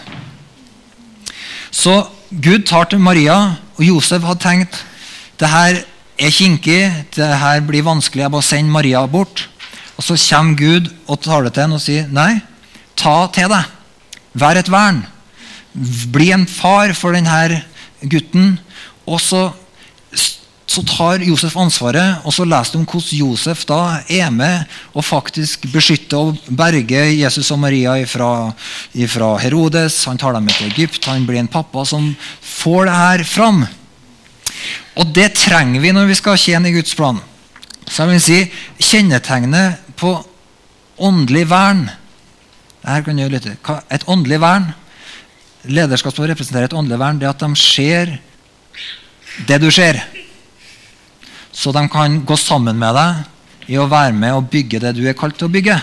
Så 1.74 1.96
Gud 2.30 2.68
tar 2.70 2.92
til 2.92 3.02
Maria, 3.02 3.58
og 3.80 3.86
Josef 3.86 4.22
hadde 4.28 4.44
tenkt 4.44 4.84
det 5.42 5.50
her 5.50 5.80
er 6.22 6.34
kinkig, 6.36 6.82
det 7.16 7.30
her 7.42 7.64
blir 7.66 7.88
vanskelig, 7.88 8.28
jeg 8.28 8.34
bare 8.36 8.46
sender 8.46 8.76
Maria 8.76 9.02
bort. 9.10 9.48
Og 9.98 10.06
Så 10.06 10.18
kommer 10.30 10.54
Gud 10.58 10.92
og 11.08 11.22
tar 11.22 11.44
det 11.44 11.54
til 11.56 11.66
henne 11.66 11.78
og 11.80 11.82
sier 11.82 12.06
nei, 12.14 12.42
ta 12.96 13.26
til 13.34 13.50
deg. 13.50 13.66
Vær 14.38 14.58
et 14.58 14.70
vern. 14.70 15.02
Bli 15.74 16.32
en 16.36 16.46
far 16.50 16.94
for 16.98 17.16
denne 17.16 17.62
gutten. 18.02 18.56
Og 19.08 19.20
så, 19.22 19.50
så 20.68 20.84
tar 20.88 21.24
Josef 21.26 21.56
ansvaret, 21.60 22.24
og 22.26 22.36
så 22.36 22.46
leser 22.48 22.76
du 22.76 22.82
om 22.82 22.88
hvordan 22.88 23.22
Josef 23.22 23.64
da 23.70 23.82
er 24.12 24.32
med 24.34 24.68
og 24.94 25.06
faktisk 25.06 25.68
beskytter 25.74 26.32
og 26.32 26.42
berger 26.48 27.12
Jesus 27.14 27.52
og 27.54 27.62
Maria 27.64 27.96
fra 28.08 29.32
Herodes. 29.42 30.04
Han 30.10 30.20
tar 30.22 30.36
dem 30.38 30.50
med 30.50 30.58
til 30.58 30.72
Egypt. 30.72 31.06
Han 31.08 31.28
blir 31.28 31.42
en 31.42 31.52
pappa 31.52 31.86
som 31.88 32.12
får 32.42 32.90
det 32.90 33.00
her 33.00 33.26
fram. 33.28 33.64
Og 35.00 35.08
det 35.16 35.32
trenger 35.40 35.82
vi 35.82 35.94
når 35.96 36.12
vi 36.12 36.20
skal 36.20 36.40
tjene 36.40 36.70
i 36.70 36.76
Guds 36.76 36.96
plan. 37.00 37.22
Så 37.88 38.04
jeg 38.04 38.12
vil 38.12 38.22
si 38.24 38.92
Kjennetegnet 38.92 39.96
på 40.00 40.14
åndelig 41.02 41.48
vern 41.50 41.88
her 42.82 43.04
kan 43.06 43.18
du 43.18 43.28
lytte. 43.30 43.54
Et 43.94 44.08
åndelig 44.10 44.40
vern 44.42 44.72
Lederskap 45.70 46.16
som 46.16 46.26
representerer 46.26 46.70
et 46.70 46.78
åndelig 46.78 47.00
vern, 47.02 47.20
det 47.22 47.28
er 47.28 47.36
at 47.36 47.44
de 47.44 47.56
ser 47.60 48.16
det 49.48 49.60
du 49.62 49.70
ser. 49.72 50.00
Så 51.52 51.74
de 51.76 51.84
kan 51.92 52.22
gå 52.26 52.38
sammen 52.40 52.80
med 52.80 52.96
deg 52.98 53.72
i 53.76 53.78
å 53.80 53.90
være 53.92 54.16
med 54.18 54.36
og 54.36 54.50
bygge 54.52 54.82
det 54.82 54.96
du 54.98 55.04
er 55.06 55.18
kalt 55.18 55.38
til 55.38 55.50
å 55.50 55.54
bygge. 55.54 55.78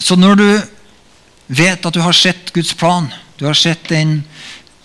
Så 0.00 0.16
når 0.16 0.40
du 0.40 0.48
vet 1.50 1.84
at 1.86 1.94
du 1.94 2.00
har 2.00 2.16
sett 2.16 2.52
Guds 2.54 2.72
plan, 2.74 3.10
du 3.36 3.44
har 3.44 3.58
sett 3.58 3.90
den 3.90 4.22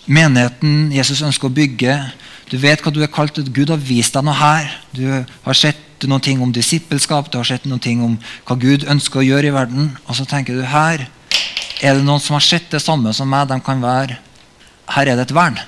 menigheten 0.06 0.92
Jesus 0.94 1.22
ønsker 1.24 1.48
å 1.48 1.56
bygge, 1.56 1.96
du 2.50 2.58
vet 2.62 2.82
hva 2.82 2.92
du 2.94 3.00
er 3.02 3.10
kalt 3.10 3.34
til, 3.34 3.48
Gud 3.50 3.72
har 3.72 3.80
vist 3.82 4.14
deg 4.14 4.26
noe 4.26 4.36
her. 4.38 4.68
Du 4.94 5.02
har 5.08 5.58
sett 5.58 6.04
noe 6.06 6.34
om 6.44 6.52
disippelskap, 6.54 7.32
du 7.32 7.40
har 7.40 7.48
sett 7.48 7.64
noe 7.66 7.94
om 8.04 8.18
hva 8.46 8.56
Gud 8.60 8.84
ønsker 8.86 9.22
å 9.22 9.26
gjøre 9.26 9.50
i 9.50 9.54
verden. 9.56 9.88
Og 10.06 10.18
så 10.18 10.28
tenker 10.28 10.54
du 10.54 10.62
her 10.68 11.08
er 11.80 11.98
det 11.98 12.04
noen 12.06 12.22
som 12.22 12.36
har 12.38 12.44
sett 12.44 12.70
det 12.72 12.82
samme 12.82 13.12
som 13.16 13.28
meg. 13.30 13.48
De 13.50 13.58
kan 13.64 13.82
være, 13.82 14.18
her 14.96 15.10
er 15.10 15.18
det 15.18 15.26
et 15.28 15.36
vern. 15.36 15.58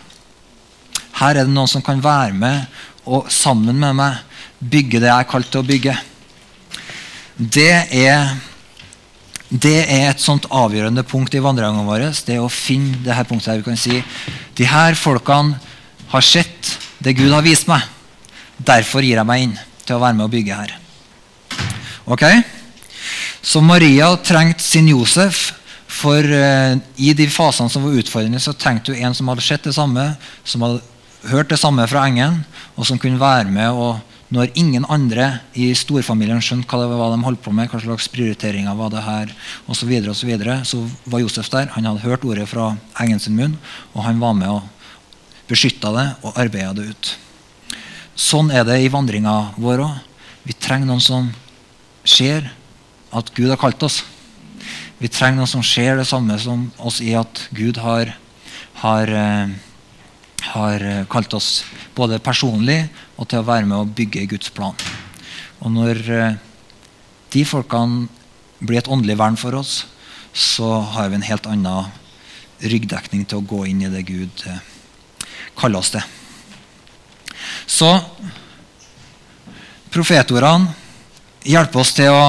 Her 1.19 1.35
er 1.35 1.45
det 1.45 1.55
noen 1.55 1.71
som 1.71 1.85
kan 1.85 2.01
være 2.03 2.37
med 2.37 2.67
og 3.09 3.31
sammen 3.33 3.79
med 3.81 3.97
meg 3.97 4.21
bygge 4.59 5.01
det 5.01 5.11
jeg 5.11 5.25
er 5.25 5.31
kalt 5.31 5.51
til 5.53 5.63
å 5.63 5.67
bygge. 5.67 5.95
Det 7.39 7.71
er, 7.95 8.35
det 9.49 9.79
er 9.85 10.09
et 10.09 10.23
sånt 10.23 10.49
avgjørende 10.51 11.05
punkt 11.07 11.35
i 11.35 11.43
vandringen 11.43 11.87
vår, 11.87 12.11
Det 12.27 12.39
å 12.41 12.51
finne 12.51 12.99
det 13.05 13.15
her 13.15 13.25
punktet 13.25 13.53
her 13.53 13.63
vi 13.63 13.69
kan 13.71 13.79
si 13.79 14.03
de 14.59 14.67
her 14.67 14.95
folkene 14.99 15.59
har 16.11 16.25
sett 16.25 16.79
det 16.99 17.15
Gud 17.15 17.31
har 17.31 17.45
vist 17.47 17.69
meg. 17.69 17.83
Derfor 18.59 19.05
gir 19.05 19.21
jeg 19.21 19.27
meg 19.29 19.43
inn 19.43 19.59
til 19.87 19.97
å 19.97 20.03
være 20.03 20.19
med 20.19 20.27
og 20.27 20.33
bygge 20.35 20.57
her. 20.59 20.75
Ok? 22.11 22.25
Så 23.43 23.63
Maria 23.63 24.11
trengte 24.17 24.65
sin 24.65 24.89
Josef. 24.91 25.53
For 25.89 26.21
uh, 26.21 26.77
i 27.01 27.15
de 27.17 27.27
fasene 27.33 27.73
som 27.73 27.87
var 27.87 27.97
utfordrende, 27.97 28.41
så 28.43 28.53
trengte 28.53 28.93
du 28.93 29.01
en 29.01 29.17
som 29.17 29.31
hadde 29.33 29.45
sett 29.45 29.65
det 29.65 29.75
samme, 29.77 30.11
som 30.45 30.67
hadde 30.67 30.85
hørt 31.33 31.51
det 31.51 31.59
samme 31.59 31.87
fra 31.91 32.05
engelen, 32.07 32.43
og 32.77 32.87
som 32.87 33.01
kunne 33.01 33.21
være 33.21 33.51
med 33.51 33.73
og 33.75 33.99
når 34.29 34.51
ingen 34.61 34.85
andre 34.93 35.39
i 35.57 35.71
storfamilien 35.77 36.43
skjønte 36.45 36.69
hva 36.69 36.83
det 36.83 36.97
var 37.01 37.15
de 37.15 37.25
holdt 37.25 37.41
på 37.45 37.53
med, 37.55 37.71
hva 37.73 37.81
slags 37.81 38.11
prioriteringer 38.13 38.77
var 38.77 38.91
det 38.93 39.05
her, 39.07 39.33
osv., 39.65 39.81
så, 39.81 39.89
videre, 39.89 40.13
og 40.13 40.19
så, 40.19 40.29
videre, 40.29 40.57
så 40.69 40.83
var 41.09 41.23
Josef 41.23 41.49
der. 41.53 41.71
Han 41.73 41.89
hadde 41.89 42.05
hørt 42.05 42.27
ordet 42.29 42.45
fra 42.51 42.75
engelen 43.01 43.23
sin 43.25 43.39
munn, 43.39 43.57
og 43.95 44.05
han 44.05 44.21
var 44.21 44.37
med 44.37 44.53
og 44.53 45.49
beskytta 45.49 45.95
det 45.97 46.07
og 46.21 46.37
arbeida 46.37 46.75
det 46.77 46.91
ut. 46.93 47.15
Sånn 48.19 48.53
er 48.53 48.67
det 48.69 48.83
i 48.83 48.93
vandringa 48.93 49.55
vår 49.57 49.87
òg. 49.87 49.97
Vi 50.45 50.57
trenger 50.61 50.91
noen 50.91 51.05
som 51.05 51.33
ser 52.05 52.51
at 53.15 53.33
Gud 53.37 53.49
har 53.49 53.61
kalt 53.61 53.83
oss. 53.87 54.03
Vi 54.99 55.07
trenger 55.07 55.39
noe 55.39 55.51
som 55.51 55.63
skjer, 55.63 55.95
det 55.97 56.09
samme 56.11 56.35
som 56.43 56.67
oss 56.83 56.99
i 57.05 57.13
at 57.15 57.45
Gud 57.55 57.79
har, 57.79 58.11
har, 58.83 59.13
eh, 59.15 59.53
har 60.51 60.87
kalt 61.11 61.35
oss 61.39 61.63
både 61.95 62.19
personlig 62.19 62.89
og 63.17 63.29
til 63.31 63.39
å 63.43 63.47
være 63.47 63.67
med 63.67 63.79
å 63.79 63.87
bygge 63.87 64.27
Guds 64.31 64.51
plan. 64.55 64.75
Og 65.63 65.71
når 65.75 66.03
eh, 66.11 66.35
de 67.31 67.45
folkene 67.47 68.09
blir 68.59 68.81
et 68.81 68.91
åndelig 68.91 69.19
vern 69.19 69.39
for 69.39 69.55
oss, 69.59 69.85
så 70.35 70.81
har 70.95 71.11
vi 71.11 71.19
en 71.19 71.27
helt 71.27 71.47
annen 71.51 71.91
ryggdekning 72.59 73.25
til 73.27 73.41
å 73.41 73.47
gå 73.47 73.65
inn 73.71 73.83
i 73.87 73.91
det 73.93 74.05
Gud 74.09 74.45
eh, 74.51 74.61
kaller 75.59 75.83
oss 75.83 75.95
til. 75.95 76.03
Så 77.69 77.91
profetordene 79.95 80.75
hjelper 81.47 81.83
oss 81.83 81.95
til 81.97 82.11
å 82.13 82.23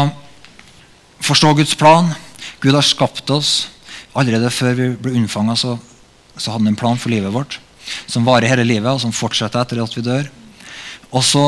forstå 1.25 1.53
Guds 1.57 1.77
plan. 1.77 2.13
Gud 2.59 2.75
har 2.75 2.85
skapt 2.85 3.29
oss. 3.33 3.69
Allerede 4.17 4.51
før 4.51 4.75
vi 4.77 4.89
ble 4.99 5.15
unnfanga, 5.19 5.55
så, 5.55 5.77
så, 6.35 6.51
hadde 6.51 6.63
han 6.65 6.73
en 6.73 6.79
plan 6.79 6.99
for 6.99 7.13
livet 7.13 7.33
vårt 7.33 7.59
som 8.05 8.25
varer 8.27 8.51
hele 8.51 8.67
livet, 8.67 8.85
og 8.91 9.01
som 9.01 9.13
fortsetter 9.15 9.63
etter 9.63 9.79
at 9.81 9.95
vi 9.97 10.03
dør. 10.05 10.27
Og 11.09 11.23
så 11.25 11.43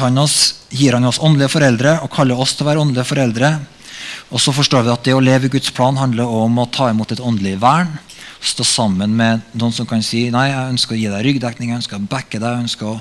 han 0.00 0.18
oss, 0.20 0.66
gir 0.72 0.96
han 0.96 1.04
oss 1.04 1.18
åndelige 1.20 1.52
foreldre 1.52 1.98
og 2.04 2.12
kaller 2.12 2.38
oss 2.40 2.54
til 2.56 2.64
å 2.64 2.70
være 2.70 2.80
åndelige 2.80 3.08
foreldre. 3.08 3.50
Og 4.32 4.40
så 4.40 4.54
forstår 4.56 4.86
vi 4.86 4.92
at 4.94 5.04
det 5.04 5.14
å 5.16 5.20
leve 5.20 5.48
i 5.48 5.52
Guds 5.52 5.72
plan 5.74 5.96
handler 6.00 6.28
om 6.28 6.58
å 6.60 6.68
ta 6.72 6.88
imot 6.92 7.12
et 7.12 7.20
åndelig 7.20 7.58
vern 7.60 7.92
stå 8.46 8.64
sammen 8.66 9.14
med 9.16 9.42
noen 9.56 9.74
som 9.74 9.88
kan 9.88 10.02
si 10.04 10.26
nei, 10.30 10.48
jeg 10.50 10.74
ønsker 10.74 10.94
å 10.94 11.00
gi 11.00 11.10
deg 11.10 11.24
ryggdekning, 11.26 11.72
jeg 11.72 11.80
ønsker 11.80 11.98
å 11.98 12.08
backe 12.10 12.38
deg, 12.38 12.46
jeg 12.52 12.66
ønsker 12.66 12.90
å 12.90 13.00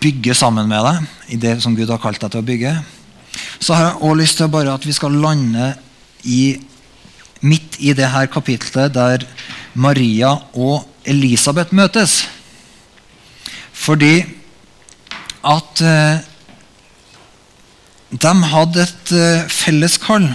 bygge 0.00 0.36
sammen 0.36 0.70
med 0.70 0.86
deg 0.86 1.34
i 1.36 1.40
det 1.40 1.58
som 1.64 1.74
Gud 1.76 1.90
har 1.92 2.00
kalt 2.00 2.20
deg 2.22 2.32
til 2.32 2.42
å 2.42 2.46
bygge. 2.46 2.74
Så 3.60 3.76
har 3.76 3.90
jeg 3.90 3.98
også 3.98 4.20
lyst 4.20 4.40
til 4.40 4.52
bare 4.52 4.74
at 4.74 4.86
vi 4.86 4.94
skal 4.96 5.18
lande 5.20 5.74
i, 6.24 6.60
midt 7.40 7.78
i 7.80 7.94
det 7.96 8.10
her 8.12 8.26
kapitlet 8.30 8.94
der 8.94 9.24
Maria 9.74 10.34
og 10.54 10.86
Elisabeth 11.04 11.74
møtes. 11.74 12.24
Fordi 13.72 14.20
at 15.40 15.80
eh, 15.80 16.20
de 18.10 18.32
hadde 18.52 18.82
et 18.82 19.12
eh, 19.16 19.44
felles 19.48 19.96
kall. 20.02 20.26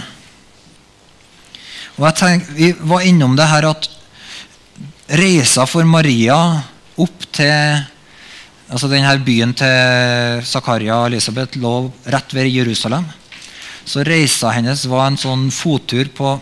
Og 1.96 2.08
jeg 2.08 2.16
tenk, 2.18 2.48
Vi 2.56 2.72
var 2.80 3.04
innom 3.06 3.36
det 3.36 3.48
her 3.48 3.68
at 3.70 3.90
reisa 5.06 5.64
for 5.70 5.86
Maria 5.86 6.36
opp 6.98 7.28
til 7.36 7.84
altså 8.66 8.88
denne 8.90 9.12
byen 9.22 9.52
til 9.54 10.42
Zakaria 10.44 10.96
og 10.98 11.12
Elisabeth 11.12 11.60
lå 11.62 11.76
rett 12.10 12.34
ved 12.34 12.50
Jerusalem. 12.50 13.06
Så 13.86 14.02
reisa 14.06 14.50
hennes 14.50 14.82
var 14.90 15.06
en 15.06 15.18
sånn 15.20 15.46
fottur 15.54 16.10
på 16.14 16.34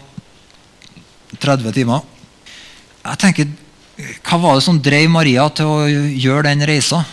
30 1.42 1.74
timer. 1.76 2.00
Jeg 3.04 3.20
tenker, 3.20 3.52
Hva 4.26 4.38
var 4.42 4.56
det 4.56 4.64
som 4.64 4.80
drev 4.82 5.10
Maria 5.12 5.44
til 5.54 5.68
å 5.70 5.84
gjøre 5.86 6.48
den 6.48 6.64
reisa? 6.66 7.04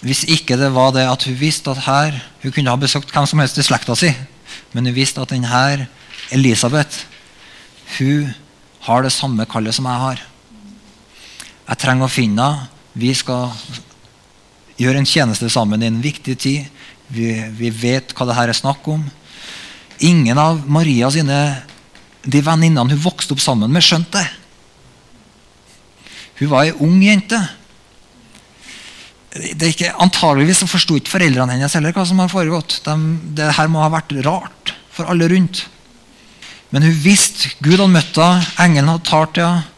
Hvis 0.00 0.24
ikke 0.26 0.56
det 0.58 0.72
var 0.74 0.90
det 0.96 1.04
at 1.06 1.26
hun 1.28 1.36
visste 1.38 1.70
at 1.72 1.84
her 1.86 2.16
Hun 2.42 2.52
kunne 2.52 2.72
ha 2.72 2.78
besøkt 2.78 3.12
hvem 3.14 3.26
som 3.26 3.40
helst 3.40 3.58
i 3.58 3.64
slekta 3.64 3.94
si, 3.96 4.10
men 4.74 4.86
hun 4.86 4.94
visste 4.94 5.22
at 5.22 5.30
denne 5.30 5.86
Elisabeth 6.34 7.06
hun 7.98 8.34
har 8.86 9.02
det 9.02 9.12
samme 9.14 9.46
kallet 9.46 9.74
som 9.74 9.86
jeg 9.86 10.02
har. 10.02 10.22
Jeg 11.66 11.78
trenger 11.82 12.06
å 12.06 12.12
finne 12.12 12.42
henne. 12.42 12.72
Vi 12.96 13.10
skal 13.14 13.50
gjøre 14.80 15.02
en 15.02 15.08
tjeneste 15.08 15.50
sammen 15.52 15.82
i 15.82 15.88
en 15.90 16.00
viktig 16.00 16.36
tid. 16.40 16.68
Vi, 17.12 17.30
vi 17.54 17.70
vet 17.70 18.14
hva 18.16 18.26
det 18.28 18.36
her 18.36 18.50
er 18.50 18.58
snakk 18.58 18.86
om. 18.90 19.04
Ingen 20.04 20.38
av 20.38 20.64
Maria 20.68 21.10
sine 21.12 21.38
de 22.26 22.40
venninnene 22.42 22.90
hun 22.90 23.04
vokste 23.04 23.36
opp 23.36 23.42
sammen 23.42 23.70
med, 23.70 23.84
skjønte 23.86 24.18
det. 24.18 24.26
Hun 26.40 26.50
var 26.50 26.66
ei 26.66 26.74
ung 26.84 26.98
jente. 27.00 27.38
Ikke, 29.36 29.92
antageligvis 30.02 30.64
forsto 30.68 30.96
ikke 30.98 31.12
foreldrene 31.12 31.54
hennes 31.54 31.76
heller 31.76 31.94
hva 31.96 32.04
som 32.08 32.20
har 32.20 32.32
foregått. 32.32 32.80
De, 32.84 32.96
det 33.38 33.54
her 33.56 33.70
må 33.72 33.80
ha 33.84 33.92
vært 33.92 34.12
rart 34.26 34.74
for 34.92 35.08
alle 35.12 35.28
rundt. 35.32 35.64
Men 36.74 36.84
hun 36.84 36.98
visste 37.04 37.54
Gud 37.62 37.78
hadde 37.78 37.92
møtt 37.94 38.18
henne, 38.18 38.44
engelen 38.60 38.90
hadde 38.90 39.08
talt 39.08 39.36
til 39.36 39.46
henne. 39.46 39.72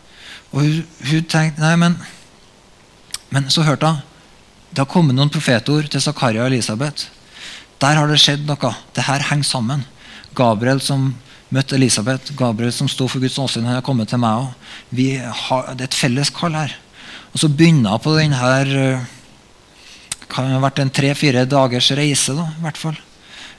Og 0.49 0.65
hun, 0.65 0.85
hun, 1.11 1.25
tenkte 1.29 1.61
nei, 1.61 1.75
men, 1.77 1.99
men 3.35 3.51
så 3.53 3.67
hørte 3.67 3.93
hun 3.93 4.05
det 4.69 4.83
har 4.83 4.91
kommet 4.93 5.17
noen 5.17 5.31
profetord 5.33 5.87
til 5.89 6.03
Zakaria 6.05 6.43
og 6.45 6.51
Elisabeth. 6.51 7.09
Der 7.79 7.99
har 7.99 8.11
det 8.11 8.19
skjedd 8.23 8.47
noe. 8.49 8.75
Det 8.95 9.07
her 9.07 9.25
henger 9.31 9.47
sammen. 9.47 9.85
Gabriel 10.35 10.81
som 10.83 11.13
møtte 11.55 11.77
Elisabeth, 11.79 12.35
Gabriel 12.37 12.73
som 12.75 12.91
sto 12.91 13.07
for 13.09 13.23
Guds 13.23 13.39
åsyn, 13.41 13.65
han 13.65 13.79
har 13.79 13.87
kommet 13.87 14.11
til 14.11 14.21
meg 14.21 14.43
òg. 14.43 14.73
Det 14.91 15.13
er 15.23 15.85
et 15.87 15.97
felles 15.97 16.31
kall 16.35 16.59
her. 16.59 16.75
Og 17.33 17.41
så 17.43 17.49
begynner 17.49 17.95
hun 17.95 18.03
på 18.03 18.17
denne 18.19 19.07
kan 20.29 20.51
ha 20.53 20.59
vært 20.61 20.83
en 20.83 20.93
tre-fire 20.93 21.47
dagers 21.49 21.91
reise. 21.97 22.35
da, 22.37 22.49
i 22.59 22.63
hvert 22.63 22.77
fall. 22.77 22.99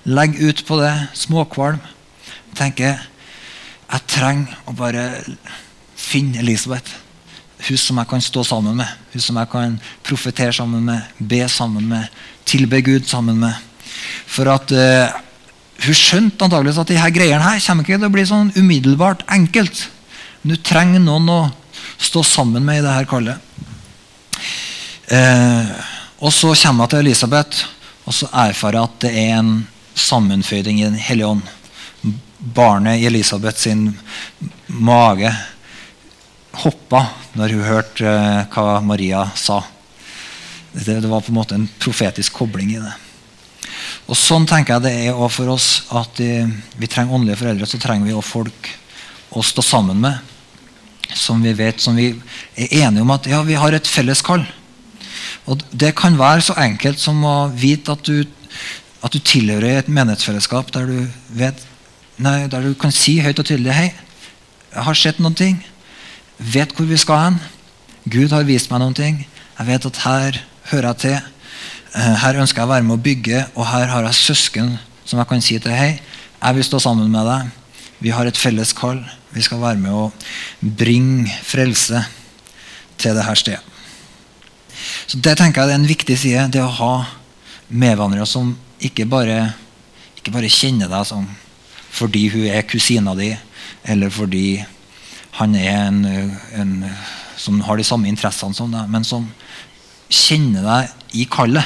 Legg 0.05 0.37
ut 0.37 0.65
på 0.67 0.77
det, 0.79 0.93
småkvalm. 1.17 1.79
Tenker 2.55 2.99
jeg 3.89 4.05
trenger 4.07 4.57
å 4.69 4.75
bare 4.77 5.23
finne 5.97 6.43
Elisabeth. 6.43 6.93
Hun 7.67 7.77
som 7.77 7.97
jeg 7.99 8.07
kan 8.07 8.21
stå 8.21 8.43
sammen 8.47 8.77
med, 8.77 8.87
hun 9.11 9.21
som 9.21 9.39
jeg 9.41 9.49
kan 9.51 9.79
profetere 10.05 10.53
sammen 10.53 10.85
med, 10.85 11.01
be 11.17 11.41
sammen 11.49 11.89
med, 11.89 12.05
tilbe 12.45 12.81
Gud 12.85 13.09
sammen 13.09 13.41
med. 13.41 13.57
For 14.29 14.49
at 14.51 14.71
uh, 14.75 15.17
Hun 15.79 15.95
skjønte 15.95 16.43
antakeligvis 16.43 16.81
at 16.81 16.89
de 16.91 16.97
her 16.99 17.11
greiene 17.15 17.39
her 17.39 17.61
kommer 17.63 17.85
ikke 17.85 17.95
til 17.95 18.09
å 18.09 18.11
bli 18.11 18.25
sånn 18.27 18.49
umiddelbart 18.59 19.21
enkelt. 19.31 19.85
Men 20.41 20.51
du 20.51 20.57
trenger 20.59 20.99
noen 20.99 21.29
å 21.31 21.39
stå 21.99 22.23
sammen 22.27 22.65
med 22.67 22.81
i 22.81 22.83
det 22.83 22.95
her 22.97 23.07
kallet. 23.07 23.39
Uh, 25.09 25.71
og 26.19 26.33
så 26.35 26.51
kommer 26.51 26.85
jeg 26.85 26.91
til 26.91 27.05
Elisabeth, 27.05 27.63
og 28.03 28.15
så 28.15 28.27
erfarer 28.43 28.77
jeg 28.77 28.89
at 28.89 28.99
det 29.05 29.13
er 29.23 29.31
en 29.39 29.53
sammenføyding 29.99 30.81
i 30.81 30.87
Den 30.89 30.99
hellige 30.99 31.31
ånd. 31.31 31.47
Barnet 32.39 32.99
i 32.99 33.07
Elisabeth 33.07 33.59
sin 33.59 33.89
mage 34.67 35.31
hoppa 36.59 37.05
når 37.39 37.55
hun 37.55 37.67
hørte 37.67 38.05
uh, 38.05 38.45
hva 38.53 38.79
Maria 38.83 39.25
sa. 39.35 39.61
Det, 40.71 40.99
var 41.07 41.23
på 41.23 41.31
en 41.31 41.39
måte 41.39 41.57
en 41.57 41.69
profetisk 41.81 42.35
kobling 42.39 42.75
i 42.75 42.81
det. 42.81 42.95
Og 44.09 44.17
Sånn 44.17 44.47
tenker 44.49 44.75
jeg 44.75 44.85
det 44.85 44.93
er 45.05 45.13
også 45.13 45.41
for 45.41 45.53
oss 45.55 45.69
at 45.95 46.21
uh, 46.23 46.49
vi 46.79 46.89
trenger 46.89 47.15
åndelige 47.15 47.39
foreldre. 47.43 47.69
Så 47.69 47.81
trenger 47.81 48.09
vi 48.09 48.15
også 48.15 48.33
folk 48.39 48.69
å 49.37 49.43
stå 49.45 49.65
sammen 49.65 50.01
med. 50.01 50.19
Som 51.15 51.41
vi 51.45 51.53
vet, 51.57 51.81
som 51.81 51.97
vi 51.97 52.11
er 52.55 52.73
enige 52.83 53.05
om 53.05 53.13
at 53.15 53.29
ja, 53.29 53.41
vi 53.45 53.57
har 53.57 53.73
et 53.73 53.89
felles 53.89 54.21
kall. 54.25 54.45
Og 55.49 55.63
Det 55.71 55.95
kan 55.97 56.17
være 56.19 56.43
så 56.45 56.57
enkelt 56.61 57.01
som 57.01 57.23
å 57.25 57.49
vite 57.49 57.95
at 57.95 58.05
du, 58.05 58.25
at 59.01 59.13
du 59.13 59.19
tilhører 59.19 59.79
et 59.79 59.89
menighetsfellesskap 59.89 60.69
der 60.75 60.85
du, 60.89 60.99
vet, 61.33 61.63
nei, 62.21 62.45
der 62.51 62.65
du 62.65 62.75
kan 62.77 62.93
si 62.93 63.17
høyt 63.23 63.41
og 63.41 63.47
tydelig 63.47 63.73
Hei, 63.73 63.89
jeg 64.69 64.85
har 64.85 64.97
sett 64.97 65.21
noen 65.23 65.37
ting. 65.37 65.57
Vet 66.37 66.75
hvor 66.77 66.85
vi 66.89 66.99
skal 66.99 67.23
hen. 67.23 67.39
Gud 68.09 68.33
har 68.33 68.45
vist 68.47 68.69
meg 68.71 68.83
noen 68.83 68.97
ting. 68.97 69.23
Jeg 69.57 69.67
vet 69.67 69.87
at 69.89 70.01
her 70.05 70.37
hører 70.69 70.91
jeg 70.91 71.01
til. 71.03 71.17
Eh, 71.89 72.15
her 72.21 72.37
ønsker 72.37 72.61
jeg 72.61 72.69
å 72.69 72.73
være 72.73 72.85
med 72.85 72.99
å 72.99 73.01
bygge, 73.01 73.45
og 73.55 73.65
her 73.71 73.87
har 73.89 74.05
jeg 74.09 74.19
søsken 74.19 74.75
som 75.09 75.17
jeg 75.17 75.29
kan 75.29 75.41
si 75.41 75.57
til 75.57 75.73
Hei, 75.73 75.95
jeg 76.37 76.55
vil 76.55 76.67
stå 76.67 76.81
sammen 76.83 77.09
med 77.09 77.25
deg. 77.25 77.49
Vi 77.99 78.13
har 78.13 78.29
et 78.29 78.37
felles 78.37 78.71
kall. 78.77 79.01
Vi 79.33 79.41
skal 79.41 79.61
være 79.61 79.81
med 79.81 79.93
å 79.93 80.11
bringe 80.61 81.33
frelse 81.43 82.03
til 82.99 83.17
dette 83.17 83.35
stedet. 83.41 83.65
Så 85.09 85.17
Det 85.17 85.35
tenker 85.37 85.65
jeg 85.65 85.73
er 85.73 85.79
en 85.81 85.89
viktig 85.89 86.17
side. 86.17 86.45
Det 86.53 86.61
å 86.61 86.77
ha 86.77 86.93
medvandrere 87.67 88.25
som 88.29 88.53
ikke 88.79 89.05
bare, 89.09 89.53
ikke 90.17 90.31
bare 90.31 90.49
kjenner 90.49 90.89
deg 90.89 91.05
som 91.09 91.27
fordi 91.89 92.27
hun 92.29 92.45
er 92.45 92.67
kusina 92.69 93.15
di, 93.17 93.31
eller 93.83 94.13
fordi 94.13 94.61
han 95.39 95.55
er 95.57 95.87
en, 95.87 96.03
en, 96.53 96.73
som 97.35 97.57
har 97.65 97.79
de 97.79 97.83
samme 97.83 98.07
interessene 98.07 98.53
som 98.53 98.69
deg, 98.71 98.85
men 98.93 99.03
som 99.03 99.25
kjenner 100.07 100.63
deg 100.63 100.98
i 101.13 101.25
kallet. 101.29 101.65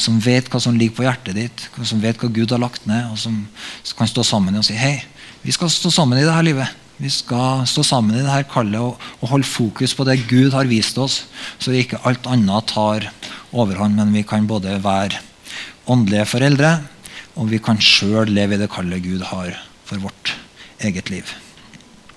Som 0.00 0.20
vet 0.22 0.48
hva 0.48 0.60
som 0.62 0.76
ligger 0.78 0.96
på 0.96 1.04
hjertet 1.04 1.36
ditt, 1.36 1.64
som 1.84 2.00
vet 2.00 2.20
hva 2.20 2.30
Gud 2.32 2.52
har 2.54 2.62
lagt 2.62 2.86
ned, 2.88 3.10
og 3.12 3.18
som 3.20 3.42
kan 3.98 4.08
stå 4.08 4.24
sammen 4.24 4.56
og 4.56 4.64
si 4.64 4.76
hei, 4.78 5.00
vi 5.42 5.52
skal 5.52 5.72
stå 5.72 5.92
sammen 5.92 6.20
i 6.20 6.24
dette 6.24 6.44
livet. 6.46 6.78
Vi 7.00 7.08
skal 7.12 7.64
stå 7.68 7.82
sammen 7.86 8.18
i 8.18 8.22
dette 8.22 8.44
kallet 8.52 8.80
og, 8.80 9.00
og, 9.20 9.28
holde 9.32 9.48
fokus 9.48 9.94
på 9.96 10.04
det 10.04 10.18
Gud 10.28 10.52
har 10.52 10.68
vist 10.68 10.98
oss, 11.00 11.22
så 11.56 11.72
ikke 11.72 12.00
alt 12.04 12.28
annet 12.28 12.68
tar 12.68 13.08
overhånd, 13.56 13.96
men 13.96 14.12
vi 14.12 14.24
kan 14.28 14.48
både 14.48 14.76
være 14.84 15.22
åndelige 15.90 16.28
foreldre, 16.28 16.74
og 17.40 17.48
vi 17.52 17.60
kan 17.62 17.80
sjøl 17.80 18.28
leve 18.36 18.58
i 18.58 18.60
det 18.60 18.68
kallet 18.72 19.04
Gud 19.04 19.24
har 19.32 19.56
for 19.88 20.02
vårt 20.04 20.34
eget 20.84 21.08
liv. 21.12 21.24